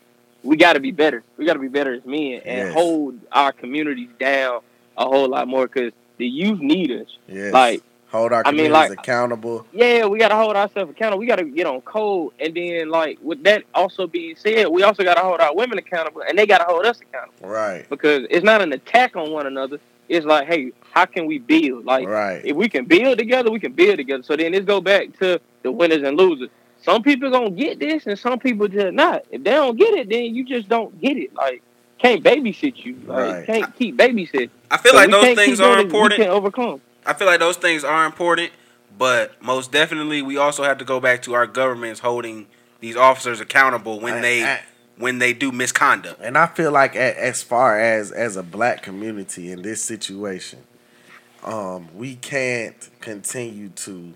we 0.48 0.56
got 0.56 0.72
to 0.74 0.80
be 0.80 0.90
better. 0.90 1.22
We 1.36 1.44
got 1.46 1.54
to 1.54 1.58
be 1.58 1.68
better 1.68 1.94
as 1.94 2.04
men 2.04 2.40
and 2.44 2.68
Yes. 2.68 2.74
hold 2.74 3.18
our 3.32 3.52
communities 3.52 4.08
down 4.18 4.60
a 4.96 5.04
whole 5.04 5.28
lot 5.28 5.46
more 5.46 5.66
because 5.66 5.92
the 6.16 6.26
youth 6.26 6.60
need 6.60 6.90
us. 6.90 7.18
Yes. 7.28 7.52
Like, 7.52 7.82
hold 8.08 8.32
our 8.32 8.42
I 8.46 8.50
mean, 8.50 8.64
communities 8.66 8.90
like- 8.90 8.98
accountable. 8.98 9.66
yeah, 9.72 10.06
we 10.06 10.18
got 10.18 10.28
to 10.30 10.36
hold 10.36 10.56
ourselves 10.56 10.90
accountable. 10.90 11.20
We 11.20 11.26
got 11.26 11.36
to 11.36 11.44
get 11.44 11.66
on 11.66 11.80
code, 11.82 12.32
and 12.40 12.54
then 12.54 12.88
like 12.88 13.18
with 13.22 13.42
that 13.44 13.64
also 13.74 14.06
being 14.06 14.34
said, 14.36 14.68
we 14.68 14.82
also 14.82 15.04
got 15.04 15.14
to 15.14 15.20
hold 15.20 15.40
our 15.40 15.54
women 15.54 15.76
accountable, 15.78 16.22
and 16.26 16.38
they 16.38 16.46
got 16.46 16.58
to 16.58 16.64
hold 16.64 16.86
us 16.86 16.98
accountable 17.00 17.48
Right. 17.48 17.88
because 17.90 18.26
it's 18.30 18.44
not 18.44 18.62
an 18.62 18.72
attack 18.72 19.14
on 19.16 19.30
one 19.30 19.46
another. 19.46 19.78
It's 20.08 20.24
like, 20.24 20.48
hey, 20.48 20.72
how 20.90 21.04
can 21.04 21.26
we 21.26 21.36
build? 21.38 21.84
Like, 21.84 22.08
right. 22.08 22.40
if 22.42 22.56
we 22.56 22.70
can 22.70 22.86
build 22.86 23.18
together, 23.18 23.50
we 23.50 23.60
can 23.60 23.72
build 23.72 23.98
together. 23.98 24.22
So 24.22 24.36
then 24.36 24.52
let's 24.52 24.64
go 24.64 24.80
back 24.80 25.18
to 25.18 25.38
the 25.62 25.70
winners 25.70 26.02
and 26.02 26.16
losers. 26.16 26.48
Some 26.82 27.02
people 27.02 27.30
gonna 27.30 27.50
get 27.50 27.78
this, 27.78 28.06
and 28.06 28.18
some 28.18 28.38
people 28.38 28.68
just 28.68 28.92
not. 28.94 29.24
If 29.30 29.42
they 29.44 29.50
don't 29.50 29.76
get 29.76 29.94
it, 29.94 30.08
then 30.08 30.34
you 30.34 30.44
just 30.44 30.68
don't 30.68 30.98
get 31.00 31.16
it. 31.16 31.34
Like 31.34 31.62
can't 31.98 32.22
babysit 32.22 32.84
you. 32.84 32.96
Like 33.06 33.32
Right. 33.34 33.46
can't 33.46 33.76
keep 33.76 33.96
babysitting. 33.96 34.50
I 34.70 34.76
feel 34.76 34.92
So 34.92 34.98
like 34.98 35.10
those 35.10 35.34
things 35.34 35.60
are 35.60 35.80
important. 35.80 36.20
can't 36.20 36.30
overcome. 36.32 36.80
I 37.04 37.12
feel 37.14 37.26
like 37.26 37.40
those 37.40 37.56
things 37.56 37.82
are 37.84 38.04
important, 38.06 38.52
but 38.96 39.42
most 39.42 39.72
definitely 39.72 40.22
we 40.22 40.36
also 40.36 40.62
have 40.62 40.78
to 40.78 40.84
go 40.84 41.00
back 41.00 41.22
to 41.22 41.34
our 41.34 41.46
governments 41.46 42.00
holding 42.00 42.46
these 42.80 42.96
officers 42.96 43.40
accountable 43.40 43.98
when 43.98 44.14
And- 44.16 44.24
they 44.24 44.42
and- 44.42 44.60
when 44.98 45.18
they 45.20 45.32
do 45.32 45.52
misconduct. 45.52 46.20
And 46.22 46.36
I 46.36 46.46
feel 46.46 46.72
like 46.72 46.94
a, 46.96 47.20
as 47.24 47.40
far 47.42 47.78
as 47.78 48.10
as 48.12 48.36
a 48.36 48.42
black 48.42 48.82
community 48.82 49.50
in 49.52 49.62
this 49.62 49.80
situation, 49.82 50.60
um, 51.44 51.88
we 51.94 52.16
can't 52.16 52.88
continue 53.00 53.68
to 53.70 54.14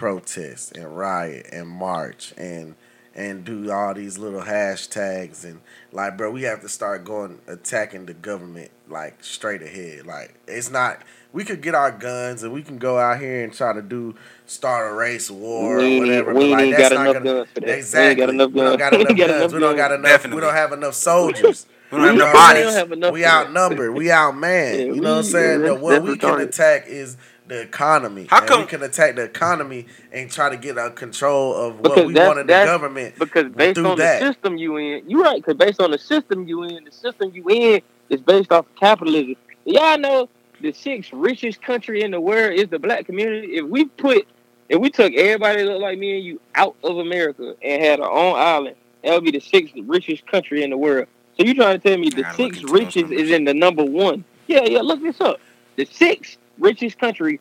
protest 0.00 0.74
and 0.78 0.96
riot 0.96 1.46
and 1.52 1.68
march 1.68 2.32
and 2.38 2.74
and 3.14 3.44
do 3.44 3.70
all 3.70 3.92
these 3.92 4.16
little 4.16 4.40
hashtags 4.40 5.44
and 5.44 5.60
like 5.92 6.16
bro 6.16 6.30
we 6.30 6.42
have 6.42 6.62
to 6.62 6.70
start 6.70 7.04
going 7.04 7.38
attacking 7.46 8.06
the 8.06 8.14
government 8.14 8.70
like 8.88 9.22
straight 9.22 9.60
ahead 9.60 10.06
like 10.06 10.34
it's 10.48 10.70
not 10.70 11.02
we 11.34 11.44
could 11.44 11.60
get 11.60 11.74
our 11.74 11.92
guns 11.92 12.42
and 12.42 12.50
we 12.50 12.62
can 12.62 12.78
go 12.78 12.98
out 12.98 13.20
here 13.20 13.44
and 13.44 13.52
try 13.52 13.74
to 13.74 13.82
do 13.82 14.14
start 14.46 14.90
a 14.90 14.94
race 14.94 15.30
war 15.30 15.76
we 15.76 15.82
or 15.82 15.86
ain't, 15.86 16.06
whatever 16.06 16.32
we 16.34 16.50
but 16.50 16.60
ain't 16.62 16.76
that's 16.78 16.88
got 16.88 16.94
not 16.94 17.10
enough 17.10 17.22
gonna 17.22 17.34
guns 17.34 17.48
for 17.52 17.60
that. 17.60 17.68
Exactly. 17.76 18.00
We 18.00 18.08
ain't 18.08 18.18
got 18.18 18.28
enough 18.30 18.50
We 18.52 18.60
guns. 18.62 18.70
don't 18.70 18.78
got 18.78 18.92
We 18.92 19.00
enough 19.00 19.16
guns. 19.40 19.52
We 19.52 19.60
don't 19.60 19.76
got 19.76 19.92
enough. 19.92 20.04
Definitely. 20.10 20.34
We 20.36 20.40
don't 20.40 20.54
have 20.54 20.72
enough 20.72 20.94
soldiers. 20.94 21.66
We 21.92 21.98
don't 21.98 22.06
have 22.06 22.14
enough 22.14 22.18
know 22.18 22.32
what 22.32 22.36
I'm 22.36 22.54
bodies. 22.62 22.74
have 22.74 22.92
enough 22.92 23.12
We 23.12 23.24
outnumbered. 23.26 23.94
We 23.94 24.06
outmanned. 24.06 24.78
Yeah, 24.78 24.84
you 24.94 25.00
know 25.00 25.10
what 25.10 25.18
I'm 25.18 25.22
saying? 25.24 25.50
yeah, 25.50 25.56
The- 25.56 25.62
that's- 25.64 25.80
what 25.82 25.90
that's 25.90 26.04
we 26.06 26.16
can 26.18 26.40
attack 26.40 26.86
is 26.86 27.16
the 27.50 27.60
economy. 27.60 28.26
How 28.30 28.38
And 28.38 28.46
come- 28.48 28.60
we 28.60 28.66
can 28.66 28.82
attack 28.82 29.16
the 29.16 29.22
economy 29.24 29.86
and 30.12 30.30
try 30.30 30.48
to 30.48 30.56
get 30.56 30.78
a 30.78 30.90
control 30.90 31.54
of 31.54 31.74
what 31.80 31.82
Because 31.94 32.06
we 32.06 32.12
that's- 32.14 32.28
want 32.28 32.38
in 32.40 32.46
the 32.46 32.52
government? 32.64 33.14
Because 33.18 33.48
based 33.52 33.78
on 33.78 33.98
that. 33.98 34.20
the 34.20 34.26
system 34.32 34.56
you 34.56 34.76
in, 34.76 35.02
you're 35.08 35.22
right. 35.22 35.36
Because 35.44 35.56
based 35.56 35.80
on 35.80 35.90
the 35.90 35.98
system 35.98 36.46
you 36.48 36.62
in, 36.62 36.84
the 36.84 36.92
system 36.92 37.32
you 37.34 37.44
in 37.48 37.82
is 38.08 38.20
based 38.20 38.52
off 38.52 38.66
of 38.66 38.74
capitalism. 38.76 39.34
Y'all 39.64 39.98
know 39.98 40.28
the 40.60 40.72
sixth 40.72 41.12
richest 41.12 41.60
country 41.60 42.02
in 42.02 42.12
the 42.12 42.20
world 42.20 42.54
is 42.54 42.68
the 42.68 42.78
black 42.78 43.04
community. 43.06 43.56
If 43.56 43.66
we 43.66 43.86
put, 43.86 44.26
if 44.68 44.78
we 44.80 44.88
took 44.88 45.12
everybody 45.14 45.62
that 45.64 45.68
look 45.68 45.82
like 45.82 45.98
me 45.98 46.16
and 46.16 46.24
you 46.24 46.40
out 46.54 46.76
of 46.84 46.98
America 46.98 47.56
and 47.62 47.82
had 47.82 47.98
our 48.00 48.10
own 48.10 48.38
island, 48.38 48.76
that 49.02 49.12
would 49.12 49.24
be 49.24 49.32
the 49.32 49.40
sixth 49.40 49.74
richest 49.86 50.24
country 50.28 50.62
in 50.62 50.70
the 50.70 50.76
world. 50.78 51.08
So 51.36 51.44
you 51.44 51.54
trying 51.54 51.80
to 51.80 51.88
tell 51.88 51.98
me 51.98 52.10
the 52.10 52.22
gotta 52.22 52.36
sixth 52.36 52.62
richest 52.64 53.10
is 53.10 53.30
in 53.30 53.44
the 53.44 53.54
number 53.54 53.82
one? 53.84 54.22
Yeah, 54.46 54.62
yeah. 54.64 54.82
Look 54.82 55.02
this 55.02 55.20
up. 55.20 55.40
The 55.76 55.86
sixth 55.86 56.36
richest 56.60 56.98
country 56.98 57.40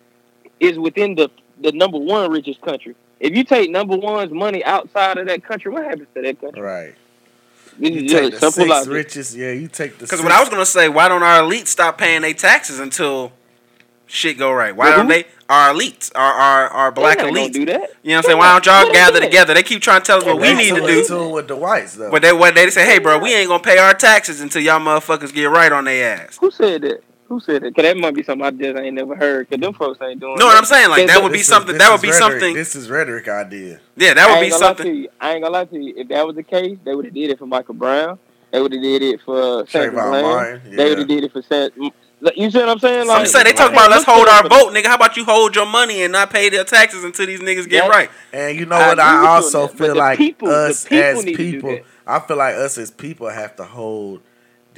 is 0.60 0.80
within 0.80 1.16
the 1.16 1.30
the 1.62 1.72
number 1.74 1.98
one 1.98 2.32
richest 2.32 2.62
country. 2.62 2.96
If 3.20 3.36
you 3.36 3.44
take 3.44 3.70
number 3.70 3.98
one's 3.98 4.32
money 4.32 4.64
outside 4.64 5.18
of 5.18 5.28
that 5.28 5.44
country, 5.44 5.72
what 5.72 5.84
happens 5.84 6.08
to 6.16 6.22
that 6.22 6.40
country? 6.40 6.62
Right. 6.62 6.96
This 7.78 7.90
You 7.92 8.06
is 8.06 8.12
take 8.12 8.32
just 8.32 8.42
the 8.42 8.52
simple 8.52 8.76
six 8.76 8.88
richest. 8.88 9.36
Yeah, 9.36 9.52
you 9.52 9.68
take 9.68 9.94
the. 9.94 10.06
Because 10.06 10.20
six- 10.20 10.24
what 10.24 10.32
I 10.32 10.40
was 10.40 10.50
gonna 10.50 10.66
say, 10.66 10.90
why 10.90 11.08
don't 11.10 11.24
our 11.24 11.42
elites 11.42 11.68
stop 11.68 11.98
paying 11.98 12.22
their 12.22 12.34
taxes 12.34 12.80
until 12.80 13.32
shit 14.08 14.38
go 14.38 14.52
right? 14.52 14.76
Why 14.76 14.92
The 14.92 14.96
don't 14.98 15.08
they? 15.08 15.26
Our 15.50 15.74
elites, 15.74 16.12
our 16.16 16.32
our, 16.34 16.68
our 16.70 16.92
black 16.92 17.18
They 17.18 17.24
elites. 17.32 17.54
do 17.54 17.66
that. 17.66 17.90
You 18.04 18.12
know 18.12 18.18
what 18.18 18.18
I'm 18.18 18.24
saying? 18.24 18.38
Why 18.38 18.52
don't 18.60 18.66
y'all 18.66 18.92
gather 18.94 19.20
together? 19.20 19.54
They 19.56 19.64
keep 19.64 19.82
trying 19.82 20.02
to 20.02 20.06
tell 20.06 20.18
us 20.20 20.24
what 20.26 20.40
we 20.40 20.54
need 20.54 20.76
to 20.76 20.86
do. 21.06 21.30
with 21.30 21.48
the 21.48 21.56
whites 21.56 21.96
though. 21.96 22.12
But 22.12 22.22
they 22.22 22.32
what 22.32 22.54
they 22.56 22.70
say, 22.70 22.86
hey 22.86 23.00
bro, 23.00 23.18
we 23.18 23.34
ain't 23.34 23.48
gonna 23.50 23.64
pay 23.64 23.78
our 23.80 23.94
taxes 23.94 24.42
until 24.42 24.62
y'all 24.62 24.80
motherfuckers 24.80 25.34
get 25.34 25.46
right 25.50 25.72
on 25.72 25.86
their 25.86 26.20
ass. 26.22 26.38
Who 26.40 26.52
said 26.52 26.84
that? 26.84 27.04
Who 27.30 27.40
said 27.40 27.64
it? 27.64 27.76
Cause 27.76 27.84
that 27.84 27.96
might 27.96 28.16
be 28.16 28.24
something 28.24 28.44
I 28.46 28.50
just 28.50 28.78
ain't 28.78 28.96
never 28.96 29.16
heard. 29.16 29.50
Cause 29.50 29.60
them 29.60 29.74
folks 29.74 30.02
ain't 30.02 30.20
doing. 30.20 30.38
Know 30.38 30.48
what. 30.48 30.58
I'm 30.58 30.66
saying? 30.66 30.90
Like 30.90 31.08
that 31.08 31.22
would 31.22 31.32
be 31.32 31.44
something. 31.44 31.78
That 31.78 31.92
would 31.92 32.02
be 32.02 32.12
something. 32.12 32.56
This 32.56 32.76
is 32.76 32.90
rhetoric 32.90 33.28
idea. 33.28 33.80
Yeah, 33.96 34.16
that 34.16 34.30
would 34.30 34.42
be 34.44 34.50
gonna 34.50 34.64
lie 34.66 34.74
to 34.74 34.78
something. 34.84 35.08
I 35.22 35.34
ain't 35.34 35.44
gonna 35.44 35.54
lie 35.54 35.66
to 35.66 35.78
you. 35.80 35.94
If 35.96 36.08
that 36.10 36.26
was 36.26 36.36
the 36.36 36.44
case, 36.44 36.78
they 36.84 36.96
would 36.96 37.06
have 37.06 37.14
did 37.14 37.30
it 37.30 37.38
for 37.40 37.46
Michael 37.46 37.76
Brown. 37.76 38.18
They 38.52 38.60
would 38.60 38.72
have 38.74 38.82
did 38.82 39.04
it 39.04 39.22
for 39.22 39.68
Sandra 39.68 40.02
Trayvon 40.02 40.10
Bland. 40.10 40.26
Martin. 40.26 40.76
They 40.76 40.90
would 40.90 40.98
have 40.98 41.08
did 41.08 41.24
it 41.24 41.32
for 41.32 41.42
San. 41.44 41.70
You 41.78 42.50
see 42.52 42.58
what 42.58 42.68
I'm 42.70 42.80
saying? 42.80 43.08
Like, 43.08 43.20
I'm 43.20 43.26
saying 43.28 43.46
they 43.46 43.54
talk 43.54 43.68
like- 43.72 43.74
about 43.74 43.92
let's 43.92 44.04
hold 44.06 44.28
our 44.28 44.42
vote, 44.50 44.74
nigga. 44.74 44.88
How 44.88 44.96
about 44.96 45.16
you 45.16 45.24
hold 45.24 45.56
your 45.56 45.68
money 45.68 46.02
and 46.02 46.12
not 46.12 46.32
pay 46.32 46.50
their 46.50 46.64
taxes 46.64 47.04
until 47.04 47.28
these 47.28 47.40
niggas 47.40 47.70
get 47.70 47.88
right? 47.88 48.10
And 48.34 48.58
you 48.58 48.66
know 48.66 48.78
what? 48.78 49.00
I 49.00 49.20
on 49.20 49.26
also 49.26 49.68
feel 49.68 49.96
like 49.96 50.18
people- 50.18 50.50
us 50.50 50.84
people 50.84 51.04
as 51.04 51.26
need 51.26 51.38
to 51.38 51.38
do 51.38 51.52
people. 51.62 51.80
I 52.08 52.20
feel 52.20 52.38
like 52.38 52.56
us 52.56 52.78
as 52.80 52.90
people 52.90 53.30
have 53.30 53.56
to 53.58 53.64
hold 53.64 54.22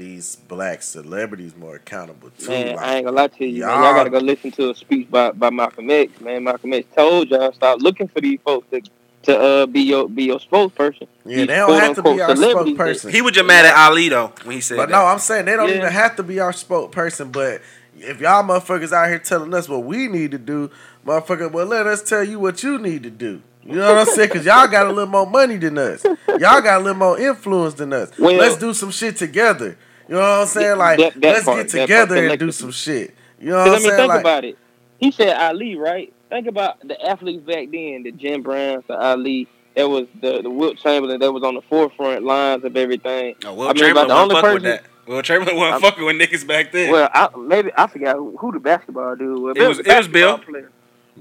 these 0.02 0.36
black 0.36 0.82
celebrities 0.82 1.56
more 1.56 1.76
accountable 1.76 2.32
too. 2.40 2.50
Man, 2.50 2.76
like, 2.76 2.86
I 2.86 2.96
ain't 2.96 3.06
gonna 3.06 3.18
lie 3.18 3.28
to 3.28 3.46
you, 3.46 3.62
man. 3.62 3.70
y'all- 3.70 3.84
Y'all 3.84 3.94
gotta 3.94 4.10
go 4.10 4.18
listen 4.20 4.52
to 4.52 4.72
a 4.72 4.76
speech 4.76 5.10
by, 5.12 5.32
by 5.32 5.50
Malcolm 5.52 5.90
X, 5.92 6.20
man. 6.20 6.44
Malcolm 6.44 6.74
X 6.74 6.88
told 6.96 7.30
y'all 7.30 7.52
stop 7.54 7.82
looking 7.82 8.08
for 8.08 8.20
these 8.22 8.40
folks 8.44 8.68
to 8.72 8.82
to 9.24 9.38
uh 9.40 9.66
be 9.68 9.82
your 9.82 10.10
be 10.10 10.24
your 10.24 10.40
spokesperson. 10.40 11.06
Yeah, 11.26 11.38
These 11.38 11.48
they 11.48 11.56
don't 11.56 11.80
have 11.80 11.96
to 11.98 12.02
be 12.02 12.20
our 12.22 12.30
spokesperson. 12.34 13.12
He 13.12 13.22
was 13.22 13.34
just 13.34 13.46
mad 13.46 13.66
at 13.66 13.76
Ali 13.76 14.10
though 14.10 14.34
when 14.44 14.56
he 14.56 14.62
said 14.62 14.78
But 14.78 14.90
that. 14.90 14.94
no, 14.98 15.06
I'm 15.06 15.20
saying 15.20 15.46
they 15.46 15.56
don't 15.56 15.70
Yeah. 15.70 15.76
even 15.78 15.92
have 15.92 16.16
to 16.16 16.24
be 16.24 16.40
our 16.40 16.52
spokesperson. 16.52 17.32
But 17.32 17.62
if 18.00 18.20
y'all 18.20 18.44
motherfuckers 18.44 18.92
out 18.92 19.08
here 19.10 19.20
telling 19.20 19.54
us 19.54 19.70
what 19.70 19.84
we 19.84 20.08
need 20.08 20.32
to 20.32 20.40
do, 20.40 20.72
motherfucker, 21.06 21.52
well, 21.52 21.68
let 21.68 21.86
us 21.86 22.02
tell 22.02 22.24
you 22.24 22.40
what 22.40 22.64
you 22.64 22.80
need 22.80 23.04
to 23.04 23.12
do. 23.12 23.42
You 23.64 23.76
know 23.76 23.90
what 23.94 24.00
I'm 24.00 24.06
saying? 24.16 24.30
Because 24.30 24.44
y'all 24.48 24.68
got 24.68 24.88
a 24.88 24.90
little 24.90 25.06
more 25.06 25.30
money 25.30 25.58
than 25.58 25.78
us. 25.78 26.04
Y'all 26.28 26.62
got 26.62 26.82
a 26.82 26.84
little 26.84 26.98
more 26.98 27.20
influence 27.20 27.76
than 27.76 27.94
us. 27.94 28.10
Well- 28.18 28.34
let's 28.34 28.58
do 28.58 28.74
some 28.74 28.90
shit 28.90 29.18
together. 29.18 29.78
You 30.12 30.18
know 30.18 30.24
what 30.24 30.40
I'm 30.42 30.48
saying? 30.48 30.78
Like, 30.78 31.00
That- 31.00 31.14
that 31.14 31.22
let's 31.24 31.46
part, 31.46 31.58
get 31.58 31.68
that 31.70 31.78
part 31.78 32.10
together 32.10 32.28
and 32.28 32.38
do 32.40 32.52
some 32.52 32.72
shit. 32.72 33.16
You 33.40 33.52
know 33.52 33.60
what 33.60 33.62
I'm 33.62 33.68
I 33.68 33.72
mean, 33.78 33.82
saying? 33.84 33.96
think 33.96 34.10
Like, 34.10 34.20
about 34.20 34.44
it. 34.44 34.58
He 35.00 35.10
said 35.12 35.38
Ali, 35.38 35.78
right? 35.78 36.12
Think 36.30 36.48
about 36.48 36.86
the 36.86 37.02
athletes 37.10 37.42
back 37.44 37.70
then, 37.72 38.04
the 38.04 38.12
Jim 38.12 38.42
Browns, 38.42 38.84
the 38.88 39.00
Ali. 39.00 39.48
That 39.78 39.90
was 39.90 40.08
the 40.20 40.42
the 40.42 40.50
Wilt 40.50 40.76
Chamberlain 40.80 41.22
that 41.22 41.32
was 41.32 41.44
on 41.44 41.56
the 41.56 41.62
forefront 41.62 42.26
lines 42.26 42.66
of 42.66 42.76
everything. 42.76 43.36
Oh, 43.46 43.54
Will 43.54 43.70
I 43.70 43.74
mean, 43.74 43.76
Chamberlain 43.84 44.06
about 44.08 44.08
the 44.16 44.22
only 44.22 44.36
fucking 44.36 44.54
with 44.56 44.64
person- 44.64 44.84
that. 44.84 45.08
Wilt 45.10 45.24
Chamberlain 45.26 45.56
wasn't 45.56 45.74
I'm- 45.76 45.82
fucking 45.82 46.06
with 46.06 46.16
niggas 46.18 46.46
back 46.46 46.74
then. 46.74 46.92
Well, 46.92 47.10
I, 47.14 47.30
maybe 47.38 47.72
I 47.78 47.88
forgot 47.88 48.18
who, 48.18 48.36
who 48.38 48.52
the 48.52 48.60
basketball 48.60 49.16
dude 49.16 49.42
was. 49.42 49.56
It 49.56 49.66
was- 49.66 49.80
it 49.80 49.88
was 49.88 50.08
Bill. 50.10 50.38
Player. 50.40 50.70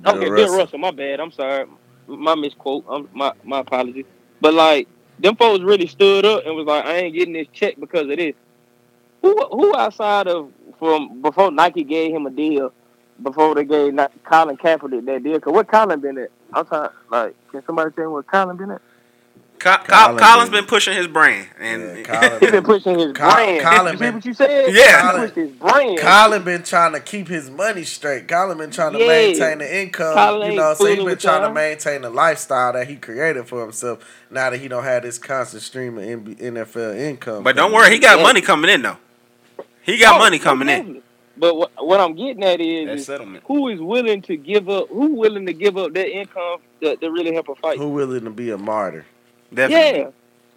Bill 0.03 0.15
okay, 0.17 0.25
Bill 0.25 0.33
Russell. 0.35 0.57
Russell. 0.59 0.79
My 0.81 0.91
bad. 0.91 1.21
I'm 1.21 1.31
sorry. 1.31 1.67
My 2.09 2.35
misquote. 2.35 2.85
I'm, 2.91 3.09
my 3.15 3.33
my 3.45 3.61
apology. 3.61 4.05
But 4.41 4.55
like, 4.55 4.89
them 5.21 5.37
folks 5.37 5.63
really 5.63 5.87
stood 5.87 6.25
up 6.25 6.45
and 6.45 6.57
was 6.57 6.67
like, 6.67 6.85
I 6.85 6.97
ain't 6.97 7.15
getting 7.15 7.35
this 7.35 7.47
check 7.53 7.77
because 7.79 8.03
of 8.11 8.17
this. 8.17 8.35
Who 9.23 9.47
who 9.51 9.77
outside 9.77 10.27
of 10.29 10.51
from 10.79 11.21
before 11.23 11.51
Nike 11.51 11.85
gave 11.85 12.13
him 12.15 12.27
a 12.27 12.31
deal, 12.31 12.73
before 13.23 13.55
they 13.55 13.65
gave 13.65 13.93
Ni- 13.95 14.07
Colin 14.25 14.57
Kaepernick 14.57 15.05
that 15.07 15.23
deal? 15.23 15.39
Cause 15.41 15.53
what 15.53 15.69
Colin 15.69 16.01
been 16.01 16.19
at? 16.19 16.31
I'm 16.53 16.65
trying 16.67 16.91
like, 17.11 17.35
can 17.53 17.63
somebody 17.67 17.91
tell 17.93 18.05
me 18.07 18.11
what 18.13 18.27
Colin 18.27 18.57
been 18.57 18.71
at? 18.73 18.81
Co- 19.59 19.77
Colin 19.77 20.17
Col- 20.17 20.19
Colin's 20.19 20.49
been- 20.51 20.61
been 20.63 20.69
pushing 20.69 20.95
his 20.97 21.07
brand, 21.07 21.47
and 21.59 21.99
Yeah, 21.99 22.03
Colin 22.29 22.41
He 22.41 22.51
been 22.51 22.65
pushing 22.65 22.99
his 22.99 23.13
Col- 23.13 23.31
brand. 23.31 23.61
Colin 23.63 23.93
you 23.93 23.99
see 23.99 23.99
been- 23.99 24.15
what 24.15 24.25
you 24.25 24.33
said? 24.33 24.73
Yeah. 24.75 25.13
he 25.13 25.19
pushed 25.19 25.35
his 25.35 25.51
brand. 25.51 25.99
Colin 25.99 26.43
been 26.45 26.63
trying 26.63 26.93
to 26.95 27.01
keep 27.01 27.29
his 27.29 27.51
money 27.51 27.85
straight. 27.85 28.27
Colin 28.27 28.57
been 28.57 28.71
trying 28.71 28.95
to 28.95 28.99
Yeah. 29.01 29.07
maintain 29.07 29.59
the 29.59 29.81
income. 29.83 30.15
Colin 30.15 30.53
you 30.53 30.57
know, 30.57 30.73
so 30.73 30.87
he 30.87 30.93
fooling 30.93 30.97
been 30.97 31.05
with 31.05 31.19
trying 31.21 31.43
to 31.43 31.53
maintain 31.53 32.01
the 32.01 32.09
lifestyle 32.09 32.73
that 32.73 32.89
he 32.89 32.97
created 32.97 33.47
for 33.49 33.61
himself. 33.61 33.99
Now 34.31 34.49
that 34.49 34.59
he 34.61 34.69
don't 34.69 34.85
have 34.85 35.03
this 35.03 35.19
constant 35.19 35.63
stream 35.63 35.99
of 35.99 36.05
NB 36.05 36.37
NFL 36.41 36.97
income. 36.99 37.43
but 37.43 37.55
don't 37.55 37.71
worry, 37.73 37.91
he 37.91 37.99
got 37.99 38.17
Yeah. 38.17 38.23
money 38.25 38.41
coming 38.41 38.71
in 38.71 38.81
though. 38.81 38.97
He 39.91 39.99
got 39.99 40.17
Oh, 40.17 40.19
money 40.19 40.39
coming 40.39 40.69
in. 40.69 41.03
But 41.37 41.57
what, 41.57 41.71
what 41.79 42.01
I'm 42.01 42.15
getting 42.15 42.45
at 42.45 42.61
is, 42.61 42.87
That 42.87 42.97
is 42.99 43.07
settlement. 43.07 43.45
who 43.47 43.69
is 43.69 43.81
willing 43.81 44.23
to 44.23 44.37
give 44.37 44.69
up? 44.69 44.89
Who 44.89 45.15
willing 45.15 45.47
to 45.47 45.53
give 45.53 45.77
up 45.77 45.93
their 45.95 46.09
income 46.09 46.59
to, 46.83 46.97
to 46.97 47.11
really 47.11 47.33
help 47.33 47.49
a 47.49 47.55
fight? 47.55 47.79
Who 47.79 47.89
willing 47.89 48.25
to 48.25 48.31
be 48.31 48.51
a 48.51 48.59
martyr? 48.59 49.07
Definitely. 49.53 50.01
Yeah, 50.01 50.11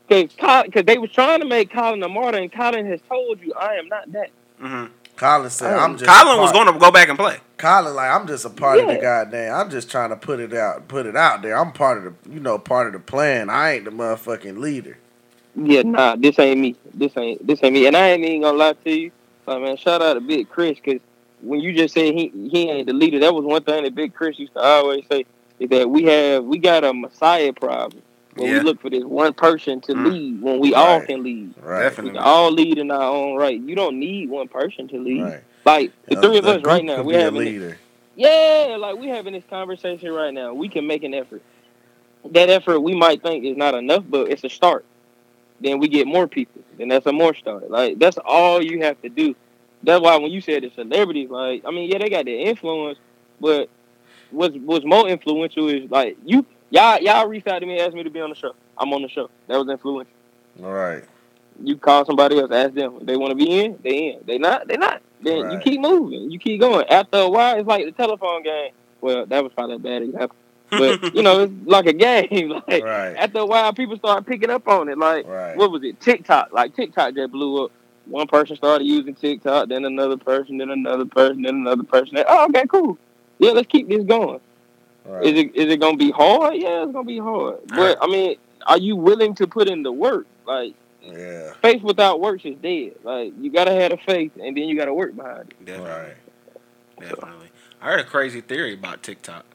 because 0.07 0.63
because 0.65 0.83
they 0.85 0.97
was 0.97 1.11
trying 1.11 1.39
to 1.39 1.45
make 1.47 1.71
Colin 1.71 2.03
a 2.03 2.09
martyr, 2.09 2.37
and 2.39 2.51
Colin 2.51 2.85
has 2.87 2.99
told 3.07 3.39
you, 3.41 3.53
I 3.53 3.75
am 3.75 3.87
not 3.87 4.11
that. 4.11 4.29
hmm 4.59 4.85
Colin 5.15 5.49
said, 5.49 5.73
Oh. 5.73 5.79
"I'm 5.79 5.97
just." 5.97 6.05
Colin 6.11 6.39
was 6.41 6.51
going 6.51 6.71
to 6.71 6.77
go 6.77 6.91
back 6.91 7.07
and 7.07 7.17
play. 7.17 7.37
Colin 7.57 7.95
like, 7.95 8.11
"I'm 8.11 8.27
just 8.27 8.45
a 8.45 8.49
part 8.49 8.79
of 8.79 8.87
the 8.87 8.97
goddamn. 8.97 9.55
I'm 9.55 9.69
just 9.69 9.89
trying 9.89 10.09
to 10.09 10.15
put 10.17 10.39
it 10.39 10.53
out, 10.53 10.87
put 10.87 11.05
it 11.05 11.15
out 11.15 11.41
there. 11.43 11.57
I'm 11.57 11.71
part 11.71 11.99
of 11.99 12.03
the, 12.23 12.29
you 12.31 12.39
know, 12.39 12.57
part 12.59 12.87
of 12.87 12.93
the 12.93 12.99
plan. 12.99 13.49
I 13.49 13.73
ain't 13.75 13.85
the 13.85 13.91
motherfucking 13.91 14.57
leader." 14.57 14.97
Yeah, 15.55 15.83
nah, 15.83 16.15
this 16.15 16.39
ain't 16.39 16.59
me. 16.59 16.75
This 16.93 17.15
ain't 17.15 17.45
this 17.45 17.63
ain't 17.63 17.73
me. 17.75 17.85
And 17.85 17.95
I 17.95 18.09
ain't 18.09 18.25
even 18.25 18.41
gonna 18.41 18.57
lie 18.57 18.73
to 18.73 18.91
you, 18.91 19.11
like, 19.45 19.61
man. 19.61 19.77
Shout 19.77 20.01
out 20.01 20.13
to 20.15 20.21
Big 20.21 20.49
Chris, 20.49 20.79
because 20.83 21.01
when 21.41 21.59
you 21.59 21.73
just 21.73 21.93
said 21.93 22.13
he 22.13 22.31
he 22.51 22.69
ain't 22.69 22.87
the 22.87 22.93
leader, 22.93 23.19
that 23.19 23.33
was 23.33 23.43
one 23.45 23.63
thing 23.63 23.83
that 23.83 23.95
Big 23.95 24.13
Chris 24.13 24.39
used 24.39 24.53
to 24.53 24.59
always 24.59 25.05
say 25.11 25.25
is 25.59 25.69
that 25.69 25.89
we 25.89 26.03
have 26.03 26.43
we 26.43 26.57
got 26.57 26.83
a 26.83 26.93
messiah 26.93 27.53
problem. 27.53 28.01
When 28.35 28.49
Yeah. 28.49 28.57
we 28.59 28.63
look 28.63 28.81
for 28.81 28.89
this 28.89 29.03
one 29.03 29.33
person 29.33 29.79
to 29.81 29.93
Mm. 29.93 30.05
lead, 30.09 30.41
when 30.41 30.59
we 30.59 30.73
all 30.73 31.01
can 31.01 31.21
lead. 31.23 31.53
Right. 31.61 31.95
We 32.01 32.09
can 32.09 32.17
all 32.17 32.51
lead 32.51 32.79
in 32.79 32.89
our 32.89 33.03
own 33.03 33.35
right. 33.35 33.59
You 33.59 33.75
don't 33.75 33.99
need 33.99 34.29
one 34.29 34.47
person 34.47 34.87
to 34.87 34.97
lead. 34.99 35.21
Right. 35.21 35.43
Like 35.65 35.91
the 36.07 36.17
Uh, 36.17 36.21
three 36.21 36.37
of 36.37 36.45
us 36.45 36.63
right 36.63 36.83
now, 36.83 37.03
we 37.03 37.13
be 37.13 37.19
a 37.21 37.29
leader. 37.31 37.77
yeah, 38.15 38.75
like 38.79 38.97
we 38.97 39.07
having 39.07 39.33
this 39.33 39.43
conversation 39.49 40.11
right 40.11 40.33
now. 40.33 40.53
We 40.53 40.67
can 40.67 40.87
make 40.87 41.03
an 41.03 41.13
effort. 41.13 41.41
That 42.31 42.49
effort 42.49 42.79
we 42.79 42.95
might 42.95 43.21
think 43.21 43.43
is 43.45 43.57
not 43.57 43.75
enough, 43.75 44.03
but 44.09 44.29
it's 44.31 44.43
a 44.43 44.49
start. 44.49 44.85
Then 45.61 45.79
we 45.79 45.87
get 45.87 46.07
more 46.07 46.27
people. 46.27 46.61
Then 46.77 46.89
that's 46.89 47.05
a 47.05 47.13
more 47.13 47.33
start. 47.33 47.69
Like 47.69 47.99
that's 47.99 48.17
all 48.25 48.61
you 48.61 48.81
have 48.83 49.01
to 49.01 49.09
do. 49.09 49.35
That's 49.83 50.01
why 50.01 50.17
when 50.17 50.31
you 50.31 50.41
said 50.41 50.63
the 50.63 50.71
celebrities, 50.71 51.29
like 51.29 51.63
I 51.65 51.71
mean, 51.71 51.89
yeah, 51.89 51.97
they 51.97 52.09
got 52.09 52.25
the 52.25 52.35
influence, 52.35 52.99
but 53.39 53.69
what's 54.31 54.55
what's 54.57 54.85
more 54.85 55.07
influential 55.07 55.69
is 55.69 55.89
like 55.89 56.17
you 56.25 56.45
y'all 56.69 56.99
y'all 56.99 57.27
reached 57.27 57.47
out 57.47 57.59
to 57.59 57.65
me 57.65 57.79
asked 57.79 57.93
me 57.93 58.03
to 58.03 58.09
be 58.09 58.21
on 58.21 58.29
the 58.29 58.35
show. 58.35 58.53
I'm 58.77 58.91
on 58.93 59.01
the 59.01 59.09
show. 59.09 59.29
That 59.47 59.57
was 59.57 59.69
influential. 59.69 60.13
All 60.63 60.71
right. 60.71 61.03
You 61.61 61.77
call 61.77 62.05
somebody 62.05 62.39
else, 62.39 62.51
ask 62.51 62.73
them 62.73 62.97
if 62.99 63.05
they 63.05 63.15
want 63.15 63.31
to 63.31 63.35
be 63.35 63.59
in. 63.59 63.79
They 63.83 64.13
in. 64.13 64.19
They 64.25 64.37
not. 64.37 64.67
They 64.67 64.77
not. 64.77 65.01
Then 65.21 65.51
you 65.51 65.59
keep 65.59 65.79
moving. 65.79 66.31
You 66.31 66.39
keep 66.39 66.59
going. 66.59 66.87
After 66.89 67.19
a 67.19 67.29
while, 67.29 67.57
it's 67.57 67.67
like 67.67 67.85
the 67.85 67.91
telephone 67.91 68.43
game. 68.43 68.71
Well, 69.01 69.25
that 69.27 69.43
was 69.43 69.53
probably 69.53 69.75
a 69.75 69.79
bad 69.79 70.01
example, 70.01 70.35
but 70.77 71.13
you 71.13 71.21
know, 71.23 71.41
it's 71.41 71.53
like 71.65 71.85
a 71.85 71.93
game. 71.93 72.49
Like 72.67 72.83
Right. 72.83 73.15
after 73.17 73.39
a 73.39 73.45
while, 73.45 73.73
people 73.73 73.97
start 73.97 74.25
picking 74.25 74.49
up 74.49 74.67
on 74.67 74.89
it. 74.89 74.97
Like 74.97 75.27
Right. 75.27 75.55
what 75.55 75.71
was 75.71 75.83
it? 75.83 75.99
TikTok. 75.99 76.51
Like 76.53 76.75
TikTok 76.75 77.15
just 77.15 77.31
blew 77.31 77.65
up. 77.65 77.71
One 78.05 78.27
person 78.27 78.55
started 78.57 78.85
using 78.85 79.15
TikTok, 79.15 79.69
then 79.69 79.85
another 79.85 80.17
person, 80.17 80.57
then 80.57 80.69
another 80.71 81.05
person, 81.05 81.43
then 81.43 81.55
another 81.55 81.83
person. 81.83 82.15
Then, 82.15 82.25
oh, 82.27 82.45
okay, 82.49 82.65
cool. 82.67 82.97
Yeah, 83.39 83.51
let's 83.51 83.67
keep 83.67 83.87
this 83.87 84.03
going. 84.03 84.41
Right. 85.05 85.25
Is 85.25 85.39
it 85.39 85.55
is 85.55 85.71
it 85.73 85.79
gonna 85.79 85.97
be 85.97 86.11
hard? 86.11 86.55
Yeah, 86.55 86.83
it's 86.83 86.91
gonna 86.91 87.05
be 87.05 87.19
hard. 87.19 87.59
But 87.67 87.97
I 88.01 88.07
mean, 88.07 88.35
are 88.67 88.77
you 88.77 88.95
willing 88.95 89.35
to 89.35 89.47
put 89.47 89.69
in 89.69 89.83
the 89.83 89.91
work? 89.91 90.25
Like 90.45 90.73
Yeah. 91.01 91.53
faith 91.61 91.81
without 91.81 92.19
works 92.21 92.43
is 92.45 92.55
dead. 92.57 92.93
Like 93.03 93.33
you 93.39 93.49
gotta 93.51 93.71
have 93.73 93.91
the 93.91 93.97
faith, 93.97 94.31
and 94.35 94.55
then 94.55 94.63
you 94.63 94.77
gotta 94.77 94.93
work 94.93 95.15
behind 95.15 95.51
it. 95.51 95.65
Definitely. 95.65 95.91
Right. 95.91 96.13
Definitely. 96.99 97.47
I 97.81 97.85
heard 97.87 97.99
a 97.99 98.05
crazy 98.05 98.41
theory 98.41 98.73
about 98.73 99.03
TikTok. 99.03 99.45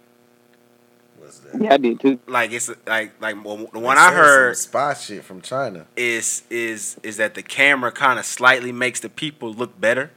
What's 1.19 1.39
that? 1.41 1.61
Yeah, 1.61 1.75
I 1.75 1.77
did 1.79 2.01
too. 2.01 2.19
Like 2.27 2.53
it's 2.53 2.71
like 2.87 3.13
like 3.21 3.43
well, 3.45 3.57
the 3.57 3.69
They 3.73 3.81
one 3.81 3.99
I 3.99 4.13
heard 4.13 4.57
some 4.57 4.71
spy 4.71 4.95
shit 4.95 5.25
from 5.25 5.41
China. 5.41 5.87
is 5.97 6.43
is 6.51 6.97
is 7.03 7.17
that 7.19 7.35
the 7.35 7.43
camera 7.43 7.93
kind 7.93 8.19
of 8.19 8.25
slightly 8.27 8.73
makes 8.73 9.01
the 9.01 9.09
people 9.09 9.53
look 9.53 9.79
better. 9.81 10.11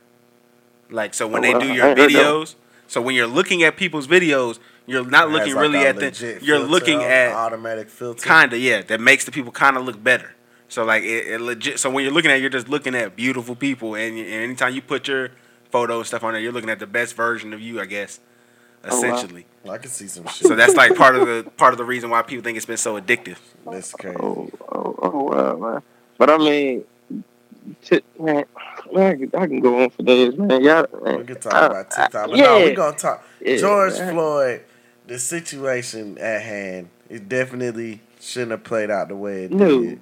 Like 0.89 1.13
so 1.13 1.27
when 1.27 1.43
Oh, 1.45 1.53
they 1.53 1.59
do 1.67 1.73
your 1.73 1.87
ain't 1.87 1.97
heard 1.99 2.11
that 2.11 2.11
videos, 2.11 2.55
so 2.87 3.01
when 3.01 3.15
you're 3.15 3.27
looking 3.27 3.63
at 3.63 3.77
people's 3.77 4.07
videos, 4.07 4.59
you're 4.85 5.05
not 5.05 5.27
It 5.27 5.31
looking 5.31 5.55
like 5.55 5.61
really 5.61 5.85
at 5.85 5.95
the 5.97 6.39
You're 6.41 6.57
filter 6.59 6.71
looking 6.71 7.01
at 7.03 7.33
automatic 7.33 7.89
filter. 7.89 8.21
kind 8.21 8.51
of 8.53 8.59
yeah 8.59 8.81
that 8.83 8.99
makes 8.99 9.25
the 9.25 9.31
people 9.31 9.51
kind 9.51 9.77
of 9.77 9.85
look 9.85 10.03
better. 10.03 10.35
So 10.67 10.83
like 10.85 11.03
it, 11.03 11.27
it 11.27 11.41
legit. 11.41 11.79
So 11.79 11.89
when 11.89 12.03
you're 12.03 12.13
looking 12.13 12.31
at, 12.31 12.37
it, 12.37 12.41
you're 12.41 12.49
just 12.49 12.69
looking 12.69 12.95
at 12.95 13.15
beautiful 13.15 13.55
people, 13.55 13.95
and, 13.95 14.17
and 14.17 14.27
anytime 14.27 14.73
you 14.73 14.81
put 14.81 15.07
your 15.07 15.29
photo 15.69 15.97
and 15.97 16.07
stuff 16.07 16.23
on 16.23 16.33
there, 16.33 16.41
you're 16.41 16.53
looking 16.53 16.69
at 16.69 16.79
the 16.79 16.87
best 16.87 17.13
version 17.15 17.53
of 17.53 17.59
you, 17.61 17.79
I 17.81 17.85
guess. 17.85 18.19
Oh, 18.83 18.89
wow. 18.89 18.97
Essentially, 19.13 19.45
I 19.69 19.77
can 19.77 19.89
see 19.91 20.07
some 20.07 20.25
shit. 20.27 20.47
so 20.47 20.55
that's 20.55 20.75
like 20.75 20.95
part 20.95 21.15
of 21.15 21.27
the 21.27 21.49
part 21.57 21.73
of 21.73 21.77
the 21.77 21.85
reason 21.85 22.09
why 22.09 22.21
people 22.23 22.43
think 22.43 22.57
it's 22.57 22.65
been 22.65 22.77
so 22.77 22.99
addictive. 22.99 23.37
That's 23.69 23.91
crazy. 23.93 24.17
Oh, 24.19 24.49
oh, 24.71 24.95
oh 25.01 25.23
wow, 25.23 25.55
man. 25.57 25.81
But 26.17 26.29
I 26.31 26.37
mean, 26.37 26.83
t- 27.83 28.01
man, 28.19 28.45
man, 28.91 29.29
I 29.35 29.47
can, 29.47 29.59
go 29.59 29.83
on 29.83 29.89
for 29.91 30.03
days, 30.03 30.35
man. 30.37 30.63
Y'all, 30.63 30.87
man. 31.03 31.19
We 31.19 31.25
can 31.25 31.39
talk 31.39 31.53
Uh, 31.53 31.67
about 31.67 31.91
TikTok, 31.91 32.29
but 32.29 32.37
yeah. 32.37 32.43
no, 32.45 32.57
we're 32.59 32.75
gonna 32.75 32.97
talk 32.97 33.23
Yeah, 33.39 33.57
George 33.57 33.93
man. 33.99 34.13
Floyd. 34.13 34.61
The 35.07 35.19
situation 35.19 36.17
at 36.19 36.41
hand, 36.41 36.89
it 37.09 37.27
definitely 37.27 38.01
shouldn't 38.19 38.51
have 38.51 38.63
played 38.63 38.89
out 38.89 39.09
the 39.09 39.15
way 39.15 39.45
it 39.45 39.51
No. 39.51 39.81
did. 39.81 39.99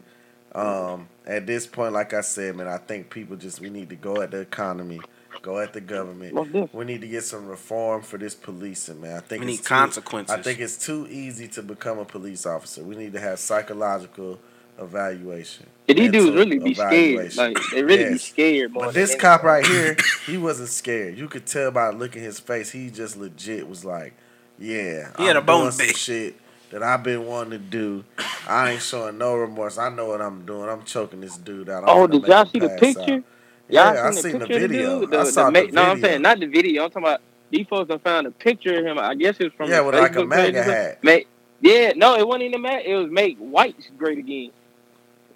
Um, 0.53 1.07
at 1.25 1.45
this 1.47 1.65
point, 1.67 1.93
like 1.93 2.13
I 2.13 2.21
said, 2.21 2.55
man, 2.55 2.67
I 2.67 2.77
think 2.77 3.09
people 3.09 3.35
just 3.35 3.59
we 3.59 3.69
need 3.69 3.89
to 3.89 3.95
go 3.95 4.21
at 4.21 4.31
the 4.31 4.39
economy, 4.39 4.99
go 5.41 5.59
at 5.59 5.73
the 5.73 5.81
government. 5.81 6.73
We 6.73 6.85
need 6.85 7.01
to 7.01 7.07
get 7.07 7.23
some 7.23 7.47
reform 7.47 8.01
for 8.01 8.17
this 8.17 8.35
policing, 8.35 9.01
man. 9.01 9.17
I 9.17 9.19
think 9.21 9.41
We 9.43 9.47
it's 9.51 9.57
need 9.59 9.63
too- 9.63 9.69
consequences. 9.69 10.35
I 10.35 10.41
think 10.41 10.59
it's 10.59 10.83
too 10.83 11.07
easy 11.09 11.47
to 11.49 11.61
become 11.63 11.99
a 11.99 12.05
police 12.05 12.45
officer. 12.45 12.83
We 12.83 12.95
need 12.95 13.13
to 13.13 13.19
have 13.19 13.39
psychological 13.39 14.39
evaluation. 14.77 15.67
And 15.87 15.97
these 15.97 16.11
dudes 16.11 16.35
really 16.35 16.59
be 16.59 16.73
scared. 16.73 16.93
evaluation. 16.93 17.43
Like 17.53 17.57
they 17.73 17.83
really 17.83 18.09
be 18.13 18.17
scared. 18.17 18.71
more 18.73 18.85
But 18.85 18.93
this 18.93 19.11
anything. 19.11 19.21
cop 19.21 19.43
right 19.43 19.65
here, 19.65 19.97
he 20.25 20.37
wasn't 20.37 20.69
scared. 20.69 21.17
You 21.17 21.27
could 21.27 21.45
tell 21.45 21.71
by 21.71 21.89
looking 21.89 22.21
his 22.23 22.39
face. 22.39 22.69
He 22.71 22.89
just 22.89 23.17
legit 23.17 23.67
was 23.67 23.83
like, 23.85 24.13
"Yeah, 24.57 25.09
He 25.17 25.25
had 25.25 25.35
I'm 25.35 25.43
a 25.43 25.45
bone 25.45 25.61
doing 25.61 25.71
some 25.71 25.95
shit 25.95 26.35
that 26.71 26.83
I've 26.83 27.03
been 27.03 27.25
wanting 27.25 27.51
to 27.51 27.57
do. 27.57 28.03
I 28.47 28.71
ain't 28.71 28.81
showing 28.81 29.17
no 29.17 29.35
remorse. 29.35 29.77
I 29.77 29.89
know 29.89 30.05
what 30.05 30.21
I'm 30.21 30.45
doing. 30.45 30.69
I'm 30.69 30.83
choking 30.83 31.21
this 31.21 31.35
dude 31.37 31.69
out. 31.69 31.83
I'm 31.83 31.89
Oh, 31.89 32.07
did 32.07 32.25
y'all 32.27 32.45
see 32.45 32.59
the 32.59 32.69
picture? 32.69 33.15
out." 33.15 33.23
Y'all 33.69 33.93
Yeah, 33.93 34.03
I 34.07 34.11
seen, 34.11 34.21
seen 34.23 34.31
the 34.33 34.39
the 34.39 34.45
picture 34.47 34.67
video. 34.67 34.93
of 34.95 34.99
the 35.01 35.05
dude? 35.07 35.15
I 35.15 35.23
The, 35.25 35.31
saw 35.31 35.49
the 35.49 35.59
the 35.61 35.65
ma- 35.67 35.71
No, 35.73 35.83
I'm 35.91 36.01
saying 36.01 36.21
not 36.21 36.39
the 36.39 36.45
video. 36.47 36.83
I'm 36.85 36.89
talking 36.89 37.03
about 37.03 37.21
these 37.51 37.67
folks 37.67 37.89
done 37.89 37.99
found 37.99 38.27
a 38.27 38.31
picture 38.31 38.79
of 38.79 38.85
him. 38.85 38.97
I 38.99 39.15
guess 39.15 39.37
it 39.39 39.45
was 39.45 39.53
from 39.53 39.69
Yeah, 39.69 39.77
his 39.77 39.85
with 39.85 39.95
like 39.95 40.15
a 40.15 40.25
MAGA 40.25 40.63
hat. 40.63 41.03
Make, 41.03 41.27
yeah, 41.61 41.93
no, 41.95 42.15
it 42.15 42.27
wasn't 42.27 42.43
even 42.43 42.61
MAGA. 42.61 42.89
It 42.89 42.95
was 42.95 43.11
make 43.11 43.37
whites 43.37 43.87
great 43.97 44.17
again. 44.17 44.51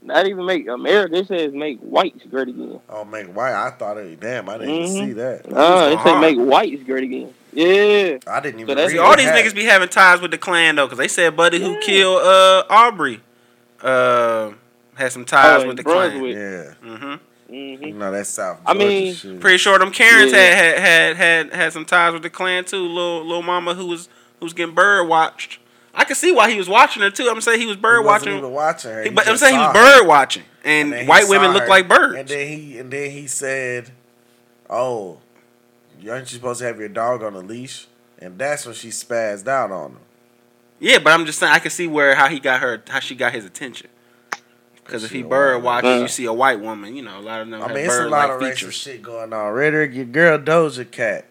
Not 0.02 0.28
even 0.28 0.46
make 0.46 0.68
America. 0.68 1.16
It 1.16 1.28
says 1.28 1.54
make 1.54 1.80
whites 1.80 2.26
great 2.30 2.50
again. 2.50 2.80
Oh, 2.90 3.06
make 3.06 3.28
white. 3.28 3.54
I 3.54 3.70
thought 3.72 3.98
it. 3.98 4.20
Damn, 4.20 4.50
I 4.50 4.58
didn't 4.58 4.76
even 4.76 4.90
Mhm. 4.90 5.00
see 5.08 5.14
that. 5.14 5.46
Uh, 5.46 5.48
it 5.48 5.52
going 5.54 5.90
say 5.92 5.96
hard. 6.12 6.22
make 6.22 6.38
whites 6.38 6.84
great 6.84 7.04
again. 7.06 7.34
Yeah. 7.54 8.18
I 8.28 8.40
didn't 8.42 8.60
even. 8.62 8.68
that's- 8.76 8.88
read 8.90 8.94
See, 8.94 8.98
all 8.98 9.16
these 9.16 9.26
happened. 9.26 9.48
niggas 9.48 9.56
be 9.56 9.64
having 9.66 9.88
ties 9.90 10.20
with 10.22 10.32
the 10.32 10.38
Klan 10.38 10.76
though, 10.76 10.88
because 10.88 10.98
they 10.98 11.08
said 11.08 11.36
Buddy 11.38 11.60
who 11.62 11.80
killed 11.80 12.22
uh 12.22 12.64
Arbery, 12.70 13.22
uh, 13.82 14.52
had 14.96 15.12
some 15.14 15.24
ties 15.24 15.64
Oh, 15.64 15.68
with 15.68 15.78
the 15.78 15.82
in 15.82 15.84
Brunswick. 15.86 16.36
Klan. 16.36 16.76
Yeah, 16.92 16.98
hmm 16.98 17.16
hmm 17.54 17.84
you 17.84 17.94
know 17.94 18.12
that 18.12 18.26
South. 18.28 18.60
I 18.66 18.74
mean, 18.74 19.14
shit. 19.14 19.40
Pretty 19.40 19.58
sure 19.58 19.78
them 19.80 19.92
Karens 19.92 20.32
Yeah. 20.32 20.38
had, 20.40 20.78
had 20.78 20.78
had 20.80 21.16
had 21.18 21.54
had 21.54 21.74
some 21.74 21.86
ties 21.86 22.14
with 22.14 22.24
the 22.24 22.30
Klan 22.30 22.66
too. 22.66 22.78
Little 22.88 23.24
little 23.26 23.44
mama 23.44 23.74
who 23.76 23.86
was 23.88 24.10
who 24.40 24.46
was 24.46 24.54
getting 24.54 24.74
bird 24.76 25.08
watched. 25.08 25.60
I 25.94 26.06
could 26.06 26.18
see 26.18 26.32
why 26.32 26.50
he 26.50 26.58
was 26.58 26.68
watching 26.68 27.04
her 27.04 27.12
too. 27.12 27.30
I'm 27.30 27.40
saying 27.42 27.60
he 27.60 27.68
was 27.68 27.76
He 27.76 27.82
bird 27.82 28.04
wasn't 28.04 28.32
watching. 28.32 28.38
even 28.40 28.52
watching 28.52 28.92
her. 28.92 29.04
He- 29.04 29.10
He 29.10 29.16
but 29.16 29.28
I'm 29.28 29.38
saying 29.38 29.54
he 29.56 29.60
saw 29.62 29.68
was 29.74 29.78
her. 29.78 30.00
bird 30.00 30.08
watching, 30.08 30.44
and, 30.64 30.92
then 30.92 31.04
he 31.04 31.08
white 31.08 31.28
women 31.30 31.52
look 31.54 31.68
like 31.68 31.88
birds. 31.88 32.16
And 32.18 32.28
then 32.28 32.48
he 32.48 32.78
and 32.80 32.92
then 32.92 33.12
he 33.12 33.28
said, 33.28 33.92
"Oh, 34.70 35.20
aren't 36.10 36.32
you 36.32 36.38
supposed 36.38 36.60
to 36.62 36.66
have 36.66 36.80
your 36.80 36.90
dog 36.90 37.22
on 37.24 37.36
a 37.36 37.40
leash?" 37.40 37.88
And 38.20 38.40
that's 38.40 38.66
when 38.66 38.74
she 38.74 38.88
spazzed 38.90 39.48
out 39.48 39.72
on 39.72 39.92
him. 39.92 39.98
Yeah, 40.80 40.98
but 41.00 41.14
I'm 41.14 41.26
just 41.26 41.40
saying 41.40 41.52
I 41.54 41.60
can 41.60 41.72
see 41.72 41.88
where 41.88 42.16
how 42.16 42.28
he 42.28 42.40
got 42.40 42.62
her, 42.62 42.82
how 42.90 43.00
she 43.00 43.16
got 43.16 43.34
his 43.34 43.46
attention. 43.46 43.90
Because 44.86 45.04
if 45.04 45.12
he 45.12 45.22
a 45.22 45.26
bird 45.26 45.64
white 45.64 45.84
watches, 45.84 45.88
woman. 45.88 46.02
you 46.02 46.08
see 46.10 46.26
a 46.26 46.34
white 46.34 46.60
woman. 46.60 46.96
You 46.96 47.04
know, 47.04 47.18
a 47.18 47.22
lot 47.22 47.42
of 47.42 47.50
them 47.50 47.62
I 47.62 47.68
have 47.68 47.76
mean, 47.76 47.86
it's 47.86 47.94
a 47.96 48.00
bird 48.00 48.12
lot 48.12 48.30
like 48.30 48.38
of 48.38 48.42
racist 48.42 48.54
features. 48.56 48.74
shit 48.76 49.02
going 49.02 49.32
on. 49.34 49.54
Rhetoric, 49.54 49.94
your 49.94 50.06
girl 50.06 50.38
Doja 50.40 50.90
Cat, 50.92 51.26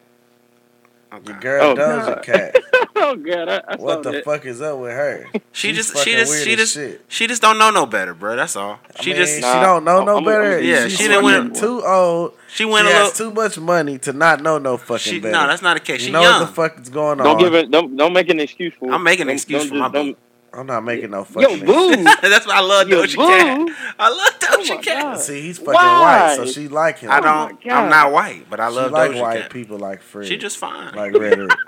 Okay. 1.12 1.30
your 1.30 1.40
girl 1.40 1.64
Oh, 1.70 1.74
Doja 1.74 2.06
God. 2.06 2.22
Cat. 2.22 2.56
oh 2.96 3.16
god, 3.16 3.48
I, 3.50 3.60
I 3.68 3.76
saw 3.76 3.82
What 3.82 4.02
the 4.02 4.12
that. 4.12 4.24
fuck 4.24 4.46
is 4.46 4.62
up 4.62 4.78
with 4.78 4.92
her? 4.92 5.26
She 5.54 5.68
She's 5.74 5.76
just, 5.92 5.98
she 6.02 6.12
just, 6.12 6.44
she 6.44 6.56
just, 6.56 6.72
shit. 6.72 7.04
she 7.08 7.26
just 7.26 7.42
don't 7.42 7.58
know 7.58 7.70
no 7.70 7.84
better, 7.84 8.14
bro. 8.14 8.36
That's 8.36 8.56
all. 8.56 8.80
I 8.98 9.02
She 9.02 9.10
mean, 9.10 9.18
just, 9.18 9.34
she 9.34 9.40
don't 9.42 9.84
know 9.84 10.02
no 10.02 10.14
I'm- 10.16 10.24
better. 10.24 10.58
Yeah, 10.62 10.84
She's 10.84 10.92
she 10.96 11.08
didn't 11.08 11.22
fucking 11.24 11.50
win- 11.52 11.54
too 11.54 11.84
old. 11.84 12.32
she 12.48 12.64
went 12.64 12.86
she 12.86 12.92
a 12.92 12.96
has 12.96 13.20
little. 13.20 13.30
too 13.30 13.34
much 13.34 13.58
money 13.58 13.98
to 13.98 14.14
not 14.14 14.40
know 14.42 14.56
no 14.56 14.78
fucking 14.78 14.98
She, 14.98 15.20
better. 15.20 15.32
no, 15.34 15.46
that's 15.46 15.60
not 15.60 15.74
the 15.74 15.80
case. 15.80 16.00
you 16.00 16.06
She 16.06 16.10
know 16.12 16.22
young. 16.22 16.40
what 16.40 16.46
the 16.46 16.52
fuck 16.54 16.80
is 16.80 16.88
going 16.88 17.20
on. 17.20 17.26
Don't 17.26 17.38
give 17.38 17.52
it. 17.52 17.70
Don't 17.70 17.94
don't 17.94 18.14
make 18.14 18.30
an 18.30 18.40
excuse 18.40 18.72
for. 18.72 18.88
it. 18.88 18.92
I'm 18.94 19.02
making 19.02 19.28
an 19.28 19.34
excuse 19.34 19.64
don't 19.64 19.68
for 19.68 19.74
my 19.76 19.88
don't- 19.90 20.12
boo. 20.12 20.16
I'm 20.54 20.66
not 20.66 20.84
making 20.84 21.10
no 21.10 21.24
fucking. 21.24 21.42
Yo, 21.42 21.48
fucking. 21.66 22.04
boo. 22.04 22.04
that's 22.28 22.46
why 22.46 22.56
I 22.56 22.60
love 22.60 22.88
Yo, 22.88 23.02
Doja 23.02 23.16
Cat. 23.16 23.58
I 23.98 24.08
love 24.10 24.32
Oh 24.50 24.58
Doja 24.62 24.76
my 24.76 24.82
Cat. 24.82 25.02
God. 25.02 25.20
See, 25.20 25.40
he's 25.42 25.58
fucking 25.58 25.72
Why? 25.74 26.00
white, 26.00 26.36
so 26.36 26.46
she 26.46 26.68
like 26.68 26.98
him. 26.98 27.10
I 27.10 27.18
Oh 27.18 27.20
don't. 27.22 27.64
my 27.64 27.74
I'm 27.74 27.88
not 27.90 28.12
white, 28.12 28.46
but 28.50 28.60
I 28.60 28.68
she 28.68 28.74
love 28.76 28.92
like 28.92 29.10
Doja 29.12 29.22
white 29.22 29.40
Cat. 29.42 29.50
people 29.50 29.78
like 29.78 30.02
Fred. 30.02 30.26
She 30.28 30.36
just 30.36 30.58
fine. 30.58 30.94
like 30.94 31.12
rhetoric. 31.12 31.58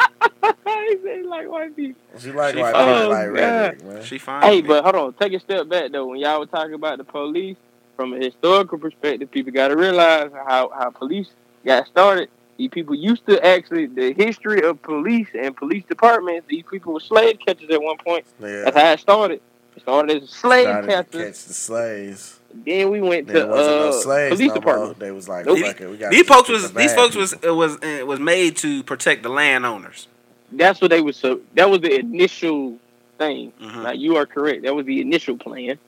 He 0.66 1.22
like 1.22 1.48
white 1.50 1.74
people. 1.76 2.00
She 2.18 2.32
like 2.32 2.54
She 2.54 2.60
white 2.60 2.72
fine. 2.72 2.84
people 2.86 3.02
Oh, 3.04 3.08
like 3.08 3.26
God. 3.26 3.32
rhetoric, 3.32 3.84
man. 3.84 4.02
she 4.02 4.18
fine. 4.18 4.42
Hey, 4.42 4.60
man. 4.60 4.68
but 4.68 4.84
hold 4.84 4.96
on. 4.96 5.12
Take 5.14 5.32
a 5.32 5.40
step 5.40 5.68
back 5.68 5.92
though. 5.92 6.06
When 6.06 6.18
y'all 6.20 6.40
were 6.40 6.46
talking 6.46 6.74
about 6.74 6.98
the 6.98 7.04
police, 7.04 7.56
from 7.96 8.12
a 8.12 8.18
historical 8.18 8.78
perspective, 8.78 9.30
people 9.30 9.52
got 9.52 9.68
to 9.68 9.76
realize 9.76 10.30
how 10.46 10.70
how 10.76 10.90
police 10.90 11.28
got 11.64 11.86
started. 11.86 12.28
These 12.56 12.70
people 12.70 12.94
used 12.94 13.26
to 13.26 13.44
actually 13.44 13.86
the 13.86 14.12
history 14.12 14.62
of 14.62 14.80
police 14.82 15.28
and 15.34 15.56
police 15.56 15.84
departments. 15.88 16.46
These 16.48 16.64
people 16.70 16.92
were 16.94 17.00
slave 17.00 17.38
catchers 17.44 17.68
at 17.70 17.82
one 17.82 17.96
point. 17.98 18.24
Yeah. 18.40 18.62
That's 18.70 18.76
how 18.76 18.92
it 18.92 19.00
started. 19.00 19.40
It 19.76 19.82
started 19.82 20.22
as 20.22 20.30
slave 20.30 20.64
Started 20.66 20.88
catchers. 20.88 21.24
catch 21.24 21.44
the 21.46 21.54
slaves. 21.54 22.40
Then 22.64 22.90
we 22.90 23.00
went 23.00 23.26
There 23.26 23.42
to 23.44 23.48
wasn't 23.50 23.76
no 23.80 23.88
uh, 23.88 23.92
slaves 23.92 24.36
police 24.36 24.48
no 24.48 24.54
more. 24.54 24.60
department. 24.62 24.98
They 25.00 25.10
was 25.10 25.28
like, 25.28 25.46
Nope. 25.46 25.58
fuck 25.58 25.80
we 25.80 25.96
got 25.96 26.12
these 26.12 26.26
folks 26.26 26.48
was 26.48 26.72
these 26.72 26.94
folks 26.94 27.16
was 27.16 27.32
people. 27.34 27.48
it 27.48 27.52
was 27.52 27.78
it 27.82 28.06
was 28.06 28.20
made 28.20 28.56
to 28.58 28.84
protect 28.84 29.24
the 29.24 29.28
landowners. 29.30 30.06
That's 30.52 30.80
what 30.80 30.90
they 30.90 31.00
was. 31.00 31.16
So 31.16 31.40
that 31.54 31.68
was 31.68 31.80
the 31.80 31.98
initial 31.98 32.78
thing. 33.18 33.52
Mhm. 33.60 33.82
Like 33.82 33.98
you 33.98 34.14
are 34.16 34.26
correct. 34.26 34.62
That 34.62 34.76
was 34.76 34.86
the 34.86 35.00
initial 35.00 35.36
plan. 35.36 35.78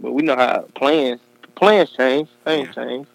But 0.00 0.10
we 0.12 0.22
know 0.22 0.34
how 0.34 0.62
plans 0.74 1.20
plans 1.54 1.90
change. 1.92 2.28
Things 2.44 2.68
Yeah. 2.76 2.84
change. 2.84 3.06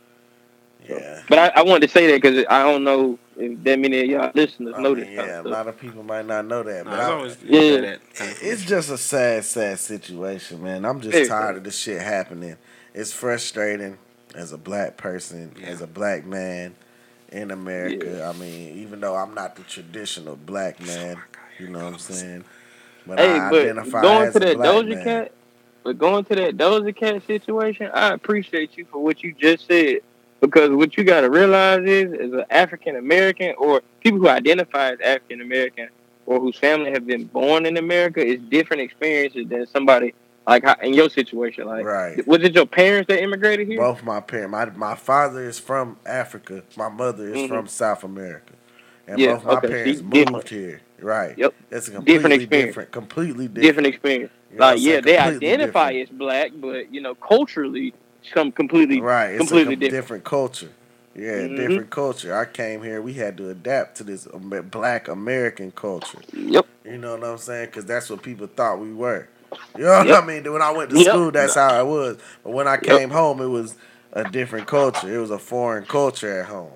Yeah. 0.88 1.22
But 1.30 1.38
I, 1.40 1.48
I 1.58 1.62
wanted 1.64 1.88
to 1.88 1.94
say 1.94 2.08
that 2.12 2.22
because 2.22 2.46
I 2.50 2.64
don't 2.64 2.84
know 2.84 3.18
if 3.38 3.64
that 3.64 3.80
many 3.80 4.00
of 4.02 4.06
y'all 4.08 4.32
listeners 4.34 4.74
I 4.78 4.82
know 4.82 4.96
mean, 4.96 5.06
this. 5.06 5.16
kind 5.18 5.28
yeah, 5.30 5.42
a 5.42 5.44
lot 5.44 5.52
stuff. 5.64 5.68
of 5.68 5.80
people 5.80 6.04
might 6.04 6.26
not 6.26 6.46
know 6.46 6.64
that, 6.64 6.86
but 6.86 6.94
it's 6.94 7.02
I- 7.02 7.12
always 7.12 7.38
Yeah. 7.44 7.60
yeah. 7.62 7.82
that 7.82 8.00
it's 8.42 8.64
just 8.66 8.90
a 8.92 8.98
sad, 8.98 9.44
sad 9.46 9.80
situation, 9.80 10.64
man. 10.64 10.86
I'm 10.86 11.02
just 11.02 11.18
Yeah. 11.18 11.26
tired 11.26 11.58
of 11.58 11.64
this 11.64 11.78
shit 11.78 12.02
happening. 12.02 12.58
It's 12.94 13.12
frustrating 13.12 13.98
as 14.36 14.52
a 14.54 14.58
black 14.58 14.98
person, 14.98 15.54
Yeah. 15.60 15.68
as 15.68 15.82
a 15.82 15.88
black 15.88 16.26
man 16.26 16.76
in 17.32 17.52
America. 17.52 18.26
I 18.26 18.38
mean, 18.40 18.78
even 18.80 19.00
though 19.02 19.16
I'm 19.16 19.34
not 19.34 19.56
the 19.56 19.64
traditional 19.64 20.36
black 20.36 20.80
man, 20.86 21.18
you 21.60 21.68
know 21.70 21.84
what 21.84 21.94
I'm 21.94 22.00
saying? 22.00 22.44
But 23.08 23.20
Hey, 23.20 23.32
I 23.40 23.50
but 23.50 23.62
identify 23.62 24.02
going 24.02 24.28
as 24.28 24.34
to 24.34 24.38
a 24.38 24.46
that 24.46 24.58
black 24.58 24.68
Doja 24.70 24.96
man. 24.96 25.04
Cat, 25.04 25.32
but 25.84 25.98
going 26.00 26.26
to 26.26 26.36
that 26.36 26.58
Doja 26.58 26.96
Cat 26.96 27.22
situation, 27.28 27.90
I 27.94 28.14
appreciate 28.14 28.78
you 28.78 28.86
for 28.92 29.04
what 29.04 29.24
you 29.24 29.34
just 29.34 29.68
said. 29.68 30.00
Because 30.42 30.70
what 30.72 30.98
you 30.98 31.04
got 31.04 31.22
to 31.22 31.30
realize 31.30 31.88
is, 31.88 32.14
as 32.14 32.32
an 32.34 32.46
African 32.50 32.98
American 32.98 33.56
or 33.58 33.82
people 34.02 34.20
who 34.20 34.30
identify 34.30 34.92
as 34.92 35.00
African 35.02 35.42
American 35.42 35.90
or 36.26 36.40
whose 36.40 36.58
family 36.58 36.92
have 36.92 37.08
been 37.08 37.26
born 37.26 37.66
in 37.66 37.78
America, 37.78 38.26
is 38.26 38.40
different 38.50 38.82
experiences 38.82 39.48
than 39.48 39.66
somebody 39.68 40.14
like 40.48 40.64
in 40.84 40.94
your 40.94 41.10
situation. 41.10 41.66
Like, 41.68 41.86
Right. 41.86 42.28
was 42.28 42.44
it 42.44 42.54
your 42.54 42.66
parents 42.68 43.08
that 43.08 43.22
immigrated 43.22 43.68
here? 43.68 43.78
Both 43.80 44.04
my 44.04 44.20
parents, 44.20 44.52
my 44.52 44.66
my 44.76 44.96
father 44.96 45.42
is 45.42 45.58
from 45.58 45.98
Africa. 46.06 46.64
My 46.76 46.90
mother 46.90 47.28
is 47.34 47.38
Mhm. 47.40 47.48
from 47.48 47.68
South 47.68 48.04
America, 48.04 48.54
and 49.08 49.20
Yeah, 49.20 49.34
both 49.34 49.46
my 49.46 49.54
okay, 49.58 49.68
parents 49.70 50.00
see, 50.00 50.04
moved 50.04 50.14
different. 50.14 50.50
here. 50.50 50.82
Right. 51.02 51.38
Yep. 51.38 51.54
It's 51.72 51.88
a 51.88 51.92
completely 51.92 52.14
Different 52.14 52.34
different, 52.42 52.44
experience. 52.70 52.92
completely 52.92 53.48
different. 53.48 53.62
different 53.62 53.88
experience. 53.88 54.32
You 54.52 54.60
know 54.60 54.66
Like, 54.66 54.82
yeah, 54.82 55.02
they 55.02 55.18
identify 55.18 55.92
different. 55.94 56.10
as 56.12 56.18
black, 56.18 56.52
but 56.56 56.94
you 56.94 57.02
know, 57.02 57.16
culturally, 57.16 57.94
some 58.34 58.52
completely 58.52 59.02
right. 59.02 59.32
It's 59.32 59.40
completely 59.40 59.74
a 59.74 59.78
different. 59.78 59.92
different 59.92 60.24
culture. 60.26 60.72
Yeah, 61.16 61.48
Mhm. 61.48 61.56
different 61.58 61.90
culture. 61.92 62.36
I 62.36 62.46
came 62.46 62.84
here. 62.84 63.02
We 63.02 63.14
had 63.14 63.38
to 63.38 63.50
adapt 63.50 63.98
to 63.98 64.04
this 64.06 64.28
Black 64.72 65.08
American 65.08 65.72
culture. 65.72 66.20
Yep. 66.34 66.68
You 66.86 66.98
know 66.98 67.16
what 67.18 67.24
I'm 67.26 67.38
saying? 67.38 67.68
Because 67.68 67.86
that's 67.86 68.10
what 68.10 68.24
people 68.24 68.48
thought 68.48 68.80
we 68.80 68.94
were. 68.94 69.28
You 69.78 69.86
know 69.86 70.00
what 70.00 70.12
I 70.12 70.26
mean? 70.26 70.52
When 70.52 70.62
I 70.62 70.72
went 70.72 70.92
to 70.92 70.98
Yep. 70.98 71.08
school, 71.08 71.32
that's 71.32 71.56
how 71.56 71.80
it 71.80 71.86
was. 71.88 72.18
But 72.44 72.52
when 72.52 72.68
I 72.68 72.78
Yep. 72.82 72.84
came 72.88 73.12
home, 73.12 73.42
it 73.42 73.48
was 73.48 73.76
a 74.14 74.26
different 74.26 74.68
culture. 74.68 75.14
It 75.14 75.20
was 75.20 75.32
a 75.32 75.40
foreign 75.40 75.86
culture 75.86 76.42
at 76.42 76.48
home. 76.48 76.74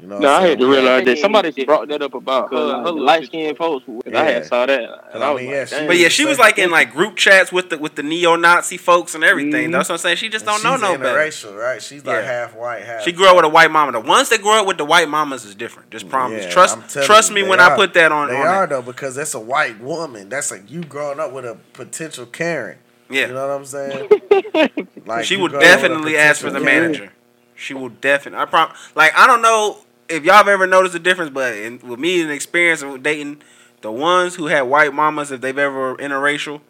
You 0.00 0.06
know. 0.08 0.18
No, 0.18 0.28
I'm 0.28 0.34
I 0.34 0.38
saying? 0.40 0.50
had 0.50 0.58
to 0.60 0.70
realize 0.70 1.04
that 1.04 1.18
somebody 1.18 1.64
brought 1.64 1.88
that 1.88 2.02
up 2.02 2.14
about 2.14 2.50
her, 2.52 2.56
Her- 2.56 2.82
her 2.84 2.90
light 2.92 3.26
skinned 3.26 3.56
folks. 3.56 3.84
and 4.06 4.16
I 4.16 4.24
had 4.24 4.46
saw 4.46 4.66
that. 4.66 4.80
And 5.14 5.22
I 5.24 5.28
I 5.28 5.30
was 5.30 5.42
mean, 5.42 5.50
like, 5.50 5.56
yeah, 5.56 5.64
she 5.66 5.74
damn. 5.76 5.86
But 5.86 5.96
yeah, 5.98 6.08
she 6.08 6.24
was 6.24 6.38
like 6.38 6.58
in 6.58 6.70
like 6.70 6.92
group 6.92 7.16
chats 7.16 7.52
with 7.52 7.70
the 7.70 7.78
with 7.78 7.94
the 7.96 8.02
neo 8.02 8.36
Nazi 8.36 8.76
folks 8.76 9.14
and 9.14 9.22
everything. 9.24 9.68
Mhm. 9.68 9.72
That's 9.72 9.88
what 9.88 9.94
I'm 9.94 9.98
saying. 9.98 10.16
She 10.16 10.28
just 10.28 10.44
don't 10.44 10.62
know 10.62 10.72
she's 10.74 10.82
no 10.82 10.98
better. 10.98 11.18
interracial, 11.18 11.56
right? 11.56 11.82
She's 11.82 12.04
like 12.04 12.16
Yeah. 12.16 12.22
half 12.40 12.54
white, 12.54 12.82
half. 12.82 13.02
She 13.04 13.12
grew 13.12 13.28
up 13.28 13.36
with 13.36 13.44
a 13.44 13.48
white 13.48 13.70
mama. 13.70 13.92
The 13.92 14.00
ones 14.00 14.28
that 14.30 14.42
grow 14.42 14.60
up 14.60 14.66
with 14.66 14.78
the 14.78 14.84
white 14.84 15.08
mamas 15.08 15.44
is 15.44 15.54
different. 15.54 15.90
Just 15.90 16.08
promise. 16.08 16.44
Yeah, 16.44 16.50
trust 16.50 16.78
trust 17.04 17.30
you, 17.30 17.36
me 17.36 17.42
when 17.42 17.60
are. 17.60 17.72
I 17.72 17.76
put 17.76 17.94
that 17.94 18.10
on. 18.12 18.28
They 18.28 18.36
on 18.36 18.46
are 18.46 18.66
that. 18.66 18.70
though 18.70 18.82
because 18.82 19.14
that's 19.14 19.34
a 19.34 19.40
white 19.40 19.80
woman. 19.80 20.28
That's 20.28 20.50
like 20.50 20.70
you 20.70 20.82
growing 20.82 21.20
up 21.20 21.32
with 21.32 21.44
a 21.44 21.56
potential 21.72 22.26
Karen. 22.26 22.78
Yeah. 23.08 23.26
You 23.28 23.34
know 23.34 23.48
what 23.48 23.56
I'm 23.56 23.64
saying? 23.64 24.08
Like 25.06 25.24
she 25.24 25.34
you 25.34 25.40
will 25.40 25.48
growing 25.48 25.64
up 25.66 25.70
with 25.82 25.84
a 25.84 25.88
definitely 25.88 26.16
ask 26.16 26.40
for 26.40 26.50
the 26.50 26.58
potential 26.60 26.66
Karen. 26.70 26.92
manager. 26.92 27.12
She 27.60 27.74
will 27.74 27.90
definitely. 27.90 28.40
I 28.40 28.46
prom. 28.46 28.72
Like 28.94 29.12
I 29.16 29.26
don't 29.26 29.42
know 29.42 29.78
if 30.08 30.24
y'all 30.24 30.34
have 30.36 30.48
ever 30.48 30.66
noticed 30.66 30.94
the 30.94 30.98
difference, 30.98 31.30
but 31.30 31.54
in, 31.54 31.78
with 31.80 32.00
me 32.00 32.22
and 32.22 32.30
experience 32.30 32.82
of 32.82 33.02
dating, 33.02 33.42
the 33.82 33.92
ones 33.92 34.34
who 34.34 34.46
had 34.46 34.62
white 34.62 34.94
mamas, 34.94 35.30
if 35.30 35.40
they've 35.40 35.56
ever 35.58 35.94
interracial, 35.96 36.60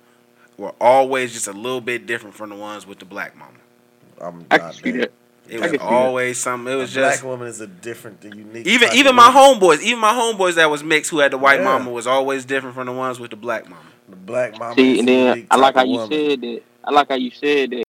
were 0.58 0.74
always 0.80 1.32
just 1.32 1.46
a 1.48 1.52
little 1.52 1.80
bit 1.80 2.06
different 2.06 2.34
from 2.34 2.50
the 2.50 2.56
ones 2.56 2.86
with 2.86 2.98
the 2.98 3.04
black 3.04 3.36
mama. 3.36 3.52
I'm 4.20 4.44
I 4.50 4.58
not 4.58 4.74
can 4.74 4.84
see 4.84 4.90
that. 4.92 5.12
It 5.48 5.58
was 5.60 5.70
can 5.70 5.78
that. 5.80 5.84
always 5.86 6.38
something. 6.38 6.72
It 6.72 6.76
was 6.76 6.96
a 6.96 7.00
black 7.00 7.12
just 7.14 7.24
woman 7.24 7.48
is 7.48 7.60
a 7.60 7.66
different, 7.66 8.22
unique. 8.22 8.66
even 8.66 8.88
type 8.88 8.96
even 8.96 9.10
of 9.10 9.14
my 9.16 9.34
woman. 9.34 9.60
homeboys, 9.60 9.80
even 9.82 9.98
my 9.98 10.12
homeboys 10.12 10.54
that 10.56 10.70
was 10.70 10.82
mixed 10.84 11.10
who 11.10 11.18
had 11.20 11.32
the 11.32 11.38
white 11.38 11.60
Yeah. 11.60 11.64
mama 11.64 11.90
was 11.90 12.06
always 12.06 12.44
different 12.44 12.74
from 12.74 12.86
the 12.86 12.92
ones 12.92 13.18
with 13.18 13.30
the 13.30 13.36
black 13.36 13.68
mama. 13.68 13.82
The 14.08 14.16
black 14.16 14.58
mama. 14.58 14.74
See, 14.74 14.96
a 14.96 14.98
and 15.00 15.08
then 15.08 15.26
unique 15.28 15.46
I 15.50 15.56
like 15.56 15.74
how 15.74 15.84
you 15.84 15.92
woman. 15.92 16.10
said 16.10 16.40
that. 16.42 16.62
I 16.84 16.90
like 16.92 17.08
how 17.08 17.14
you 17.16 17.30
said 17.30 17.70
that 17.70 17.84